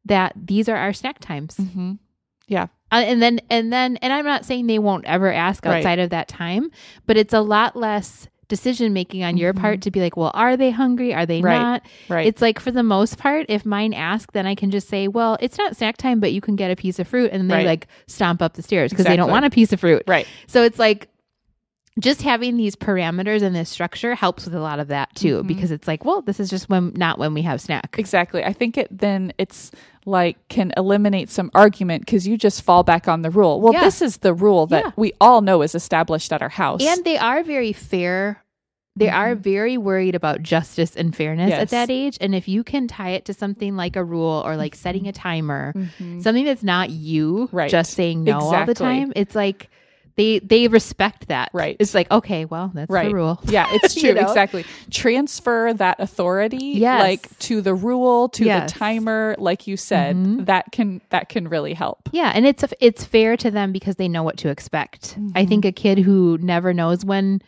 that 0.04 0.34
these 0.36 0.68
are 0.68 0.76
our 0.76 0.92
snack 0.92 1.18
times, 1.18 1.56
Mhm. 1.56 1.98
Yeah. 2.46 2.66
Uh, 2.92 2.96
and 2.96 3.20
then 3.22 3.40
and 3.50 3.72
then 3.72 3.96
and 3.98 4.12
I'm 4.12 4.24
not 4.24 4.44
saying 4.44 4.66
they 4.66 4.78
won't 4.78 5.04
ever 5.06 5.32
ask 5.32 5.64
Right. 5.64 5.76
outside 5.78 5.98
of 5.98 6.10
that 6.10 6.28
time, 6.28 6.70
but 7.06 7.16
it's 7.16 7.32
a 7.34 7.40
lot 7.40 7.76
less 7.76 8.28
decision 8.48 8.92
making 8.92 9.22
on 9.22 9.36
your 9.36 9.52
part 9.54 9.80
to 9.82 9.92
be 9.92 10.00
like, 10.00 10.16
well, 10.16 10.32
are 10.34 10.56
they 10.56 10.70
hungry? 10.72 11.14
Are 11.14 11.24
they 11.24 11.38
Mm-hmm. 11.38 11.46
Right. 11.46 11.62
not? 11.62 11.82
Right. 12.08 12.26
It's 12.26 12.42
like 12.42 12.58
for 12.58 12.72
the 12.72 12.82
most 12.82 13.16
part, 13.16 13.46
if 13.48 13.64
mine 13.64 13.94
ask, 13.94 14.32
then 14.32 14.44
I 14.44 14.56
can 14.56 14.72
just 14.72 14.88
say, 14.88 15.06
well, 15.06 15.36
it's 15.40 15.56
not 15.56 15.76
snack 15.76 15.96
time, 15.96 16.18
but 16.18 16.32
you 16.32 16.40
can 16.40 16.56
get 16.56 16.68
a 16.68 16.74
piece 16.74 16.98
of 16.98 17.06
fruit, 17.06 17.30
and 17.32 17.42
then 17.42 17.46
they 17.48 17.54
Right. 17.54 17.66
like 17.66 17.86
stomp 18.08 18.42
up 18.42 18.54
the 18.54 18.62
stairs 18.62 18.90
because 18.90 19.06
they 19.06 19.16
don't 19.16 19.30
want 19.30 19.44
a 19.46 19.50
piece 19.50 19.72
of 19.72 19.78
fruit. 19.78 20.02
right. 20.08 20.26
So 20.48 20.64
it's 20.64 20.80
like 20.80 21.06
just 22.00 22.22
having 22.22 22.56
these 22.56 22.74
parameters 22.76 23.42
and 23.42 23.54
this 23.54 23.68
structure 23.68 24.14
helps 24.14 24.44
with 24.44 24.54
a 24.54 24.60
lot 24.60 24.80
of 24.80 24.88
that 24.88 25.14
too, 25.14 25.38
Mm-hmm. 25.38 25.46
because 25.48 25.70
it's 25.70 25.86
like, 25.86 26.04
well, 26.04 26.22
this 26.22 26.40
is 26.40 26.50
just 26.50 26.68
when 26.68 26.92
not 26.94 27.18
when 27.18 27.34
we 27.34 27.42
have 27.42 27.60
snack. 27.60 27.94
Exactly. 27.98 28.42
I 28.44 28.52
think 28.52 28.76
it 28.78 28.88
then 28.90 29.32
it's 29.38 29.70
like 30.06 30.36
can 30.48 30.72
eliminate 30.76 31.30
some 31.30 31.50
argument 31.54 32.06
because 32.06 32.26
you 32.26 32.36
just 32.38 32.62
fall 32.62 32.82
back 32.82 33.06
on 33.06 33.22
the 33.22 33.30
rule. 33.30 33.60
Well, 33.60 33.72
Yeah. 33.74 33.84
this 33.84 34.00
is 34.02 34.18
the 34.18 34.32
rule 34.34 34.66
that 34.68 34.84
Yeah. 34.86 34.90
we 34.96 35.12
all 35.20 35.40
know 35.42 35.62
is 35.62 35.74
established 35.74 36.32
at 36.32 36.42
our 36.42 36.48
house. 36.48 36.82
And 36.84 37.04
they 37.04 37.18
are 37.18 37.42
very 37.42 37.72
fair. 37.72 38.42
They 38.96 39.08
are 39.08 39.34
very 39.34 39.78
worried 39.78 40.14
about 40.14 40.42
justice 40.42 40.96
and 40.96 41.14
fairness 41.14 41.44
Mm-hmm. 41.50 41.60
Yes. 41.60 41.62
at 41.62 41.68
that 41.70 41.90
age. 41.90 42.18
And 42.20 42.34
if 42.34 42.48
you 42.48 42.64
can 42.64 42.88
tie 42.88 43.10
it 43.10 43.24
to 43.26 43.32
something 43.34 43.76
like 43.76 43.94
a 43.96 44.02
rule 44.04 44.42
or 44.44 44.56
like 44.56 44.74
setting 44.74 45.06
a 45.06 45.12
timer, 45.12 45.72
Mhm. 45.76 46.22
something 46.22 46.44
that's 46.44 46.64
not 46.64 46.90
you 46.90 47.48
Right. 47.52 47.70
just 47.70 47.92
saying 47.92 48.24
no 48.24 48.40
all 48.40 48.66
the 48.66 48.74
time, 48.74 49.12
it's 49.16 49.34
like 49.34 49.70
they 50.20 50.38
they 50.40 50.68
respect 50.68 51.28
that. 51.28 51.50
Right. 51.52 51.76
It's 51.80 51.94
like, 51.94 52.10
okay, 52.10 52.44
well, 52.44 52.70
that's 52.74 52.90
Right. 52.90 53.08
the 53.08 53.14
rule. 53.14 53.40
Yeah, 53.50 53.66
it's 53.72 53.96
You 54.00 54.12
true. 54.12 54.20
know? 54.20 54.28
Exactly. 54.28 54.64
Transfer 54.90 55.72
that 55.74 55.98
authority 55.98 56.74
Yes. 56.76 57.00
like 57.00 57.38
to 57.40 57.60
the 57.62 57.74
rule, 57.74 58.28
to 58.30 58.44
Yes. 58.44 58.72
the 58.72 58.78
timer, 58.78 59.34
like 59.38 59.66
you 59.66 59.76
said. 59.76 60.16
Mhm. 60.16 60.46
That 60.46 60.72
can 60.72 61.00
that 61.10 61.28
can 61.28 61.48
really 61.48 61.74
help. 61.74 62.10
Yeah, 62.12 62.32
and 62.34 62.46
it's 62.46 62.64
it's 62.80 63.04
fair 63.04 63.36
to 63.38 63.50
them 63.50 63.72
because 63.72 63.96
they 63.96 64.08
know 64.08 64.22
what 64.22 64.36
to 64.38 64.48
expect. 64.48 65.16
I 65.34 65.46
think 65.46 65.64
mm-hmm. 65.64 65.68
a 65.68 65.72
kid 65.72 65.98
who 65.98 66.38
never 66.40 66.74
knows 66.74 67.04
when 67.04 67.40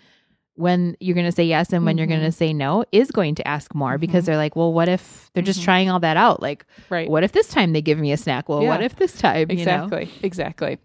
when 0.54 0.96
you're 1.00 1.14
going 1.14 1.26
to 1.26 1.32
say 1.32 1.44
yes 1.44 1.72
and 1.72 1.84
when 1.86 1.96
you're 1.96 2.06
going 2.06 2.20
to 2.20 2.26
mm-hmm. 2.26 2.32
say 2.32 2.52
no 2.52 2.84
is 2.92 3.10
going 3.10 3.34
to 3.34 3.48
ask 3.48 3.74
more 3.74 3.96
because 3.96 4.24
mm-hmm. 4.24 4.26
they're 4.26 4.36
like, 4.36 4.54
well, 4.54 4.72
what 4.72 4.86
if 4.88 5.30
they're 5.32 5.42
just 5.42 5.62
trying 5.62 5.88
all 5.88 5.98
that 6.00 6.18
out? 6.18 6.42
Like, 6.42 6.66
Right. 6.90 7.08
what 7.08 7.24
if 7.24 7.32
this 7.32 7.48
time 7.48 7.72
they 7.72 7.80
give 7.80 7.98
me 7.98 8.12
a 8.12 8.18
snack? 8.18 8.50
Well, 8.50 8.62
Yeah. 8.62 8.68
what 8.68 8.82
if 8.82 8.96
this 8.96 9.16
time? 9.16 9.50
you 9.50 9.64
know? 9.64 9.88
Exactly. 10.22 10.78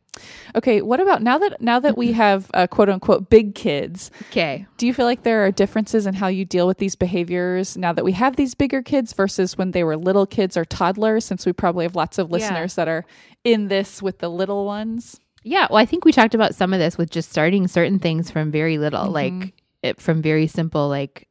Okay, 0.56 0.82
what 0.82 1.00
about 1.00 1.22
now 1.22 1.38
that 1.38 1.62
now 1.62 1.80
that 1.80 1.98
we 1.98 2.12
have 2.24 2.50
uh, 2.54 2.68
quote 2.68 2.90
unquote 2.90 3.30
big 3.30 3.56
kids, 3.56 4.12
Okay. 4.32 4.66
do 4.78 4.86
you 4.88 4.94
feel 4.94 5.06
like 5.06 5.24
there 5.24 5.46
are 5.46 5.52
differences 5.52 6.06
in 6.08 6.14
how 6.14 6.28
you 6.28 6.46
deal 6.46 6.68
with 6.68 6.78
these 6.78 6.96
behaviors 6.96 7.78
now 7.78 7.94
that 7.94 8.06
we 8.06 8.12
have 8.14 8.36
these 8.36 8.56
bigger 8.56 8.82
kids 8.82 9.14
versus 9.14 9.58
when 9.58 9.72
they 9.72 9.84
were 9.84 9.98
little 9.98 10.26
kids 10.26 10.56
or 10.58 10.66
toddlers 10.66 11.26
since 11.26 11.46
we 11.46 11.54
probably 11.54 11.86
have 11.86 11.96
lots 11.96 12.18
of 12.18 12.32
listeners 12.32 12.76
that 12.76 12.88
are 12.88 13.06
in 13.44 13.68
this 13.68 14.02
with 14.02 14.20
the 14.20 14.30
little 14.30 14.66
ones? 14.66 15.20
Yeah, 15.44 15.68
well, 15.70 15.78
I 15.78 15.86
think 15.86 16.04
we 16.04 16.12
talked 16.12 16.36
about 16.36 16.56
some 16.56 16.74
of 16.74 16.80
this 16.80 16.98
with 16.98 17.10
just 17.10 17.30
starting 17.32 17.68
certain 17.68 18.00
things 18.00 18.30
from 18.30 18.52
very 18.52 18.78
little, 18.78 19.06
Mm-hmm. 19.06 19.40
like 19.42 19.54
it, 19.84 20.02
from 20.02 20.22
very 20.22 20.48
simple, 20.48 20.90
like 20.90 21.28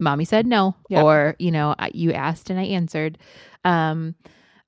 mommy 0.00 0.24
said 0.24 0.46
no, 0.46 0.74
Yeah. 0.88 1.02
or 1.02 1.36
you 1.38 1.50
know, 1.52 1.74
you 1.92 2.12
asked 2.12 2.50
and 2.50 2.58
I 2.58 2.64
answered. 2.64 3.18
Um, 3.64 4.16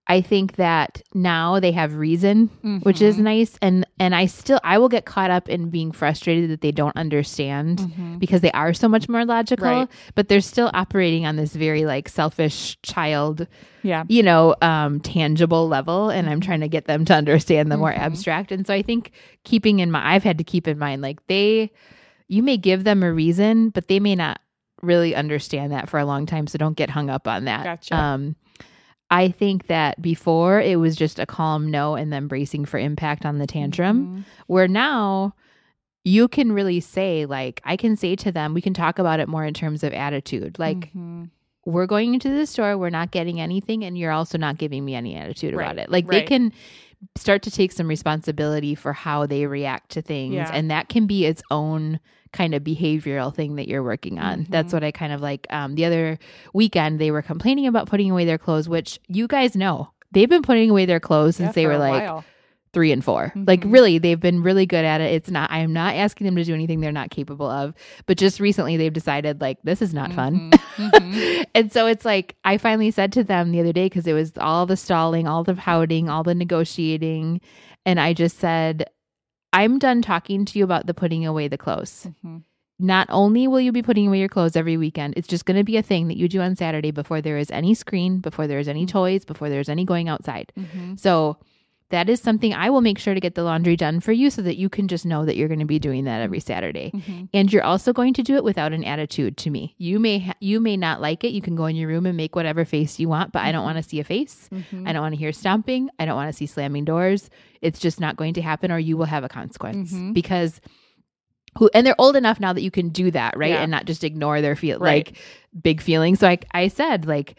I 0.07 0.21
think 0.21 0.57
that 0.57 1.01
now 1.15 1.61
they 1.61 1.73
have 1.73 1.95
reason, 1.95 2.49
which 2.83 3.01
is 3.01 3.15
Mm-hmm. 3.15 3.25
nice, 3.25 3.59
and 3.63 3.87
and 3.99 4.15
I 4.15 4.27
still 4.27 4.61
I 4.63 4.77
will 4.77 4.91
get 4.91 5.07
caught 5.07 5.31
up 5.31 5.49
in 5.49 5.71
being 5.71 5.93
frustrated 5.93 6.51
that 6.51 6.61
they 6.61 6.73
don't 6.73 6.95
understand 6.97 8.19
because 8.21 8.43
they 8.43 8.51
are 8.53 8.75
so 8.75 8.87
much 8.87 9.09
more 9.09 9.25
logical, 9.25 9.67
Mm-hmm. 9.67 9.79
Right. 9.81 9.89
but 10.15 10.29
they're 10.29 10.43
still 10.43 10.71
operating 10.75 11.25
on 11.25 11.37
this 11.37 11.55
very 11.55 11.87
like 11.87 12.11
selfish 12.11 12.77
child 12.83 13.47
Yeah. 13.83 14.05
you 14.09 14.23
know, 14.23 14.55
um, 14.61 15.01
tangible 15.01 15.69
level, 15.69 16.11
and 16.11 16.29
I'm 16.29 16.41
trying 16.43 16.61
to 16.61 16.69
get 16.69 16.85
them 16.85 17.07
to 17.07 17.15
understand 17.15 17.73
the 17.73 17.79
more 17.79 17.91
Mm-hmm. 17.91 18.03
abstract. 18.03 18.53
And 18.53 18.67
so 18.67 18.75
I 18.75 18.83
think 18.83 19.11
keeping 19.45 19.79
in 19.79 19.91
mind, 19.91 20.07
I've 20.07 20.23
had 20.25 20.37
to 20.37 20.45
keep 20.45 20.69
in 20.69 20.79
mind, 20.79 21.01
like 21.01 21.27
they, 21.29 21.73
you 22.29 22.43
may 22.43 22.59
give 22.59 22.85
them 22.85 23.03
a 23.03 23.11
reason, 23.11 23.71
but 23.71 23.89
they 23.89 24.01
may 24.01 24.17
not 24.17 24.39
really 24.83 25.15
understand 25.15 25.73
that 25.73 25.89
for 25.89 25.99
a 25.99 26.05
long 26.05 26.27
time. 26.27 26.47
So 26.47 26.59
don't 26.59 26.77
get 26.77 26.91
hung 26.91 27.09
up 27.09 27.27
on 27.27 27.47
that. 27.47 27.65
Gotcha. 27.65 27.95
Um, 27.97 28.37
I 29.15 29.29
think 29.31 29.67
that 29.69 30.01
before 30.03 30.61
it 30.61 30.79
was 30.79 30.97
just 30.97 31.19
a 31.19 31.27
calm 31.27 31.71
no 31.71 31.95
and 31.95 32.13
then 32.13 32.27
bracing 32.27 32.65
for 32.65 32.79
impact 32.79 33.25
on 33.25 33.39
the 33.39 33.47
tantrum, 33.47 34.07
Mm-hmm. 34.07 34.21
where 34.49 34.69
now 34.69 35.35
you 36.05 36.29
can 36.29 36.53
really 36.53 36.81
say, 36.81 37.25
like, 37.25 37.61
I 37.65 37.77
can 37.77 37.97
say 37.97 38.17
to 38.17 38.33
them, 38.33 38.53
we 38.55 38.61
can 38.61 38.75
talk 38.75 38.99
about 38.99 39.21
it 39.21 39.29
more 39.29 39.45
in 39.45 39.55
terms 39.55 39.83
of 39.83 39.93
attitude. 39.93 40.59
Like, 40.59 40.93
Mhm. 40.93 41.31
we're 41.65 41.87
going 41.87 42.13
into 42.13 42.29
the 42.29 42.47
store, 42.47 42.77
we're 42.77 42.91
not 42.91 43.11
getting 43.11 43.41
anything, 43.41 43.85
and 43.85 43.97
you're 43.97 44.13
also 44.13 44.37
not 44.37 44.59
giving 44.59 44.85
me 44.85 44.95
any 44.95 45.15
attitude 45.17 45.55
about 45.55 45.79
it. 45.79 45.91
Like, 45.91 46.07
they 46.09 46.21
can 46.23 46.53
start 47.17 47.43
to 47.43 47.51
take 47.51 47.73
some 47.73 47.89
responsibility 47.89 48.75
for 48.75 48.93
how 48.93 49.27
they 49.27 49.47
react 49.47 49.91
to 49.93 50.03
things, 50.03 50.35
Yeah. 50.35 50.51
and 50.53 50.71
that 50.71 50.89
can 50.89 51.07
be 51.07 51.25
its 51.25 51.43
own 51.51 52.01
kind 52.35 52.53
of 52.55 52.63
behavioral 52.63 53.35
thing 53.35 53.55
that 53.57 53.67
you're 53.69 53.83
working 53.83 54.19
on. 54.19 54.47
That's 54.51 54.67
Mm-hmm. 54.69 54.77
what 54.77 54.85
I 54.85 54.91
kind 54.93 55.13
of 55.15 55.23
like. 55.23 55.47
Um, 55.49 55.75
the 55.77 55.87
other 55.87 56.19
weekend, 56.53 56.99
they 57.01 57.11
were 57.11 57.23
complaining 57.23 57.67
about 57.67 57.89
putting 57.89 58.11
away 58.11 58.27
their 58.27 58.37
clothes, 58.39 58.69
which 58.69 59.01
you 59.09 59.27
guys 59.27 59.57
know 59.57 59.89
they've 60.13 60.29
been 60.29 60.43
putting 60.43 60.69
away 60.69 60.85
their 60.85 61.01
clothes 61.01 61.37
since 61.37 61.49
Yeah, 61.49 61.53
they 61.63 61.67
were 61.67 61.79
like 61.79 62.03
while. 62.07 62.25
three 62.73 62.91
and 62.93 63.05
4 63.05 63.33
Like 63.37 63.63
Mhm. 63.63 63.73
really, 63.73 63.99
they've 63.99 64.21
been 64.21 64.43
really 64.43 64.67
good 64.67 64.85
at 64.85 65.01
it. 65.01 65.13
It's 65.15 65.31
not. 65.31 65.51
I 65.51 65.59
am 65.61 65.73
not 65.73 65.95
asking 65.95 66.25
them 66.27 66.37
to 66.37 66.45
do 66.45 66.53
anything 66.55 66.81
they're 66.81 66.93
not 66.93 67.11
capable 67.11 67.49
of. 67.49 67.73
But 68.07 68.19
just 68.19 68.41
recently, 68.41 68.77
they've 68.77 68.93
decided 68.93 69.41
like 69.41 69.59
this 69.63 69.81
is 69.81 69.95
not 69.95 70.13
fun. 70.13 70.51
Mhm. 70.51 70.91
Mhm. 70.91 71.45
and 71.55 71.73
so 71.73 71.87
it's 71.87 72.05
like 72.05 72.35
I 72.45 72.59
finally 72.59 72.91
said 72.91 73.13
to 73.13 73.23
them 73.25 73.53
the 73.53 73.61
other 73.61 73.73
day 73.73 73.87
because 73.87 74.07
it 74.09 74.13
was 74.13 74.33
all 74.39 74.67
the 74.67 74.77
stalling, 74.77 75.27
all 75.29 75.45
the 75.45 75.55
pouting, 75.55 76.09
all 76.09 76.25
the 76.25 76.35
negotiating, 76.35 77.41
and 77.87 78.01
I 78.01 78.13
just 78.13 78.39
said, 78.39 78.87
"I'm 79.55 79.79
done 79.79 80.03
talking 80.03 80.45
to 80.45 80.59
you 80.59 80.65
about 80.65 80.87
the 80.87 80.95
putting 80.95 81.25
away 81.25 81.49
the 81.49 81.59
clothes." 81.59 82.09
Mhm. 82.25 82.43
Not 82.79 83.07
only 83.09 83.47
will 83.47 83.61
you 83.61 83.71
be 83.73 83.83
putting 83.83 84.09
away 84.09 84.19
your 84.19 84.29
clothes 84.29 84.57
every 84.57 84.77
weekend, 84.77 85.15
it's 85.17 85.29
just 85.29 85.47
going 85.47 85.57
to 85.57 85.65
be 85.65 85.77
a 85.77 85.83
thing 85.83 86.09
that 86.09 86.17
you 86.17 86.29
do 86.29 86.41
on 86.41 86.57
Saturday 86.57 86.91
before 86.91 87.21
there 87.21 87.39
is 87.39 87.51
any 87.53 87.73
screen, 87.73 88.19
before 88.19 88.49
there 88.49 88.59
is 88.59 88.69
any 88.69 88.85
toys, 88.85 89.25
before 89.25 89.49
there's 89.49 89.69
any 89.69 89.85
going 89.85 90.09
outside. 90.09 90.53
Mhm. 90.59 90.99
So 90.99 91.37
that 91.91 92.09
is 92.09 92.21
something 92.21 92.53
I 92.55 92.71
will 92.71 92.81
make 92.81 92.99
sure 92.99 93.15
to 93.15 93.21
get 93.21 93.35
the 93.35 93.45
laundry 93.45 93.77
done 93.77 94.01
for 94.01 94.11
you 94.11 94.31
so 94.31 94.43
that 94.43 94.57
you 94.57 94.69
can 94.69 94.89
just 94.89 95.05
know 95.07 95.25
that 95.27 95.37
you're 95.37 95.49
going 95.49 95.61
to 95.61 95.67
be 95.67 95.79
doing 95.79 96.05
that 96.05 96.23
every 96.23 96.41
Saturday. 96.41 96.91
Mhm. 96.93 97.29
And 97.33 97.53
you're 97.53 97.63
also 97.63 97.93
going 97.93 98.15
to 98.15 98.23
do 98.23 98.35
it 98.37 98.43
without 98.43 98.73
an 98.73 98.83
attitude 98.85 99.37
to 99.39 99.51
me. 99.51 99.75
You 99.79 100.01
may 100.01 100.19
ha- 100.19 100.35
you 100.41 100.61
may 100.61 100.77
not 100.77 101.01
like 101.01 101.23
it. 101.25 101.33
You 101.33 101.43
can 101.43 101.55
go 101.55 101.67
in 101.67 101.77
your 101.77 101.89
room 101.89 102.07
and 102.07 102.17
make 102.17 102.35
whatever 102.35 102.65
face 102.65 102.99
you 102.99 103.09
want, 103.09 103.33
but 103.33 103.43
I 103.43 103.53
don't 103.53 103.65
want 103.65 103.77
to 103.77 103.83
see 103.83 104.01
a 104.01 104.05
face. 104.05 104.49
Mhm. 104.53 104.89
I 104.89 104.93
don't 104.93 105.03
want 105.03 105.13
to 105.15 105.19
hear 105.19 105.31
stomping. 105.33 105.89
I 105.99 106.05
don't 106.07 106.17
want 106.17 106.31
to 106.31 106.37
see 106.37 106.47
slamming 106.47 106.85
doors. 106.85 107.29
It's 107.61 107.79
just 107.79 108.01
not 108.01 108.17
going 108.17 108.35
to 108.35 108.43
happen 108.43 108.73
or 108.73 108.79
you 108.79 108.97
will 108.97 109.05
have 109.07 109.23
a 109.23 109.29
consequence 109.29 109.93
Mhm. 109.93 110.15
because 110.15 110.61
who 111.59 111.71
and 111.75 111.87
they're 111.87 111.95
old 112.01 112.17
enough 112.17 112.41
now 112.41 112.53
that 112.53 112.63
you 112.63 112.71
can 112.71 112.89
do 112.89 113.11
that, 113.13 113.37
right? 113.37 113.51
Yeah. 113.51 113.63
And 113.63 113.71
not 113.71 113.85
just 113.85 114.03
ignore 114.03 114.41
their 114.41 114.57
feel 114.57 114.79
Right. 114.81 115.07
like 115.07 115.17
big 115.63 115.81
feelings. 115.81 116.19
So 116.19 116.29
I 116.29 116.39
I 116.53 116.69
said 116.69 117.07
like 117.07 117.37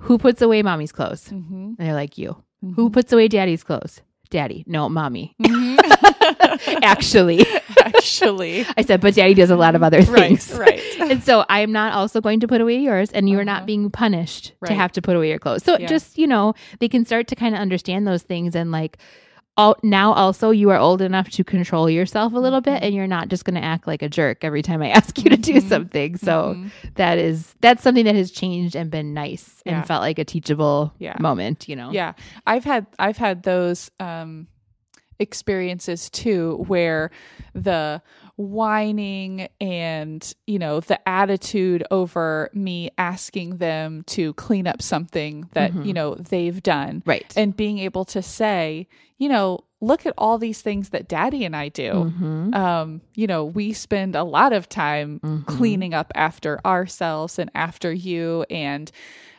who 0.00 0.16
puts 0.16 0.40
away 0.40 0.62
mommy's 0.62 0.92
clothes? 0.92 1.30
And 1.30 1.76
they're 1.76 1.92
like 1.94 2.16
you. 2.16 2.36
Who 2.74 2.90
puts 2.90 3.12
away 3.12 3.28
daddy's 3.28 3.62
clothes? 3.64 4.00
Daddy. 4.30 4.64
No, 4.66 4.88
mommy. 4.88 5.34
Mhm. 5.40 5.78
Actually, 6.82 7.46
Actually, 7.84 8.66
I 8.76 8.82
said, 8.82 9.00
but 9.00 9.14
daddy 9.14 9.32
does 9.34 9.50
a 9.50 9.56
lot 9.56 9.74
of 9.74 9.82
other 9.82 10.02
things. 10.02 10.52
right. 10.52 10.82
And 11.00 11.22
so 11.22 11.44
I 11.48 11.60
am 11.60 11.72
not 11.72 11.92
also 11.94 12.20
going 12.20 12.40
to 12.40 12.48
put 12.48 12.60
away 12.60 12.76
yours, 12.78 13.10
and 13.12 13.28
you 13.28 13.38
are 13.38 13.40
Uh-huh. 13.40 13.44
not 13.60 13.66
being 13.66 13.88
punished 13.90 14.52
to 14.66 14.74
have 14.74 14.92
to 14.92 15.00
put 15.02 15.16
away 15.16 15.30
your 15.30 15.38
clothes. 15.38 15.62
So 15.64 15.78
Yeah. 15.78 15.86
just, 15.86 16.18
you 16.18 16.26
know, 16.26 16.52
they 16.80 16.88
can 16.88 17.04
start 17.06 17.28
to 17.28 17.34
kind 17.36 17.54
of 17.54 17.60
understand 17.60 18.06
those 18.06 18.22
things 18.22 18.54
and 18.54 18.70
like, 18.72 18.98
now 19.82 20.12
also 20.12 20.50
you 20.50 20.70
are 20.70 20.78
old 20.78 21.02
enough 21.02 21.28
to 21.30 21.42
control 21.44 21.90
yourself 21.90 22.32
a 22.32 22.38
little 22.38 22.60
Mm-hmm. 22.60 22.74
bit 22.74 22.82
and 22.84 22.94
you're 22.94 23.06
not 23.08 23.28
just 23.28 23.44
going 23.44 23.54
to 23.56 23.64
act 23.64 23.86
like 23.86 24.02
a 24.02 24.08
jerk 24.08 24.44
every 24.44 24.62
time 24.62 24.82
I 24.82 24.88
ask 25.00 25.18
you 25.22 25.30
to 25.30 25.36
do 25.36 25.54
Mhm. 25.54 25.68
something. 25.68 26.16
So 26.16 26.54
Mhm. 26.56 26.70
that 26.94 27.18
is 27.18 27.54
that's 27.60 27.82
something 27.82 28.04
that 28.04 28.14
has 28.14 28.30
changed 28.30 28.74
and 28.76 28.90
been 28.90 29.12
nice 29.14 29.62
Yeah. 29.66 29.78
and 29.78 29.86
felt 29.86 30.02
like 30.02 30.18
a 30.18 30.24
teachable 30.24 30.92
Yeah. 30.98 31.16
moment, 31.20 31.68
you 31.68 31.76
know. 31.76 31.90
Yeah, 31.90 32.12
I've 32.46 32.64
had 32.64 32.86
I've 32.98 33.16
had 33.18 33.42
those 33.42 33.90
um, 34.00 34.46
experiences 35.18 36.08
too, 36.10 36.64
where 36.68 37.10
the 37.54 38.00
whining 38.38 39.48
and 39.60 40.32
you 40.46 40.58
know 40.58 40.80
the 40.80 41.06
attitude 41.08 41.84
over 41.90 42.48
me 42.54 42.90
asking 42.96 43.58
them 43.58 44.02
to 44.06 44.32
clean 44.34 44.66
up 44.66 44.80
something 44.80 45.48
that 45.52 45.72
Mhm. 45.72 45.84
you 45.84 45.92
know 45.92 46.14
they've 46.14 46.62
done, 46.62 47.02
Right. 47.04 47.32
and 47.36 47.56
being 47.56 47.78
able 47.78 48.04
to 48.06 48.22
say, 48.22 48.86
you 49.18 49.28
know, 49.28 49.60
look 49.80 50.06
at 50.06 50.14
all 50.16 50.38
these 50.38 50.60
things 50.62 50.88
that 50.90 51.06
Daddy 51.08 51.44
and 51.44 51.54
I 51.54 51.68
do. 51.68 52.12
Mhm. 52.20 52.54
Um, 52.54 53.00
you 53.14 53.26
know, 53.26 53.44
we 53.44 53.72
spend 53.72 54.16
a 54.16 54.24
lot 54.24 54.52
of 54.52 54.68
time 54.68 55.20
Mhm. 55.22 55.46
cleaning 55.46 55.92
up 55.94 56.10
after 56.14 56.60
ourselves 56.64 57.38
and 57.38 57.50
after 57.54 57.92
you 57.92 58.44
and 58.50 58.90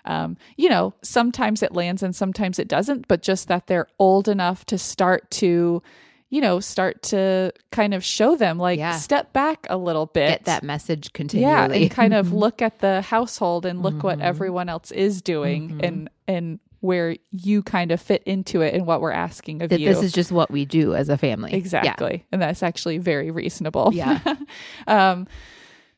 um, 0.06 0.38
you 0.56 0.70
know 0.70 0.94
sometimes 1.02 1.62
it 1.62 1.74
lands 1.74 2.02
and 2.02 2.16
sometimes 2.16 2.58
it 2.58 2.68
doesn't 2.70 3.08
but 3.10 3.22
just 3.22 3.48
that 3.50 3.68
they're 3.68 3.88
old 4.00 4.28
enough 4.30 4.66
to 4.66 4.78
start 4.78 5.30
to 5.30 5.84
you 6.30 6.42
know 6.42 6.60
start 6.60 7.02
to 7.02 7.52
kind 7.72 7.94
of 7.94 8.04
show 8.04 8.36
them 8.36 8.58
like 8.60 8.78
Yeah. 8.80 8.96
step 8.98 9.34
back 9.34 9.66
a 9.70 9.78
little 9.78 10.06
bit 10.06 10.30
Get 10.30 10.46
that 10.46 10.64
message 10.64 11.12
continually. 11.14 11.50
yeah 11.80 11.82
and 11.84 11.92
kind 11.92 12.14
of 12.14 12.32
look 12.44 12.62
at 12.62 12.80
the 12.80 13.02
household 13.02 13.66
and 13.66 13.82
look 13.82 14.04
what 14.04 14.20
Mhm. 14.20 14.24
everyone 14.24 14.70
else 14.70 14.92
is 14.92 15.22
doing 15.22 15.70
Mhm. 15.70 15.84
and 15.88 16.10
and 16.28 16.60
where 16.82 17.18
you 17.32 17.62
kind 17.62 17.92
of 17.92 18.00
fit 18.00 18.24
into 18.26 18.62
it 18.62 18.74
and 18.74 18.86
what 18.86 19.02
we're 19.02 19.12
asking 19.12 19.62
of 19.62 19.70
that 19.70 19.82
you 19.82 19.90
this 19.90 20.02
is 20.02 20.14
just 20.14 20.32
what 20.32 20.50
we 20.50 20.64
do 20.64 20.96
as 20.96 21.10
a 21.10 21.18
family. 21.18 21.52
Yeah. 21.52 21.58
Exactly. 21.58 22.26
And 22.32 22.42
that's 22.42 22.64
actually 22.64 23.00
very 23.00 23.32
reasonable. 23.32 23.92
Yeah. 23.94 24.20
um, 24.88 25.28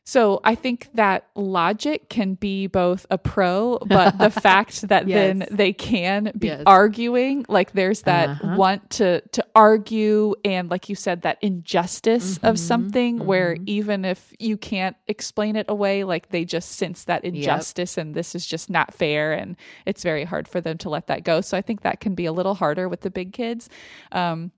so 0.04 0.40
I 0.42 0.54
think 0.56 0.88
that 0.94 1.28
logic 1.36 2.08
can 2.08 2.34
be 2.34 2.66
both 2.66 3.06
a 3.10 3.18
pro, 3.18 3.78
but 3.78 4.18
the 4.18 4.30
fact 4.46 4.88
that 4.88 5.06
then 5.06 5.46
they 5.50 5.72
can 5.72 6.32
be 6.36 6.48
Yes. 6.48 6.62
arguing, 6.66 7.44
like 7.48 7.72
there's 7.72 8.02
that 8.02 8.30
Uh-huh. 8.30 8.56
want 8.56 8.90
to 8.90 9.20
to 9.32 9.44
argue 9.54 10.34
and 10.44 10.68
like 10.70 10.88
you 10.88 10.94
said, 10.96 11.22
that 11.22 11.38
injustice 11.40 12.38
of 12.38 12.56
Mhm. 12.56 12.58
something 12.58 13.18
where 13.26 13.54
Mhm. 13.56 13.62
even 13.66 14.04
if 14.04 14.32
you 14.38 14.56
can't 14.56 14.96
explain 15.06 15.54
it 15.56 15.66
away, 15.68 16.02
like 16.04 16.30
they 16.30 16.44
just 16.44 16.72
sense 16.72 17.04
that 17.04 17.24
injustice 17.24 17.96
and 17.96 18.14
this 18.14 18.34
is 18.34 18.44
just 18.44 18.68
not 18.70 18.92
fair 18.92 19.32
and 19.32 19.56
it's 19.86 20.02
very 20.02 20.24
hard 20.24 20.48
for 20.48 20.60
them 20.60 20.76
to 20.78 20.90
let 20.90 21.06
that 21.06 21.22
go. 21.24 21.40
So 21.40 21.56
I 21.56 21.62
think 21.62 21.82
that 21.82 22.00
can 22.00 22.14
be 22.14 22.26
a 22.26 22.32
little 22.32 22.54
harder 22.54 22.88
with 22.88 23.02
the 23.02 23.10
big 23.10 23.32
kids. 23.32 23.68
Um, 24.10 24.50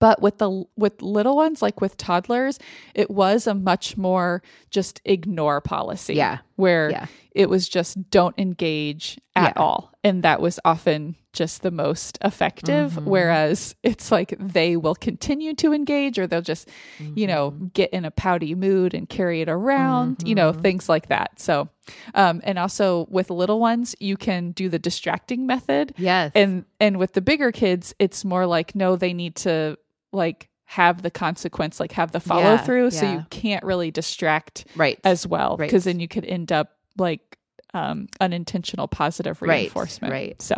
but 0.00 0.20
with 0.20 0.38
the 0.38 0.64
with 0.76 1.00
little 1.02 1.36
ones 1.36 1.62
like 1.62 1.80
with 1.80 1.96
toddlers 1.96 2.58
it 2.94 3.10
was 3.10 3.46
a 3.46 3.54
much 3.54 3.96
more 3.96 4.42
just 4.70 5.00
ignore 5.04 5.60
policy 5.60 6.14
Yeah. 6.14 6.38
where 6.56 6.90
Yeah. 6.90 7.06
it 7.32 7.48
was 7.48 7.68
just 7.68 8.10
don't 8.10 8.36
engage 8.38 9.20
at 9.36 9.52
Yeah. 9.56 9.62
all 9.62 9.92
and 10.02 10.22
that 10.24 10.40
was 10.40 10.58
often 10.64 11.14
just 11.32 11.62
the 11.62 11.70
most 11.70 12.18
effective 12.24 12.92
Mhm. 12.94 13.04
whereas 13.04 13.76
it's 13.84 14.10
like 14.10 14.34
they 14.40 14.76
will 14.76 14.96
continue 14.96 15.54
to 15.54 15.72
engage 15.72 16.18
or 16.18 16.26
they'll 16.26 16.42
just 16.42 16.68
you 17.14 17.26
know 17.28 17.52
Mm-hmm. 17.52 17.66
get 17.74 17.90
in 17.90 18.04
a 18.04 18.10
pouty 18.10 18.54
mood 18.56 18.94
and 18.94 19.08
carry 19.08 19.40
it 19.40 19.48
around 19.48 20.26
you 20.26 20.34
know 20.34 20.52
Mhm. 20.52 20.62
things 20.62 20.88
like 20.88 21.06
that 21.08 21.38
so 21.38 21.68
um 22.14 22.40
and 22.42 22.58
also 22.58 23.06
with 23.10 23.30
little 23.30 23.60
ones 23.60 23.94
you 24.00 24.16
can 24.16 24.50
do 24.52 24.68
the 24.68 24.78
distracting 24.78 25.46
method 25.46 25.94
Yes. 25.98 26.32
and 26.34 26.64
and 26.80 26.96
with 26.98 27.12
the 27.12 27.20
bigger 27.20 27.52
kids 27.52 27.94
it's 28.00 28.24
more 28.24 28.46
like 28.46 28.74
no 28.74 28.96
they 28.96 29.12
need 29.12 29.36
to 29.36 29.76
like 30.12 30.48
have 30.64 31.02
the 31.02 31.10
consequence 31.10 31.80
like 31.80 31.92
have 31.92 32.12
the 32.12 32.20
follow 32.20 32.56
through 32.58 32.90
so 32.90 33.04
yeah. 33.04 33.14
you 33.14 33.26
can't 33.30 33.64
really 33.64 33.90
distract 33.90 34.66
right. 34.76 35.00
as 35.04 35.26
well 35.26 35.56
Right. 35.56 35.66
because 35.68 35.84
then 35.84 35.98
you 35.98 36.06
could 36.06 36.24
end 36.24 36.52
up 36.52 36.76
like 36.96 37.38
um 37.74 38.08
unintentional 38.20 38.86
positive 38.88 39.40
Right, 39.42 39.62
reinforcement 39.62 40.12
right. 40.12 40.40
so 40.40 40.54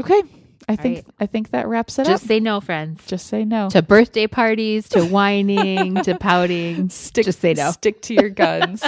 okay 0.00 0.22
i 0.68 0.74
think 0.76 0.96
right. 0.96 1.04
i 1.20 1.26
think 1.26 1.50
that 1.50 1.68
wraps 1.68 1.98
it 1.98 2.02
just 2.04 2.10
up 2.10 2.14
Just 2.20 2.26
say 2.28 2.40
no, 2.40 2.60
friends. 2.60 3.04
just 3.06 3.26
say 3.28 3.44
no 3.44 3.68
to 3.70 3.80
birthday 3.82 4.26
parties, 4.26 4.88
to 4.90 5.04
whining, 5.04 5.96
to 6.02 6.14
pouting. 6.18 6.88
stick 6.90 7.24
just 7.24 7.40
say 7.40 7.54
no. 7.54 7.70
stick 7.70 8.02
to 8.02 8.14
your 8.14 8.30
guns 8.30 8.82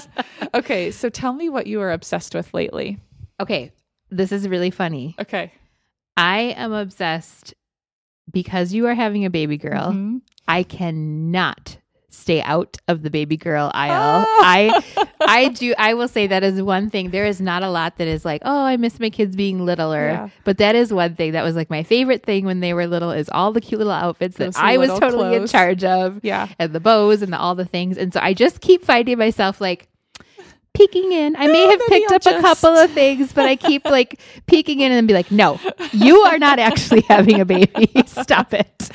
okay 0.55 0.91
so 0.91 1.09
tell 1.09 1.33
me 1.33 1.49
what 1.49 1.67
you 1.69 1.81
are 1.81 1.93
obsessed 1.93 2.35
with 2.35 2.53
lately 2.55 2.99
Okay. 3.39 3.71
This 4.11 4.33
is 4.33 4.49
really 4.49 4.71
funny. 4.71 5.15
okay 5.21 5.53
I 6.17 6.55
am 6.57 6.73
obsessed 6.73 7.53
because 8.33 8.73
you 8.73 8.87
are 8.87 8.95
having 8.95 9.25
a 9.25 9.31
baby 9.31 9.57
girl. 9.57 9.93
Mhm. 9.93 10.21
I 10.49 10.63
cannot 10.63 11.79
stay 12.09 12.41
out 12.43 12.79
of 12.89 13.03
the 13.03 13.11
baby 13.11 13.37
girl 13.37 13.71
aisle. 13.75 14.25
Oh. 14.27 14.41
I 14.45 14.83
I 15.21 15.49
do 15.49 15.75
I 15.79 15.95
will 15.95 16.09
say 16.09 16.27
that 16.29 16.43
is 16.43 16.63
one 16.63 16.89
thing. 16.89 17.11
There 17.11 17.27
is 17.27 17.41
not 17.41 17.63
a 17.63 17.69
lot 17.69 17.99
that 17.99 18.09
is 18.09 18.25
like, 18.25 18.43
"Oh, 18.45 18.65
I 18.65 18.77
miss 18.79 18.99
my 18.99 19.11
kids 19.11 19.37
being 19.37 19.65
littler." 19.65 20.09
Yeah. 20.11 20.29
But 20.45 20.59
that 20.59 20.75
is 20.75 20.93
one 20.93 21.15
thing 21.15 21.33
that 21.33 21.43
was 21.43 21.55
like 21.57 21.69
my 21.69 21.83
favorite 21.83 22.25
thing 22.25 22.45
when 22.47 22.61
they 22.61 22.73
were 22.75 22.87
little 22.87 23.11
is 23.11 23.29
all 23.31 23.53
the 23.53 23.61
cute 23.61 23.79
little 23.79 23.93
outfits 23.93 24.37
Those 24.39 24.55
that 24.55 24.65
I 24.65 24.79
was 24.79 24.91
totally 24.99 25.37
in 25.37 25.47
charge 25.47 25.85
of. 25.85 26.21
yeah 26.25 26.49
and 26.59 26.73
the 26.73 26.81
bows 26.81 27.23
and 27.23 27.33
the, 27.33 27.39
all 27.39 27.55
the 27.55 27.67
things. 27.67 27.99
And 27.99 28.13
so 28.13 28.21
I 28.23 28.33
just 28.35 28.61
keep 28.61 28.83
finding 28.85 29.19
myself 29.19 29.61
like 29.61 29.89
peeking 30.77 31.13
in. 31.13 31.37
I 31.37 31.47
may 31.47 31.65
Oh, 31.67 31.71
have 31.71 31.81
picked 31.89 32.11
I'll 32.11 32.17
up 32.17 32.27
a 32.27 32.41
couple 32.41 32.71
of 32.77 32.91
things, 32.93 33.33
but 33.33 33.47
I 33.47 33.57
keep 33.57 33.85
like 33.99 34.21
peeking 34.47 34.81
in 34.81 34.93
and 34.93 34.97
then 34.99 35.07
be 35.07 35.15
like, 35.15 35.31
no, 35.31 35.59
you 35.93 36.21
are 36.23 36.39
not 36.39 36.59
actually 36.59 37.01
having 37.09 37.41
a 37.41 37.45
baby. 37.45 37.91
Stop 38.07 38.53
it. 38.55 38.91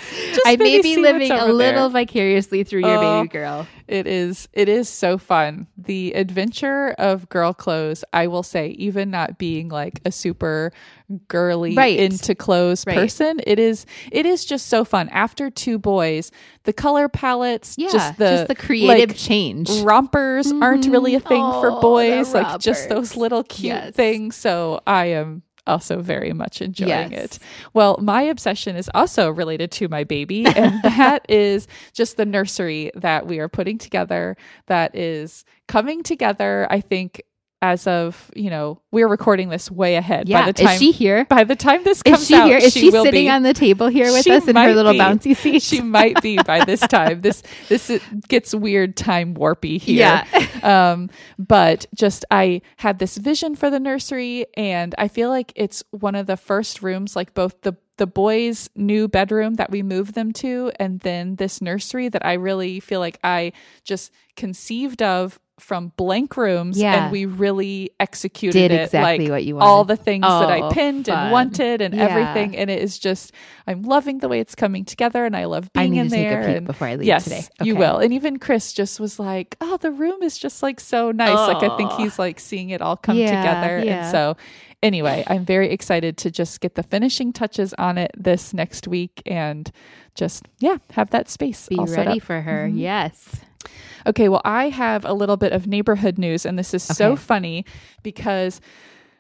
I 0.46 0.56
may 0.58 0.82
be 0.82 0.98
living 0.98 1.32
a 1.32 1.46
little 1.48 1.90
there. 1.90 2.02
vicariously 2.06 2.64
through 2.64 2.82
your 2.82 2.98
Oh. 2.98 3.22
baby 3.22 3.30
girl. 3.30 3.68
It 3.88 4.08
is 4.08 4.48
it 4.54 4.70
is 4.70 4.88
so 4.88 5.18
fun. 5.18 5.68
The 5.78 6.14
adventure 6.14 6.92
of 6.98 7.28
girl 7.28 7.54
clothes, 7.54 8.06
I 8.14 8.28
will 8.28 8.44
say, 8.44 8.70
even 8.70 9.12
not 9.12 9.38
being 9.38 9.68
like 9.70 10.00
a 10.06 10.12
super 10.12 10.72
girly 11.28 11.76
Right. 11.76 11.98
into 12.00 12.36
clothes 12.36 12.84
Right. 12.86 12.96
person. 12.96 13.40
It 13.46 13.60
is 13.60 13.86
it 14.12 14.26
is 14.26 14.46
just 14.46 14.68
so 14.68 14.84
fun. 14.86 15.10
After 15.10 15.50
two 15.50 15.78
boys, 15.80 16.32
the 16.64 16.74
color 16.74 17.10
palettes, 17.10 17.76
Yeah, 17.78 17.90
just 17.92 18.18
the 18.18 18.56
creative 18.58 19.10
like, 19.10 19.18
change. 19.18 19.70
rompers 19.82 20.52
aren't 20.52 20.84
mm-hmm. 20.84 20.92
really 20.92 21.16
a 21.16 21.20
thing 21.20 21.44
Oh, 21.44 21.62
for 21.62 21.82
boys. 21.82 22.34
Like 22.34 22.60
just 22.60 22.90
those 22.90 23.16
little 23.16 23.44
cute 23.44 23.74
Yes. 23.74 23.94
things. 23.96 24.36
So 24.36 24.82
I 24.88 25.06
am 25.08 25.44
also 25.68 26.02
very 26.02 26.34
much 26.34 26.60
enjoying 26.62 27.12
Yes. 27.12 27.36
it. 27.38 27.40
Well, 27.74 27.98
my 28.02 28.24
obsession 28.24 28.76
is 28.76 28.90
also 28.96 29.30
related 29.30 29.72
to 29.74 29.88
my 29.90 30.04
baby, 30.04 30.46
and 30.46 30.82
that 30.84 31.24
is 31.30 31.68
just 31.94 32.18
the 32.18 32.26
nursery 32.26 32.92
that 32.96 33.28
we 33.28 33.40
are 33.40 33.48
putting 33.48 33.78
together 33.78 34.36
that 34.66 34.96
is 34.96 35.46
coming 35.68 36.02
together, 36.04 36.66
I 36.70 36.82
think. 36.82 37.22
As 37.64 37.86
of 37.86 38.32
you 38.36 38.50
know, 38.50 38.82
we're 38.92 39.08
recording 39.08 39.50
this 39.50 39.70
way 39.70 39.96
ahead. 39.96 40.28
yeah, 40.28 40.42
By 40.42 40.52
the 40.52 40.54
time 40.64 40.74
is 40.74 40.80
she 40.80 40.92
here? 40.92 41.26
by 41.26 41.44
the 41.44 41.56
time 41.56 41.84
this 41.84 42.02
comes 42.02 42.22
Is 42.22 42.28
she 42.28 42.34
out, 42.36 42.48
here? 42.48 42.58
Is 42.58 42.74
she, 42.74 42.90
will 42.90 43.04
sitting 43.04 43.26
be. 43.26 43.30
on 43.30 43.44
the 43.44 43.54
table 43.54 43.88
here 43.88 44.12
with 44.12 44.24
She 44.24 44.32
us 44.32 44.48
in 44.48 44.56
her 44.56 44.74
little 44.74 44.94
be. 44.94 44.98
bouncy 45.00 45.36
seat? 45.38 45.62
She 45.62 45.80
might 45.82 46.22
be 46.24 46.38
by 46.38 46.66
this 46.66 46.80
time. 46.82 47.22
This 47.22 47.44
this 47.70 47.92
gets 48.28 48.56
weird 48.56 48.98
time 48.98 49.36
warpy 49.36 49.80
here. 49.80 50.00
Yeah. 50.00 50.48
um, 50.92 51.10
but 51.38 51.86
just 51.94 52.26
I 52.32 52.62
had 52.78 52.98
this 53.00 53.18
vision 53.18 53.56
for 53.56 53.70
the 53.70 53.80
nursery, 53.80 54.48
and 54.58 54.96
I 54.98 55.08
feel 55.08 55.30
like 55.30 55.54
it's 55.56 55.84
one 55.92 56.16
of 56.16 56.26
the 56.28 56.38
first 56.38 56.82
rooms, 56.82 57.16
like 57.16 57.34
both 57.34 57.62
the 57.62 57.76
the 57.98 58.08
boys' 58.08 58.70
new 58.76 59.08
bedroom 59.08 59.56
that 59.56 59.70
we 59.70 59.84
moved 59.84 60.16
them 60.16 60.32
to, 60.34 60.72
and 60.80 61.00
then 61.02 61.36
this 61.36 61.62
nursery 61.62 62.10
that 62.10 62.26
I 62.26 62.34
really 62.34 62.80
feel 62.80 63.00
like 63.00 63.20
I 63.24 63.54
just 63.84 64.12
conceived 64.36 65.04
of 65.04 65.40
from 65.62 65.92
blank 65.96 66.36
rooms, 66.38 66.78
Yeah. 66.78 67.04
and 67.06 67.12
we 67.12 67.26
really 67.26 67.92
executed 68.00 68.58
Did 68.58 68.72
it 68.72 68.82
exactly 68.86 69.26
like 69.28 69.32
what 69.32 69.44
you 69.46 69.56
wanted. 69.56 69.68
all 69.68 69.84
the 69.86 69.96
things 69.96 70.24
that 70.24 70.50
I 70.50 70.62
Oh, 70.62 70.70
pinned 70.72 71.06
fun. 71.06 71.18
and 71.18 71.32
wanted 71.32 71.82
and 71.82 71.94
Yeah. 71.94 72.04
everything, 72.08 72.58
and 72.58 72.70
it 72.70 72.82
is 72.82 72.98
just 73.00 73.32
I'm 73.68 73.84
loving 73.84 74.18
the 74.20 74.28
way 74.28 74.40
it's 74.40 74.56
coming 74.56 74.84
together, 74.86 75.24
and 75.26 75.36
I 75.36 75.46
love 75.46 75.70
I 75.76 75.82
being 75.82 75.92
need 75.94 76.00
in 76.00 76.10
to 76.10 76.16
take 76.16 76.30
there. 76.30 76.42
a 76.42 76.46
peek 76.48 76.58
and 76.58 76.68
before 76.68 76.88
I 76.88 76.96
leave 76.96 77.06
yes, 77.08 77.24
today. 77.26 77.44
you 77.64 77.76
will. 77.76 78.00
And 78.00 78.12
even 78.14 78.40
Chris 78.40 78.74
just 78.74 79.00
was 79.00 79.20
like, 79.20 79.56
"Oh, 79.62 79.78
the 79.78 79.92
room 79.92 80.22
is 80.24 80.38
just 80.38 80.62
like 80.64 80.80
so 80.80 81.12
nice." 81.12 81.38
Like 81.38 81.64
I 81.64 81.78
think 81.78 81.92
he's 81.94 82.18
like 82.20 82.40
seeing 82.40 82.72
it 82.72 82.82
all 82.82 82.98
come 82.98 83.16
Yeah, 83.18 83.28
together. 83.42 83.78
And 83.88 84.12
so, 84.12 84.36
anyway, 84.84 85.24
I'm 85.28 85.46
very 85.46 85.70
excited 85.72 86.18
to 86.18 86.32
just 86.32 86.60
get 86.60 86.76
the 86.76 86.84
finishing 86.84 87.32
touches 87.32 87.74
on 87.78 87.98
it 87.98 88.12
this 88.18 88.54
next 88.54 88.88
week 88.88 89.22
and 89.26 89.72
just 90.16 90.44
yeah, 90.60 90.78
have 90.92 91.12
that 91.12 91.30
space 91.30 91.68
Be 91.70 91.78
all 91.78 91.88
set 91.88 92.06
ready 92.08 92.20
up. 92.20 92.26
for 92.26 92.42
her. 92.42 92.68
Mhm. 92.70 92.80
Yes. 92.80 93.30
Okay, 94.08 94.30
well, 94.30 94.42
I 94.46 94.70
have 94.70 95.06
a 95.06 95.14
little 95.14 95.38
bit 95.38 95.52
of 95.54 95.68
neighborhood 95.68 96.18
news, 96.18 96.46
and 96.46 96.58
this 96.58 96.74
is 96.74 96.84
so 96.84 97.16
funny 97.16 97.66
because 98.04 98.60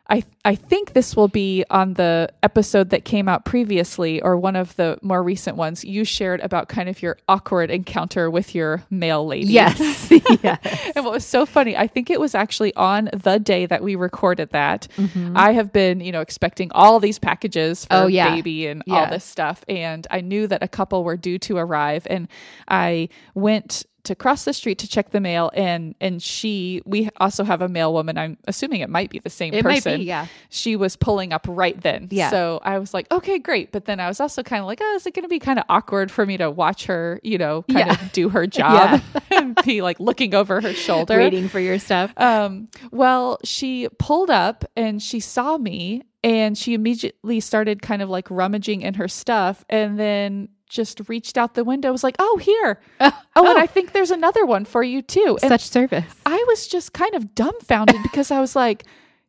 I 0.10 0.24
I 0.44 0.56
think 0.56 0.92
this 0.94 1.16
will 1.16 1.28
be 1.28 1.64
on 1.70 1.94
the 1.94 2.28
episode 2.44 2.90
that 2.90 3.06
came 3.06 3.30
out 3.30 3.46
previously 3.46 4.20
or 4.22 4.36
one 4.36 4.56
of 4.58 4.76
the 4.76 4.98
more 5.04 5.22
recent 5.24 5.56
ones. 5.56 5.86
You 5.86 6.04
shared 6.04 6.42
about 6.42 6.68
kind 6.68 6.90
of 6.90 7.02
your 7.04 7.18
awkward 7.30 7.70
encounter 7.70 8.30
with 8.30 8.54
your 8.56 8.84
mail 8.90 9.26
lady. 9.28 9.54
Yes. 9.54 9.80
yes. 10.44 10.92
And 10.96 11.06
what 11.06 11.14
was 11.14 11.26
so 11.26 11.46
funny, 11.46 11.78
I 11.78 11.86
think 11.88 12.10
it 12.10 12.20
was 12.20 12.34
actually 12.36 12.74
on 12.76 13.10
the 13.14 13.38
day 13.40 13.68
that 13.68 13.84
we 13.84 13.96
recorded 13.96 14.50
that. 14.50 14.88
Mhm. 14.98 15.34
I 15.38 15.54
have 15.54 15.72
been, 15.72 16.02
you 16.02 16.12
know, 16.12 16.22
expecting 16.22 16.72
all 16.74 17.00
these 17.00 17.20
packages 17.20 17.86
for 17.86 17.94
Oh, 17.94 18.08
yeah. 18.08 18.32
baby 18.36 18.66
and 18.68 18.82
Yeah. 18.88 18.96
all 18.96 19.10
this 19.10 19.24
stuff. 19.24 19.64
And 19.70 20.08
I 20.12 20.20
knew 20.22 20.48
that 20.48 20.64
a 20.64 20.68
couple 20.68 21.04
were 21.04 21.16
due 21.18 21.38
to 21.40 21.58
arrive. 21.58 22.06
And 22.10 22.28
I 22.68 23.08
went 23.36 23.86
to 24.04 24.16
cross 24.16 24.46
the 24.46 24.54
street 24.54 24.78
to 24.80 24.88
check 24.88 25.12
the 25.12 25.20
mail 25.20 25.52
and 25.54 25.96
and 26.02 26.22
she 26.24 26.82
we 26.86 27.10
also 27.18 27.44
have 27.44 27.62
a 27.62 27.68
mail 27.70 27.94
woman 27.94 28.18
i'm 28.18 28.38
assuming 28.48 28.82
it 28.82 28.90
might 28.90 29.10
be 29.10 29.20
the 29.20 29.30
same 29.30 29.54
It 29.54 29.64
might 29.64 29.76
person 29.84 30.00
be, 30.00 30.06
yeah. 30.06 30.28
she 30.50 30.76
was 30.76 30.96
pulling 30.96 31.34
up 31.34 31.46
right 31.50 31.80
then 31.82 32.08
Yeah. 32.12 32.30
so 32.30 32.60
i 32.64 32.78
was 32.80 32.94
like 32.94 33.12
okay 33.12 33.40
great 33.40 33.72
but 33.72 33.86
then 33.86 34.00
i 34.00 34.08
was 34.08 34.20
also 34.20 34.44
kind 34.44 34.62
of 34.62 34.66
like 34.68 34.80
oh 34.82 34.96
is 34.96 35.06
it 35.06 35.14
going 35.14 35.24
to 35.24 35.30
be 35.30 35.40
kind 35.40 35.60
of 35.60 35.66
awkward 35.70 36.10
for 36.12 36.26
me 36.26 36.38
to 36.38 36.50
watch 36.50 36.86
her 36.86 37.20
you 37.24 37.38
know 37.38 37.64
kind 37.64 37.88
Yeah. 37.88 38.02
of 38.06 38.12
do 38.14 38.30
her 38.30 38.48
job 38.48 39.02
and 39.32 39.58
be 39.66 39.82
like 39.82 40.00
looking 40.00 40.34
over 40.36 40.62
her 40.62 40.74
shoulder 40.74 41.18
Waiting 41.18 41.48
for 41.48 41.60
your 41.60 41.80
stuff. 41.80 42.14
um, 42.18 42.68
well, 42.92 43.40
she 43.44 43.88
pulled 44.00 44.30
up 44.30 44.66
and 44.76 45.02
she 45.02 45.20
saw 45.20 45.58
me 45.58 46.04
and 46.24 46.58
she 46.58 46.74
immediately 46.74 47.40
started 47.40 47.82
kind 47.82 48.02
of 48.02 48.10
like 48.10 48.30
rummaging 48.30 48.82
in 48.82 48.94
her 48.96 49.08
stuff 49.08 49.64
and 49.70 50.00
then 50.00 50.50
just 50.72 51.08
reached 51.10 51.38
out 51.38 51.54
the 51.54 51.64
window, 51.64 51.92
was 51.92 52.04
like, 52.04 52.16
Oh, 52.18 52.38
here. 52.42 52.80
Oh, 53.00 53.12
oh, 53.36 53.50
and 53.50 53.58
oh. 53.58 53.62
I 53.62 53.68
think 53.68 53.92
there's 53.94 54.12
another 54.12 54.46
one 54.46 54.66
for 54.66 54.82
you 54.84 55.02
too. 55.02 55.38
And 55.44 55.50
Such 55.50 55.68
service. 55.68 56.04
I 56.26 56.44
was 56.48 56.68
just 56.68 56.94
kind 56.94 57.14
of 57.16 57.36
dumbfounded 57.36 57.98
because 58.04 58.32
I 58.32 58.40
was 58.40 58.56
like, 58.56 58.84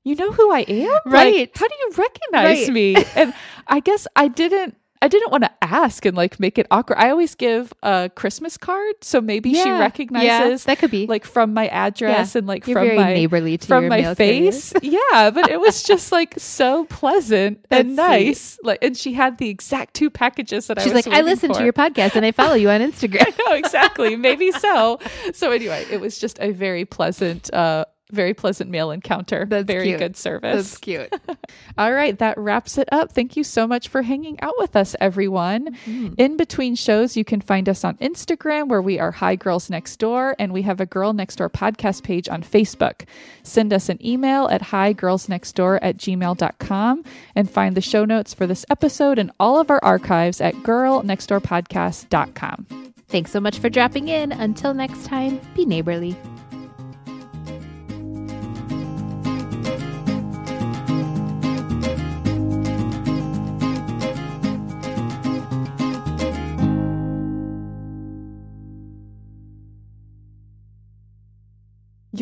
you 0.04 0.14
know 0.16 0.32
who 0.32 0.50
I 0.52 0.60
am? 0.60 0.88
Like, 1.06 1.12
Right. 1.12 1.50
how 1.54 1.68
do 1.68 1.74
you 1.80 1.90
recognize 1.96 2.68
Right. 2.68 2.72
me? 2.72 2.96
And 3.14 3.32
I 3.68 3.78
guess 3.80 4.06
I 4.16 4.26
didn't 4.28 4.76
I 5.02 5.08
didn't 5.08 5.30
want 5.32 5.42
to 5.44 5.50
ask 5.60 6.06
and 6.06 6.16
like 6.16 6.38
make 6.40 6.58
it 6.58 6.66
awkward. 6.70 6.96
I 6.98 7.10
always 7.10 7.34
give 7.34 7.72
a 7.82 8.08
Christmas 8.14 8.56
card, 8.56 8.94
so 9.02 9.20
maybe 9.20 9.52
she 9.52 9.68
recognizes 9.70 10.62
Yeah, 10.62 10.72
that 10.72 10.78
could 10.78 10.90
be. 10.92 11.06
like 11.08 11.24
from 11.24 11.52
my 11.52 11.66
address 11.68 12.36
and 12.36 12.46
like 12.46 12.66
You're 12.66 12.78
from 12.78 12.96
my 12.96 13.12
neighborly 13.12 13.58
to 13.58 13.66
from 13.66 13.88
my 13.88 14.14
face. 14.14 14.72
yeah, 14.82 15.30
but 15.30 15.50
it 15.50 15.60
was 15.60 15.82
just 15.82 16.12
like 16.12 16.34
so 16.38 16.84
pleasant 16.84 17.64
and 17.70 17.98
That's 17.98 18.08
sweet. 18.16 18.26
nice. 18.26 18.58
Like, 18.62 18.78
and 18.82 18.96
she 18.96 19.12
had 19.12 19.38
the 19.38 19.48
exact 19.48 19.94
two 19.94 20.08
packages 20.08 20.68
that 20.68 20.80
She's 20.80 20.92
I 20.92 20.94
was. 20.96 21.06
like, 21.06 21.14
I 21.16 21.20
listen 21.22 21.50
for. 21.52 21.58
to 21.58 21.64
your 21.64 21.72
podcast 21.72 22.14
and 22.14 22.24
I 22.24 22.30
follow 22.32 22.54
you 22.54 22.70
on 22.70 22.80
Instagram. 22.92 23.26
exactly. 23.58 24.14
Maybe 24.16 24.52
so. 24.52 25.00
So 25.34 25.50
anyway, 25.50 25.84
it 25.90 26.00
was 26.00 26.18
just 26.18 26.38
a 26.40 26.52
very 26.52 26.84
pleasant, 26.84 27.52
uh, 27.52 27.86
very 28.12 28.34
pleasant 28.34 28.70
mail 28.70 28.90
encounter. 28.90 29.46
That's 29.46 29.66
very 29.66 29.88
cute. 29.88 29.98
good 29.98 30.16
service. 30.16 30.70
That's 30.70 30.78
cute. 30.78 31.12
All 31.78 31.92
right, 31.92 32.18
that 32.18 32.38
wraps 32.38 32.78
it 32.78 32.88
up. 32.92 33.12
Thank 33.12 33.36
you 33.36 33.44
so 33.44 33.66
much 33.66 33.88
for 33.88 34.02
hanging 34.02 34.40
out 34.40 34.54
with 34.58 34.76
us, 34.76 34.94
everyone. 35.00 35.74
Mm-hmm. 35.86 36.14
In 36.18 36.36
between 36.36 36.74
shows, 36.74 37.16
you 37.16 37.24
can 37.24 37.40
find 37.40 37.68
us 37.68 37.84
on 37.84 37.96
Instagram, 37.96 38.68
where 38.68 38.82
we 38.82 38.98
are 38.98 39.12
Hi 39.12 39.36
Girls 39.36 39.70
Next 39.70 39.96
Door, 39.96 40.36
and 40.38 40.52
we 40.52 40.62
have 40.62 40.80
a 40.80 40.86
Girl 40.86 41.12
Next 41.12 41.36
Door 41.36 41.50
podcast 41.50 42.02
page 42.02 42.28
on 42.28 42.42
Facebook. 42.42 43.06
Send 43.42 43.72
us 43.72 43.88
an 43.88 44.04
email 44.06 44.48
at 44.48 44.62
higirlsnextdoor 44.62 45.78
at 45.82 45.96
gmail.com 45.96 47.04
and 47.34 47.50
find 47.50 47.76
the 47.76 47.80
show 47.80 48.04
notes 48.04 48.34
for 48.34 48.46
this 48.46 48.64
episode 48.70 49.18
and 49.18 49.32
all 49.40 49.58
of 49.58 49.70
our 49.70 49.80
archives 49.82 50.40
at 50.40 50.54
girlnextdoorpodcast.com. 50.56 52.66
Thanks 53.08 53.30
so 53.30 53.40
much 53.40 53.58
for 53.58 53.68
dropping 53.68 54.08
in. 54.08 54.32
Until 54.32 54.72
next 54.72 55.04
time, 55.04 55.38
be 55.54 55.66
neighborly. 55.66 56.16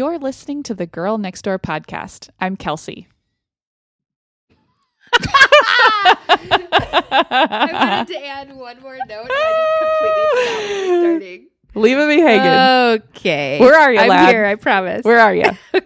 You're 0.00 0.18
listening 0.18 0.62
to 0.62 0.72
the 0.72 0.86
Girl 0.86 1.18
Next 1.18 1.42
Door 1.42 1.58
podcast. 1.58 2.30
I'm 2.40 2.56
Kelsey. 2.56 3.06
I 5.12 6.16
wanted 7.70 8.08
to 8.14 8.26
add 8.26 8.56
one 8.56 8.80
more 8.80 8.96
note 9.06 9.28
I 9.30 9.52
just 9.58 9.78
completely 9.82 10.24
forgot 10.32 11.00
starting. 11.02 11.48
Leaving 11.74 12.08
me 12.08 12.18
hanging. 12.20 13.02
Okay. 13.10 13.60
Where 13.60 13.78
are 13.78 13.92
you, 13.92 14.00
I'm 14.00 14.08
lad? 14.08 14.30
here, 14.30 14.46
I 14.46 14.54
promise. 14.54 15.04
Where 15.04 15.20
are 15.20 15.34
you? 15.34 15.50